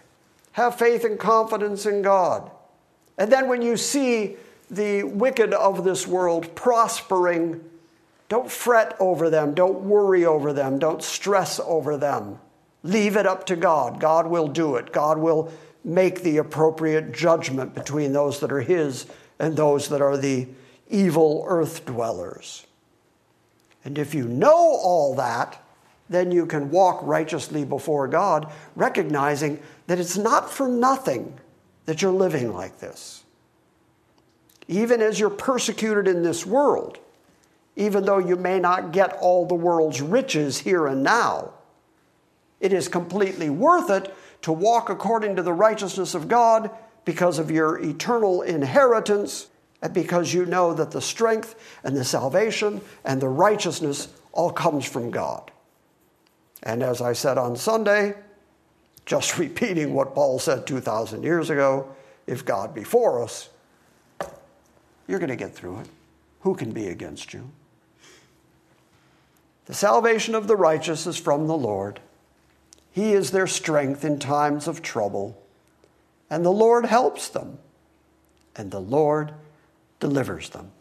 have 0.53 0.79
faith 0.79 1.03
and 1.03 1.19
confidence 1.19 1.85
in 1.85 2.01
God. 2.01 2.49
And 3.19 3.31
then 3.31 3.47
when 3.47 3.61
you 3.61 3.77
see 3.77 4.37
the 4.71 5.03
wicked 5.03 5.53
of 5.53 5.83
this 5.83 6.07
world 6.07 6.55
prospering 6.55 7.63
don't 8.34 8.49
fret 8.49 8.95
over 8.99 9.29
them. 9.29 9.53
Don't 9.53 9.81
worry 9.81 10.25
over 10.25 10.53
them. 10.53 10.79
Don't 10.79 11.03
stress 11.03 11.59
over 11.59 11.97
them. 11.97 12.39
Leave 12.81 13.15
it 13.15 13.27
up 13.27 13.45
to 13.45 13.55
God. 13.55 13.99
God 13.99 14.25
will 14.25 14.47
do 14.47 14.75
it. 14.75 14.91
God 14.91 15.19
will 15.19 15.53
make 15.84 16.23
the 16.23 16.38
appropriate 16.38 17.11
judgment 17.11 17.75
between 17.75 18.11
those 18.11 18.39
that 18.39 18.51
are 18.51 18.61
His 18.61 19.05
and 19.38 19.55
those 19.55 19.89
that 19.89 20.01
are 20.01 20.17
the 20.17 20.47
evil 20.89 21.45
earth 21.47 21.86
dwellers. 21.86 22.65
And 23.86 23.99
if 23.99 24.15
you 24.15 24.27
know 24.27 24.49
all 24.81 25.13
that, 25.13 25.63
then 26.09 26.31
you 26.31 26.47
can 26.47 26.71
walk 26.71 27.01
righteously 27.03 27.63
before 27.63 28.07
God, 28.07 28.51
recognizing 28.75 29.61
that 29.86 29.99
it's 29.99 30.17
not 30.17 30.51
for 30.51 30.67
nothing 30.67 31.39
that 31.86 32.01
you're 32.01 32.11
living 32.11 32.51
like 32.51 32.79
this. 32.79 33.25
even 34.67 35.03
as 35.03 35.19
you're 35.19 35.29
persecuted 35.29 36.07
in 36.07 36.23
this 36.23 36.47
world, 36.47 36.97
even 37.76 38.05
though 38.05 38.19
you 38.19 38.36
may 38.36 38.59
not 38.59 38.91
get 38.91 39.13
all 39.13 39.45
the 39.45 39.55
world's 39.55 40.01
riches 40.01 40.59
here 40.59 40.88
and 40.88 41.03
now. 41.03 41.53
It 42.59 42.71
is 42.71 42.88
completely 42.88 43.49
worth 43.49 43.89
it 43.89 44.13
to 44.43 44.51
walk 44.51 44.89
according 44.89 45.36
to 45.36 45.41
the 45.41 45.53
righteousness 45.53 46.13
of 46.13 46.28
God 46.28 46.69
because 47.05 47.39
of 47.39 47.51
your 47.51 47.80
eternal 47.80 48.41
inheritance 48.41 49.47
and 49.82 49.93
because 49.93 50.34
you 50.34 50.45
know 50.45 50.74
that 50.74 50.91
the 50.91 51.01
strength 51.01 51.55
and 51.84 51.95
the 51.95 52.05
salvation 52.05 52.82
and 53.03 53.21
the 53.21 53.28
righteousness 53.28 54.07
all 54.32 54.51
comes 54.51 54.86
from 54.86 55.11
God. 55.11 55.51
And 56.63 56.82
as 56.82 57.01
I 57.01 57.13
said 57.13 57.38
on 57.38 57.55
Sunday, 57.55 58.15
just 59.05 59.38
repeating 59.39 59.93
what 59.93 60.15
Paul 60.15 60.39
said 60.39 60.65
2,000 60.65 61.24
years 61.24 61.49
ago 61.49 61.93
if 62.26 62.45
God 62.45 62.74
be 62.74 62.84
for 62.84 63.21
us, 63.21 63.49
you're 65.07 65.19
going 65.19 65.30
to 65.30 65.36
get 65.36 65.53
through 65.53 65.80
it. 65.80 65.88
Who 66.41 66.55
can 66.55 66.71
be 66.71 66.88
against 66.88 67.34
you? 67.34 67.49
The 69.66 69.74
salvation 69.74 70.36
of 70.36 70.47
the 70.47 70.55
righteous 70.55 71.07
is 71.07 71.18
from 71.18 71.47
the 71.47 71.57
Lord. 71.57 71.99
He 72.91 73.14
is 73.14 73.32
their 73.32 73.47
strength 73.47 74.03
in 74.05 74.20
times 74.20 74.68
of 74.68 74.82
trouble, 74.82 75.41
and 76.30 76.45
the 76.45 76.51
Lord 76.51 76.86
helps 76.86 77.30
them, 77.30 77.57
and 78.55 78.72
the 78.72 78.82
Lord 78.82 79.34
delivers 79.99 80.49
them. 80.49 80.72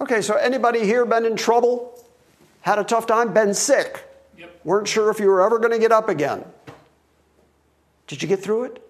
Okay, 0.00 0.22
so 0.22 0.36
anybody 0.36 0.84
here 0.86 1.04
been 1.04 1.26
in 1.26 1.36
trouble? 1.36 2.02
Had 2.62 2.78
a 2.78 2.84
tough 2.84 3.06
time? 3.06 3.34
Been 3.34 3.52
sick? 3.52 4.04
Yep. 4.38 4.60
Weren't 4.64 4.88
sure 4.88 5.10
if 5.10 5.20
you 5.20 5.26
were 5.26 5.42
ever 5.42 5.58
going 5.58 5.72
to 5.72 5.78
get 5.78 5.92
up 5.92 6.08
again? 6.08 6.44
Did 8.06 8.22
you 8.22 8.28
get 8.28 8.42
through 8.42 8.64
it? 8.64 8.86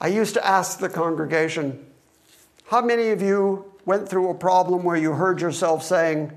I 0.00 0.08
used 0.08 0.34
to 0.34 0.44
ask 0.44 0.78
the 0.80 0.88
congregation, 0.88 1.86
how 2.66 2.80
many 2.82 3.10
of 3.10 3.22
you 3.22 3.72
went 3.84 4.08
through 4.08 4.30
a 4.30 4.34
problem 4.34 4.82
where 4.82 4.96
you 4.96 5.12
heard 5.12 5.40
yourself 5.40 5.82
saying, 5.84 6.36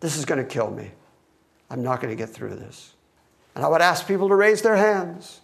This 0.00 0.16
is 0.16 0.24
going 0.24 0.38
to 0.38 0.48
kill 0.48 0.70
me. 0.70 0.90
I'm 1.70 1.82
not 1.82 2.00
going 2.00 2.10
to 2.10 2.16
get 2.16 2.30
through 2.30 2.56
this. 2.56 2.94
And 3.54 3.64
I 3.64 3.68
would 3.68 3.80
ask 3.80 4.06
people 4.06 4.28
to 4.28 4.34
raise 4.34 4.62
their 4.62 4.76
hands. 4.76 5.40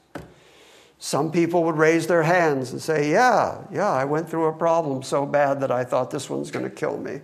Some 0.99 1.33
people 1.33 1.65
would 1.65 1.77
raise 1.77 2.07
their 2.07 2.23
hands 2.23 2.71
and 2.71 2.81
say, 2.81 3.11
Yeah, 3.11 3.63
yeah, 3.71 3.91
I 3.91 4.05
went 4.05 4.29
through 4.31 4.47
a 4.47 4.53
problem 4.53 5.03
so 5.03 5.27
bad 5.27 5.61
that 5.61 5.71
I 5.71 5.85
thought 5.85 6.11
this 6.11 6.31
one's 6.31 6.51
going 6.51 6.65
to 6.65 6.71
kill 6.71 6.97
me. 6.97 7.21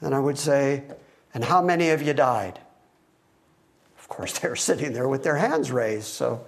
And 0.00 0.14
I 0.14 0.20
would 0.20 0.38
say, 0.38 0.84
And 1.34 1.44
how 1.44 1.62
many 1.62 1.90
of 1.90 2.02
you 2.02 2.12
died? 2.12 2.60
Of 3.98 4.08
course, 4.08 4.38
they're 4.38 4.56
sitting 4.56 4.92
there 4.92 5.08
with 5.08 5.22
their 5.22 5.36
hands 5.36 5.70
raised. 5.70 6.06
So, 6.06 6.46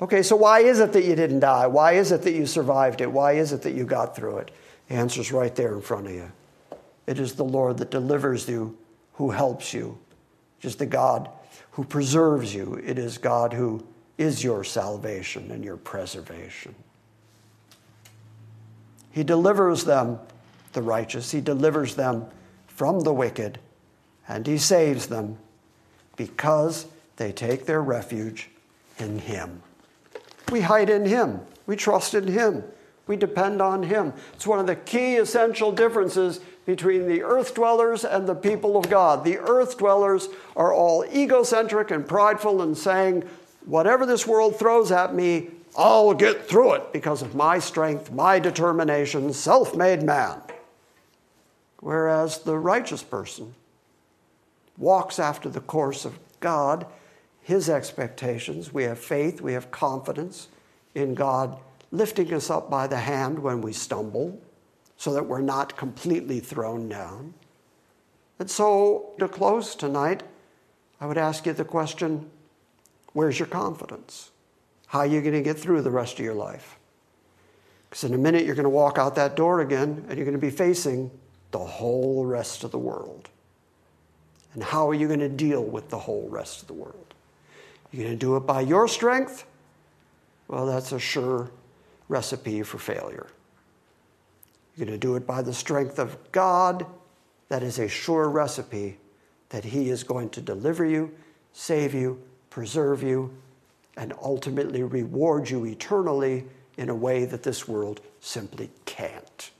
okay, 0.00 0.22
so 0.22 0.34
why 0.36 0.60
is 0.60 0.80
it 0.80 0.92
that 0.94 1.04
you 1.04 1.14
didn't 1.14 1.40
die? 1.40 1.66
Why 1.66 1.92
is 1.92 2.10
it 2.10 2.22
that 2.22 2.32
you 2.32 2.46
survived 2.46 3.00
it? 3.00 3.12
Why 3.12 3.32
is 3.32 3.52
it 3.52 3.62
that 3.62 3.74
you 3.74 3.84
got 3.84 4.16
through 4.16 4.38
it? 4.38 4.50
The 4.88 4.94
answer's 4.94 5.30
right 5.30 5.54
there 5.54 5.74
in 5.74 5.80
front 5.80 6.06
of 6.06 6.12
you. 6.12 6.32
It 7.08 7.18
is 7.18 7.32
the 7.32 7.44
Lord 7.44 7.78
that 7.78 7.90
delivers 7.90 8.46
you, 8.46 8.76
who 9.14 9.30
helps 9.30 9.72
you. 9.72 9.96
It 10.60 10.66
is 10.66 10.76
the 10.76 10.84
God 10.84 11.30
who 11.70 11.82
preserves 11.82 12.54
you. 12.54 12.78
It 12.84 12.98
is 12.98 13.16
God 13.16 13.54
who 13.54 13.82
is 14.18 14.44
your 14.44 14.62
salvation 14.62 15.50
and 15.50 15.64
your 15.64 15.78
preservation. 15.78 16.74
He 19.10 19.24
delivers 19.24 19.84
them, 19.84 20.18
the 20.74 20.82
righteous, 20.82 21.30
He 21.30 21.40
delivers 21.40 21.94
them 21.94 22.26
from 22.66 23.00
the 23.00 23.14
wicked, 23.14 23.58
and 24.28 24.46
He 24.46 24.58
saves 24.58 25.06
them 25.06 25.38
because 26.14 26.84
they 27.16 27.32
take 27.32 27.64
their 27.64 27.80
refuge 27.80 28.50
in 28.98 29.18
Him. 29.18 29.62
We 30.52 30.60
hide 30.60 30.90
in 30.90 31.06
Him, 31.06 31.40
we 31.66 31.74
trust 31.74 32.12
in 32.12 32.28
Him, 32.28 32.64
we 33.06 33.16
depend 33.16 33.62
on 33.62 33.84
Him. 33.84 34.12
It's 34.34 34.46
one 34.46 34.58
of 34.58 34.66
the 34.66 34.76
key 34.76 35.16
essential 35.16 35.72
differences 35.72 36.40
between 36.68 37.08
the 37.08 37.22
earth 37.22 37.54
dwellers 37.54 38.04
and 38.04 38.26
the 38.26 38.34
people 38.34 38.76
of 38.76 38.90
God. 38.90 39.24
The 39.24 39.38
earth 39.38 39.78
dwellers 39.78 40.28
are 40.54 40.70
all 40.70 41.02
egocentric 41.02 41.90
and 41.90 42.06
prideful 42.06 42.60
and 42.60 42.76
saying, 42.76 43.26
whatever 43.64 44.04
this 44.04 44.26
world 44.26 44.58
throws 44.58 44.92
at 44.92 45.14
me, 45.14 45.48
I'll 45.78 46.12
get 46.12 46.46
through 46.46 46.74
it 46.74 46.92
because 46.92 47.22
of 47.22 47.34
my 47.34 47.58
strength, 47.58 48.12
my 48.12 48.38
determination, 48.38 49.32
self 49.32 49.74
made 49.74 50.02
man. 50.02 50.42
Whereas 51.80 52.40
the 52.40 52.58
righteous 52.58 53.02
person 53.02 53.54
walks 54.76 55.18
after 55.18 55.48
the 55.48 55.62
course 55.62 56.04
of 56.04 56.18
God, 56.38 56.84
his 57.40 57.70
expectations. 57.70 58.74
We 58.74 58.82
have 58.82 58.98
faith, 58.98 59.40
we 59.40 59.54
have 59.54 59.70
confidence 59.70 60.48
in 60.94 61.14
God 61.14 61.58
lifting 61.90 62.34
us 62.34 62.50
up 62.50 62.68
by 62.68 62.86
the 62.86 62.98
hand 62.98 63.38
when 63.38 63.62
we 63.62 63.72
stumble 63.72 64.38
so 64.98 65.14
that 65.14 65.24
we're 65.24 65.40
not 65.40 65.76
completely 65.76 66.40
thrown 66.40 66.88
down. 66.88 67.32
And 68.38 68.50
so, 68.50 69.14
to 69.18 69.28
close 69.28 69.74
tonight, 69.74 70.22
I 71.00 71.06
would 71.06 71.16
ask 71.16 71.46
you 71.46 71.52
the 71.52 71.64
question 71.64 72.28
where's 73.12 73.38
your 73.38 73.48
confidence? 73.48 74.30
How 74.88 75.00
are 75.00 75.06
you 75.06 75.20
going 75.20 75.34
to 75.34 75.42
get 75.42 75.58
through 75.58 75.82
the 75.82 75.90
rest 75.90 76.18
of 76.18 76.24
your 76.24 76.34
life? 76.34 76.76
Because 77.88 78.04
in 78.04 78.12
a 78.12 78.18
minute, 78.18 78.44
you're 78.44 78.54
going 78.54 78.64
to 78.64 78.70
walk 78.70 78.98
out 78.98 79.14
that 79.14 79.36
door 79.36 79.60
again 79.60 80.04
and 80.08 80.16
you're 80.16 80.26
going 80.26 80.38
to 80.38 80.46
be 80.46 80.50
facing 80.50 81.10
the 81.52 81.58
whole 81.58 82.26
rest 82.26 82.64
of 82.64 82.70
the 82.70 82.78
world. 82.78 83.28
And 84.54 84.62
how 84.62 84.88
are 84.88 84.94
you 84.94 85.06
going 85.06 85.20
to 85.20 85.28
deal 85.28 85.62
with 85.62 85.88
the 85.88 85.98
whole 85.98 86.28
rest 86.28 86.62
of 86.62 86.68
the 86.68 86.74
world? 86.74 87.14
You're 87.92 88.04
going 88.04 88.18
to 88.18 88.26
do 88.26 88.36
it 88.36 88.40
by 88.40 88.62
your 88.62 88.88
strength? 88.88 89.46
Well, 90.48 90.66
that's 90.66 90.92
a 90.92 90.98
sure 90.98 91.50
recipe 92.08 92.62
for 92.62 92.78
failure. 92.78 93.28
You're 94.78 94.86
going 94.86 95.00
to 95.00 95.06
do 95.06 95.16
it 95.16 95.26
by 95.26 95.42
the 95.42 95.52
strength 95.52 95.98
of 95.98 96.16
God. 96.30 96.86
That 97.48 97.64
is 97.64 97.80
a 97.80 97.88
sure 97.88 98.28
recipe 98.28 98.98
that 99.48 99.64
He 99.64 99.90
is 99.90 100.04
going 100.04 100.30
to 100.30 100.40
deliver 100.40 100.84
you, 100.84 101.12
save 101.52 101.94
you, 101.94 102.22
preserve 102.48 103.02
you, 103.02 103.34
and 103.96 104.14
ultimately 104.22 104.84
reward 104.84 105.50
you 105.50 105.66
eternally 105.66 106.44
in 106.76 106.90
a 106.90 106.94
way 106.94 107.24
that 107.24 107.42
this 107.42 107.66
world 107.66 108.00
simply 108.20 108.70
can't. 108.84 109.50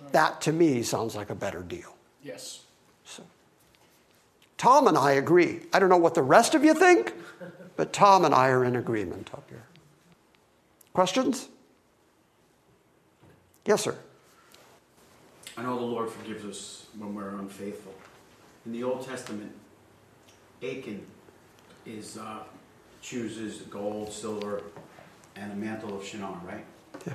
Right. 0.00 0.12
That 0.12 0.40
to 0.42 0.52
me 0.52 0.82
sounds 0.82 1.14
like 1.14 1.28
a 1.28 1.34
better 1.34 1.60
deal. 1.60 1.94
Yes. 2.24 2.60
So, 3.04 3.22
Tom 4.56 4.86
and 4.86 4.96
I 4.96 5.12
agree. 5.12 5.60
I 5.74 5.78
don't 5.78 5.90
know 5.90 5.98
what 5.98 6.14
the 6.14 6.22
rest 6.22 6.54
of 6.54 6.64
you 6.64 6.72
think, 6.72 7.12
but 7.76 7.92
Tom 7.92 8.24
and 8.24 8.34
I 8.34 8.48
are 8.48 8.64
in 8.64 8.76
agreement 8.76 9.28
up 9.34 9.44
here. 9.50 9.64
Questions? 10.94 11.48
Yes, 13.66 13.82
sir. 13.82 13.94
I 15.56 15.62
know 15.62 15.78
the 15.78 15.84
Lord 15.84 16.08
forgives 16.08 16.44
us 16.44 16.86
when 16.96 17.14
we're 17.14 17.36
unfaithful. 17.36 17.94
In 18.64 18.72
the 18.72 18.84
Old 18.84 19.06
Testament, 19.06 19.52
Achan 20.62 21.04
is 21.84 22.16
uh, 22.16 22.40
chooses 23.02 23.58
gold, 23.62 24.12
silver, 24.12 24.62
and 25.36 25.52
a 25.52 25.56
mantle 25.56 25.96
of 25.96 26.04
Shinar, 26.04 26.40
right? 26.46 26.64
Yeah. 27.06 27.14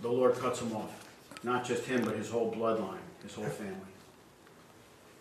The 0.00 0.08
Lord 0.08 0.34
cuts 0.38 0.60
him 0.60 0.74
off. 0.74 1.08
Not 1.42 1.64
just 1.64 1.84
him, 1.84 2.04
but 2.04 2.16
his 2.16 2.30
whole 2.30 2.52
bloodline, 2.52 2.98
his 3.22 3.34
whole 3.34 3.44
family. 3.44 3.76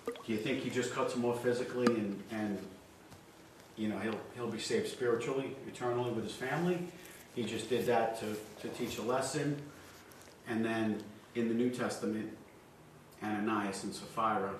Do 0.05 0.33
you 0.33 0.37
think 0.37 0.59
he 0.59 0.69
just 0.69 0.93
cuts 0.93 1.15
him 1.15 1.25
off 1.25 1.43
physically 1.43 1.87
and, 1.87 2.23
and 2.31 2.57
you 3.75 3.87
know, 3.87 3.97
he'll, 3.99 4.19
he'll 4.35 4.49
be 4.49 4.59
saved 4.59 4.87
spiritually, 4.87 5.55
eternally 5.67 6.11
with 6.11 6.23
his 6.23 6.33
family? 6.33 6.79
He 7.35 7.43
just 7.43 7.69
did 7.69 7.85
that 7.87 8.19
to, 8.19 8.35
to 8.61 8.73
teach 8.75 8.97
a 8.97 9.01
lesson. 9.01 9.59
And 10.47 10.63
then 10.63 11.03
in 11.35 11.47
the 11.47 11.53
New 11.53 11.69
Testament, 11.69 12.29
Ananias 13.23 13.83
and 13.83 13.93
Sapphira 13.93 14.53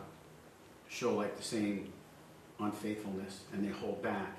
show 0.89 1.15
like 1.15 1.38
the 1.38 1.43
same 1.43 1.91
unfaithfulness 2.59 3.41
and 3.53 3.65
they 3.65 3.72
hold 3.72 4.01
back. 4.01 4.38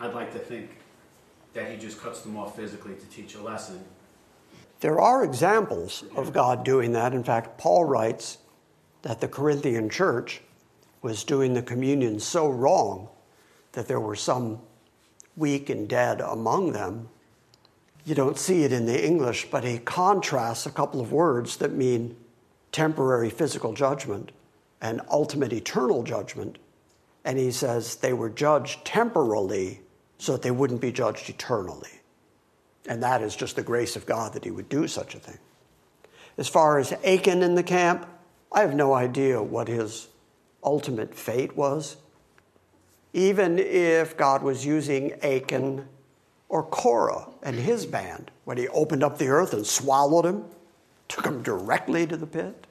I'd 0.00 0.14
like 0.14 0.32
to 0.32 0.38
think 0.38 0.70
that 1.54 1.70
he 1.70 1.76
just 1.76 2.00
cuts 2.00 2.22
them 2.22 2.36
off 2.36 2.56
physically 2.56 2.94
to 2.94 3.06
teach 3.06 3.34
a 3.34 3.42
lesson. 3.42 3.84
There 4.80 5.00
are 5.00 5.24
examples 5.24 6.04
of 6.16 6.32
God 6.32 6.64
doing 6.64 6.92
that. 6.92 7.14
In 7.14 7.22
fact, 7.22 7.58
Paul 7.58 7.84
writes 7.84 8.38
that 9.02 9.20
the 9.20 9.28
Corinthian 9.28 9.88
church 9.88 10.40
was 11.02 11.24
doing 11.24 11.54
the 11.54 11.62
communion 11.62 12.18
so 12.18 12.48
wrong 12.48 13.08
that 13.72 13.88
there 13.88 14.00
were 14.00 14.16
some 14.16 14.60
weak 15.36 15.70
and 15.70 15.88
dead 15.88 16.20
among 16.20 16.72
them 16.72 17.08
you 18.04 18.14
don't 18.14 18.38
see 18.38 18.64
it 18.64 18.72
in 18.72 18.86
the 18.86 19.04
English, 19.04 19.48
but 19.50 19.64
he 19.64 19.78
contrasts 19.78 20.66
a 20.66 20.70
couple 20.70 21.00
of 21.00 21.12
words 21.12 21.56
that 21.58 21.72
mean 21.72 22.16
temporary 22.72 23.30
physical 23.30 23.72
judgment 23.72 24.32
and 24.80 25.00
ultimate 25.10 25.52
eternal 25.52 26.02
judgment. 26.02 26.58
And 27.24 27.38
he 27.38 27.52
says 27.52 27.96
they 27.96 28.12
were 28.12 28.30
judged 28.30 28.84
temporally 28.84 29.80
so 30.18 30.32
that 30.32 30.42
they 30.42 30.50
wouldn't 30.50 30.80
be 30.80 30.90
judged 30.90 31.30
eternally. 31.30 32.00
And 32.88 33.02
that 33.02 33.22
is 33.22 33.36
just 33.36 33.54
the 33.54 33.62
grace 33.62 33.94
of 33.94 34.06
God 34.06 34.32
that 34.32 34.44
he 34.44 34.50
would 34.50 34.68
do 34.68 34.88
such 34.88 35.14
a 35.14 35.18
thing. 35.20 35.38
As 36.36 36.48
far 36.48 36.78
as 36.78 36.92
Achan 37.04 37.42
in 37.42 37.54
the 37.54 37.62
camp, 37.62 38.08
I 38.50 38.60
have 38.60 38.74
no 38.74 38.92
idea 38.94 39.40
what 39.42 39.68
his 39.68 40.08
ultimate 40.64 41.14
fate 41.14 41.56
was. 41.56 41.96
Even 43.12 43.58
if 43.58 44.16
God 44.16 44.42
was 44.42 44.66
using 44.66 45.12
Achan 45.22 45.86
Or 46.52 46.62
Korah 46.62 47.28
and 47.42 47.56
his 47.56 47.86
band 47.86 48.30
when 48.44 48.58
he 48.58 48.68
opened 48.68 49.02
up 49.02 49.16
the 49.16 49.28
earth 49.28 49.54
and 49.54 49.66
swallowed 49.66 50.26
him, 50.26 50.44
took 51.08 51.24
him 51.24 51.42
directly 51.42 52.06
to 52.06 52.14
the 52.14 52.26
pit? 52.26 52.66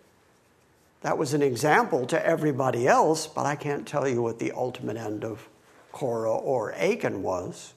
That 1.02 1.18
was 1.18 1.34
an 1.34 1.42
example 1.42 2.06
to 2.06 2.24
everybody 2.24 2.88
else, 2.88 3.26
but 3.26 3.48
I 3.48 3.56
can't 3.56 3.88
tell 3.88 4.08
you 4.08 4.22
what 4.22 4.38
the 4.38 4.52
ultimate 4.52 4.98
end 4.98 5.26
of 5.26 5.50
Korah 5.92 6.32
or 6.32 6.76
Achan 6.76 7.24
was. 7.24 7.74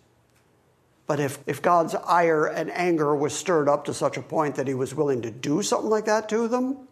But 1.06 1.20
if, 1.20 1.38
if 1.46 1.62
God's 1.62 1.94
ire 1.94 2.44
and 2.44 2.70
anger 2.72 3.16
was 3.16 3.32
stirred 3.34 3.66
up 3.66 3.86
to 3.86 3.94
such 3.94 4.18
a 4.18 4.22
point 4.22 4.56
that 4.56 4.68
he 4.68 4.74
was 4.74 4.94
willing 4.94 5.22
to 5.22 5.30
do 5.30 5.62
something 5.62 5.88
like 5.88 6.04
that 6.04 6.28
to 6.28 6.48
them, 6.48 6.86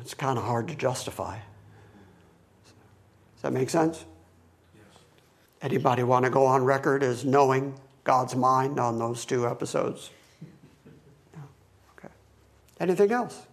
it's 0.00 0.14
kind 0.14 0.38
of 0.38 0.44
hard 0.44 0.68
to 0.68 0.76
justify. 0.76 1.38
Does 3.34 3.42
that 3.42 3.52
make 3.52 3.68
sense? 3.68 4.04
Anybody 5.64 6.02
want 6.02 6.26
to 6.26 6.30
go 6.30 6.44
on 6.44 6.62
record 6.62 7.02
as 7.02 7.24
knowing 7.24 7.72
God's 8.04 8.36
mind 8.36 8.78
on 8.78 8.98
those 8.98 9.24
two 9.24 9.48
episodes? 9.48 10.10
No. 11.34 11.40
Okay. 11.96 12.12
Anything 12.80 13.10
else? 13.12 13.46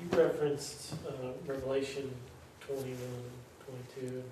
You 0.00 0.18
referenced 0.18 0.94
uh, 1.06 1.28
Revelation 1.46 2.12
21, 2.66 2.96
22. 4.00 4.24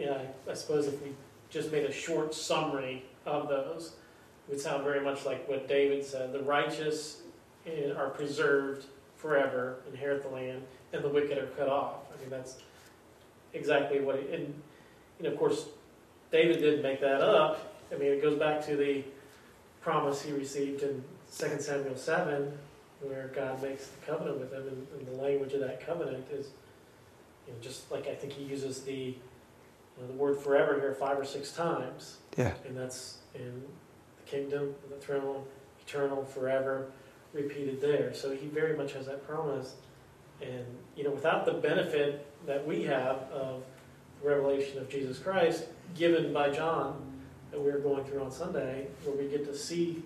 Yeah, 0.00 0.22
I 0.50 0.54
suppose 0.54 0.86
if 0.86 1.02
we 1.02 1.10
just 1.50 1.70
made 1.70 1.84
a 1.84 1.92
short 1.92 2.34
summary 2.34 3.04
of 3.26 3.50
those, 3.50 3.92
it 4.48 4.52
would 4.52 4.60
sound 4.60 4.84
very 4.84 5.04
much 5.04 5.26
like 5.26 5.46
what 5.50 5.68
David 5.68 6.02
said. 6.02 6.32
The 6.32 6.42
righteous 6.42 7.20
eh, 7.66 7.92
are 7.94 8.08
preserved 8.08 8.86
forever, 9.18 9.76
inherit 9.92 10.22
the 10.22 10.30
land, 10.30 10.62
and 10.94 11.04
the 11.04 11.10
wicked 11.10 11.36
are 11.36 11.48
cut 11.48 11.68
off. 11.68 11.96
I 12.10 12.18
mean, 12.22 12.30
that's 12.30 12.56
exactly 13.52 14.00
what 14.00 14.16
it, 14.16 14.48
know, 15.28 15.32
of 15.32 15.38
course, 15.38 15.66
David 16.30 16.58
didn't 16.60 16.82
make 16.82 17.00
that 17.00 17.20
up. 17.20 17.76
I 17.92 17.96
mean, 17.96 18.12
it 18.12 18.22
goes 18.22 18.38
back 18.38 18.64
to 18.66 18.76
the 18.76 19.04
promise 19.80 20.22
he 20.22 20.32
received 20.32 20.82
in 20.82 21.04
2 21.36 21.60
Samuel 21.60 21.96
7, 21.96 22.58
where 23.00 23.30
God 23.34 23.62
makes 23.62 23.86
the 23.88 24.06
covenant 24.06 24.38
with 24.38 24.52
him, 24.52 24.66
and, 24.68 24.86
and 24.96 25.06
the 25.06 25.22
language 25.22 25.52
of 25.52 25.60
that 25.60 25.84
covenant 25.84 26.26
is, 26.32 26.48
you 27.46 27.52
know, 27.52 27.58
just 27.60 27.90
like 27.90 28.06
I 28.06 28.14
think 28.14 28.32
he 28.32 28.44
uses 28.44 28.82
the 28.82 28.92
you 28.94 29.14
know, 30.00 30.06
the 30.06 30.12
word 30.14 30.38
forever 30.38 30.80
here 30.80 30.94
five 30.94 31.18
or 31.18 31.24
six 31.24 31.52
times. 31.52 32.18
Yeah. 32.36 32.52
And 32.66 32.76
that's 32.76 33.18
in 33.34 33.62
the 34.24 34.30
kingdom, 34.30 34.74
the 34.88 34.96
throne, 34.96 35.42
eternal, 35.86 36.24
forever, 36.24 36.90
repeated 37.32 37.80
there. 37.80 38.14
So 38.14 38.34
he 38.34 38.46
very 38.46 38.76
much 38.76 38.92
has 38.92 39.06
that 39.06 39.26
promise. 39.26 39.74
And, 40.40 40.64
you 40.96 41.04
know, 41.04 41.10
without 41.10 41.44
the 41.44 41.52
benefit 41.52 42.26
that 42.46 42.66
we 42.66 42.84
have 42.84 43.16
of 43.32 43.62
revelation 44.22 44.78
of 44.78 44.88
Jesus 44.88 45.18
Christ 45.18 45.64
given 45.94 46.32
by 46.32 46.50
John 46.50 47.12
that 47.50 47.60
we 47.60 47.70
are 47.70 47.78
going 47.78 48.04
through 48.04 48.22
on 48.22 48.30
Sunday, 48.30 48.86
where 49.04 49.16
we 49.16 49.28
get 49.28 49.44
to 49.44 49.56
see 49.56 50.02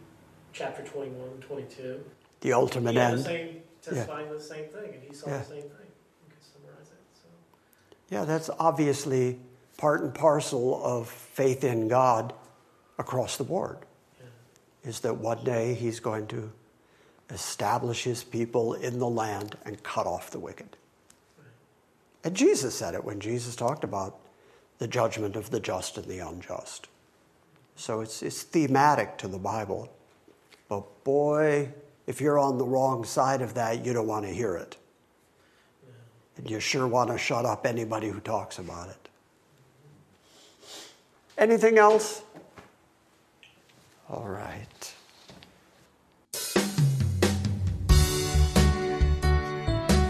chapter 0.53 0.83
21 0.83 1.29
and 1.29 1.41
22. 1.41 2.05
The 2.41 2.53
ultimate 2.53 2.93
he 2.93 2.99
end. 2.99 3.19
The 3.19 3.23
same, 3.23 3.57
testifying 3.83 4.27
yeah. 4.27 4.33
the 4.33 4.41
same 4.41 4.65
thing, 4.65 4.95
and 4.95 5.03
he 5.03 5.15
saw 5.15 5.29
yeah. 5.29 5.39
the 5.39 5.45
same 5.45 5.63
thing. 5.63 5.71
You 5.71 6.31
can 6.31 6.43
summarize 6.43 6.89
it. 6.89 6.99
So. 7.15 7.29
Yeah, 8.11 8.25
that's 8.25 8.51
obviously 8.59 9.39
part 9.77 10.03
and 10.03 10.13
parcel 10.15 10.85
of 10.85 11.09
faith 11.09 11.63
in 11.63 11.89
God 11.89 12.33
across 12.99 13.37
the 13.37 13.45
board. 13.45 13.79
Yeah. 14.19 14.91
Is 14.91 15.01
that 15.01 15.17
one 15.17 15.45
day 15.45 15.75
he's 15.75 16.01
going 16.01 16.27
to 16.29 16.51
establish 17.31 18.05
his 18.05 18.25
people 18.25 18.75
in 18.75 18.99
the 18.99 19.09
land 19.09 19.57
and 19.65 19.83
cut 19.83 20.07
off 20.07 20.31
the 20.31 20.39
wicked. 20.39 20.77
And 22.27 22.35
Jesus 22.35 22.75
said 22.75 22.95
it 22.95 23.05
when 23.05 23.21
Jesus 23.21 23.55
talked 23.55 23.85
about 23.85 24.19
the 24.79 24.89
judgment 24.89 25.37
of 25.37 25.51
the 25.51 25.61
just 25.61 25.97
and 25.97 26.07
the 26.07 26.19
unjust. 26.19 26.89
So 27.77 28.01
it's, 28.01 28.21
it's 28.21 28.43
thematic 28.43 29.17
to 29.19 29.29
the 29.29 29.39
Bible. 29.39 29.89
But 30.69 31.05
boy, 31.05 31.69
if 32.09 32.21
you're 32.21 32.41
on 32.41 32.59
the 32.59 32.65
wrong 32.65 33.05
side 33.05 33.43
of 33.43 33.55
that, 33.55 33.87
you 33.87 33.93
don't 33.93 34.09
want 34.09 34.27
to 34.27 34.33
hear 34.33 34.57
it. 34.57 34.77
And 36.37 36.51
you 36.51 36.59
sure 36.59 36.89
want 36.89 37.11
to 37.11 37.17
shut 37.17 37.45
up 37.45 37.65
anybody 37.65 38.09
who 38.09 38.19
talks 38.19 38.59
about 38.59 38.89
it. 38.89 39.09
Anything 41.39 41.79
else? 41.79 42.23
All 44.11 44.27
right. 44.27 44.96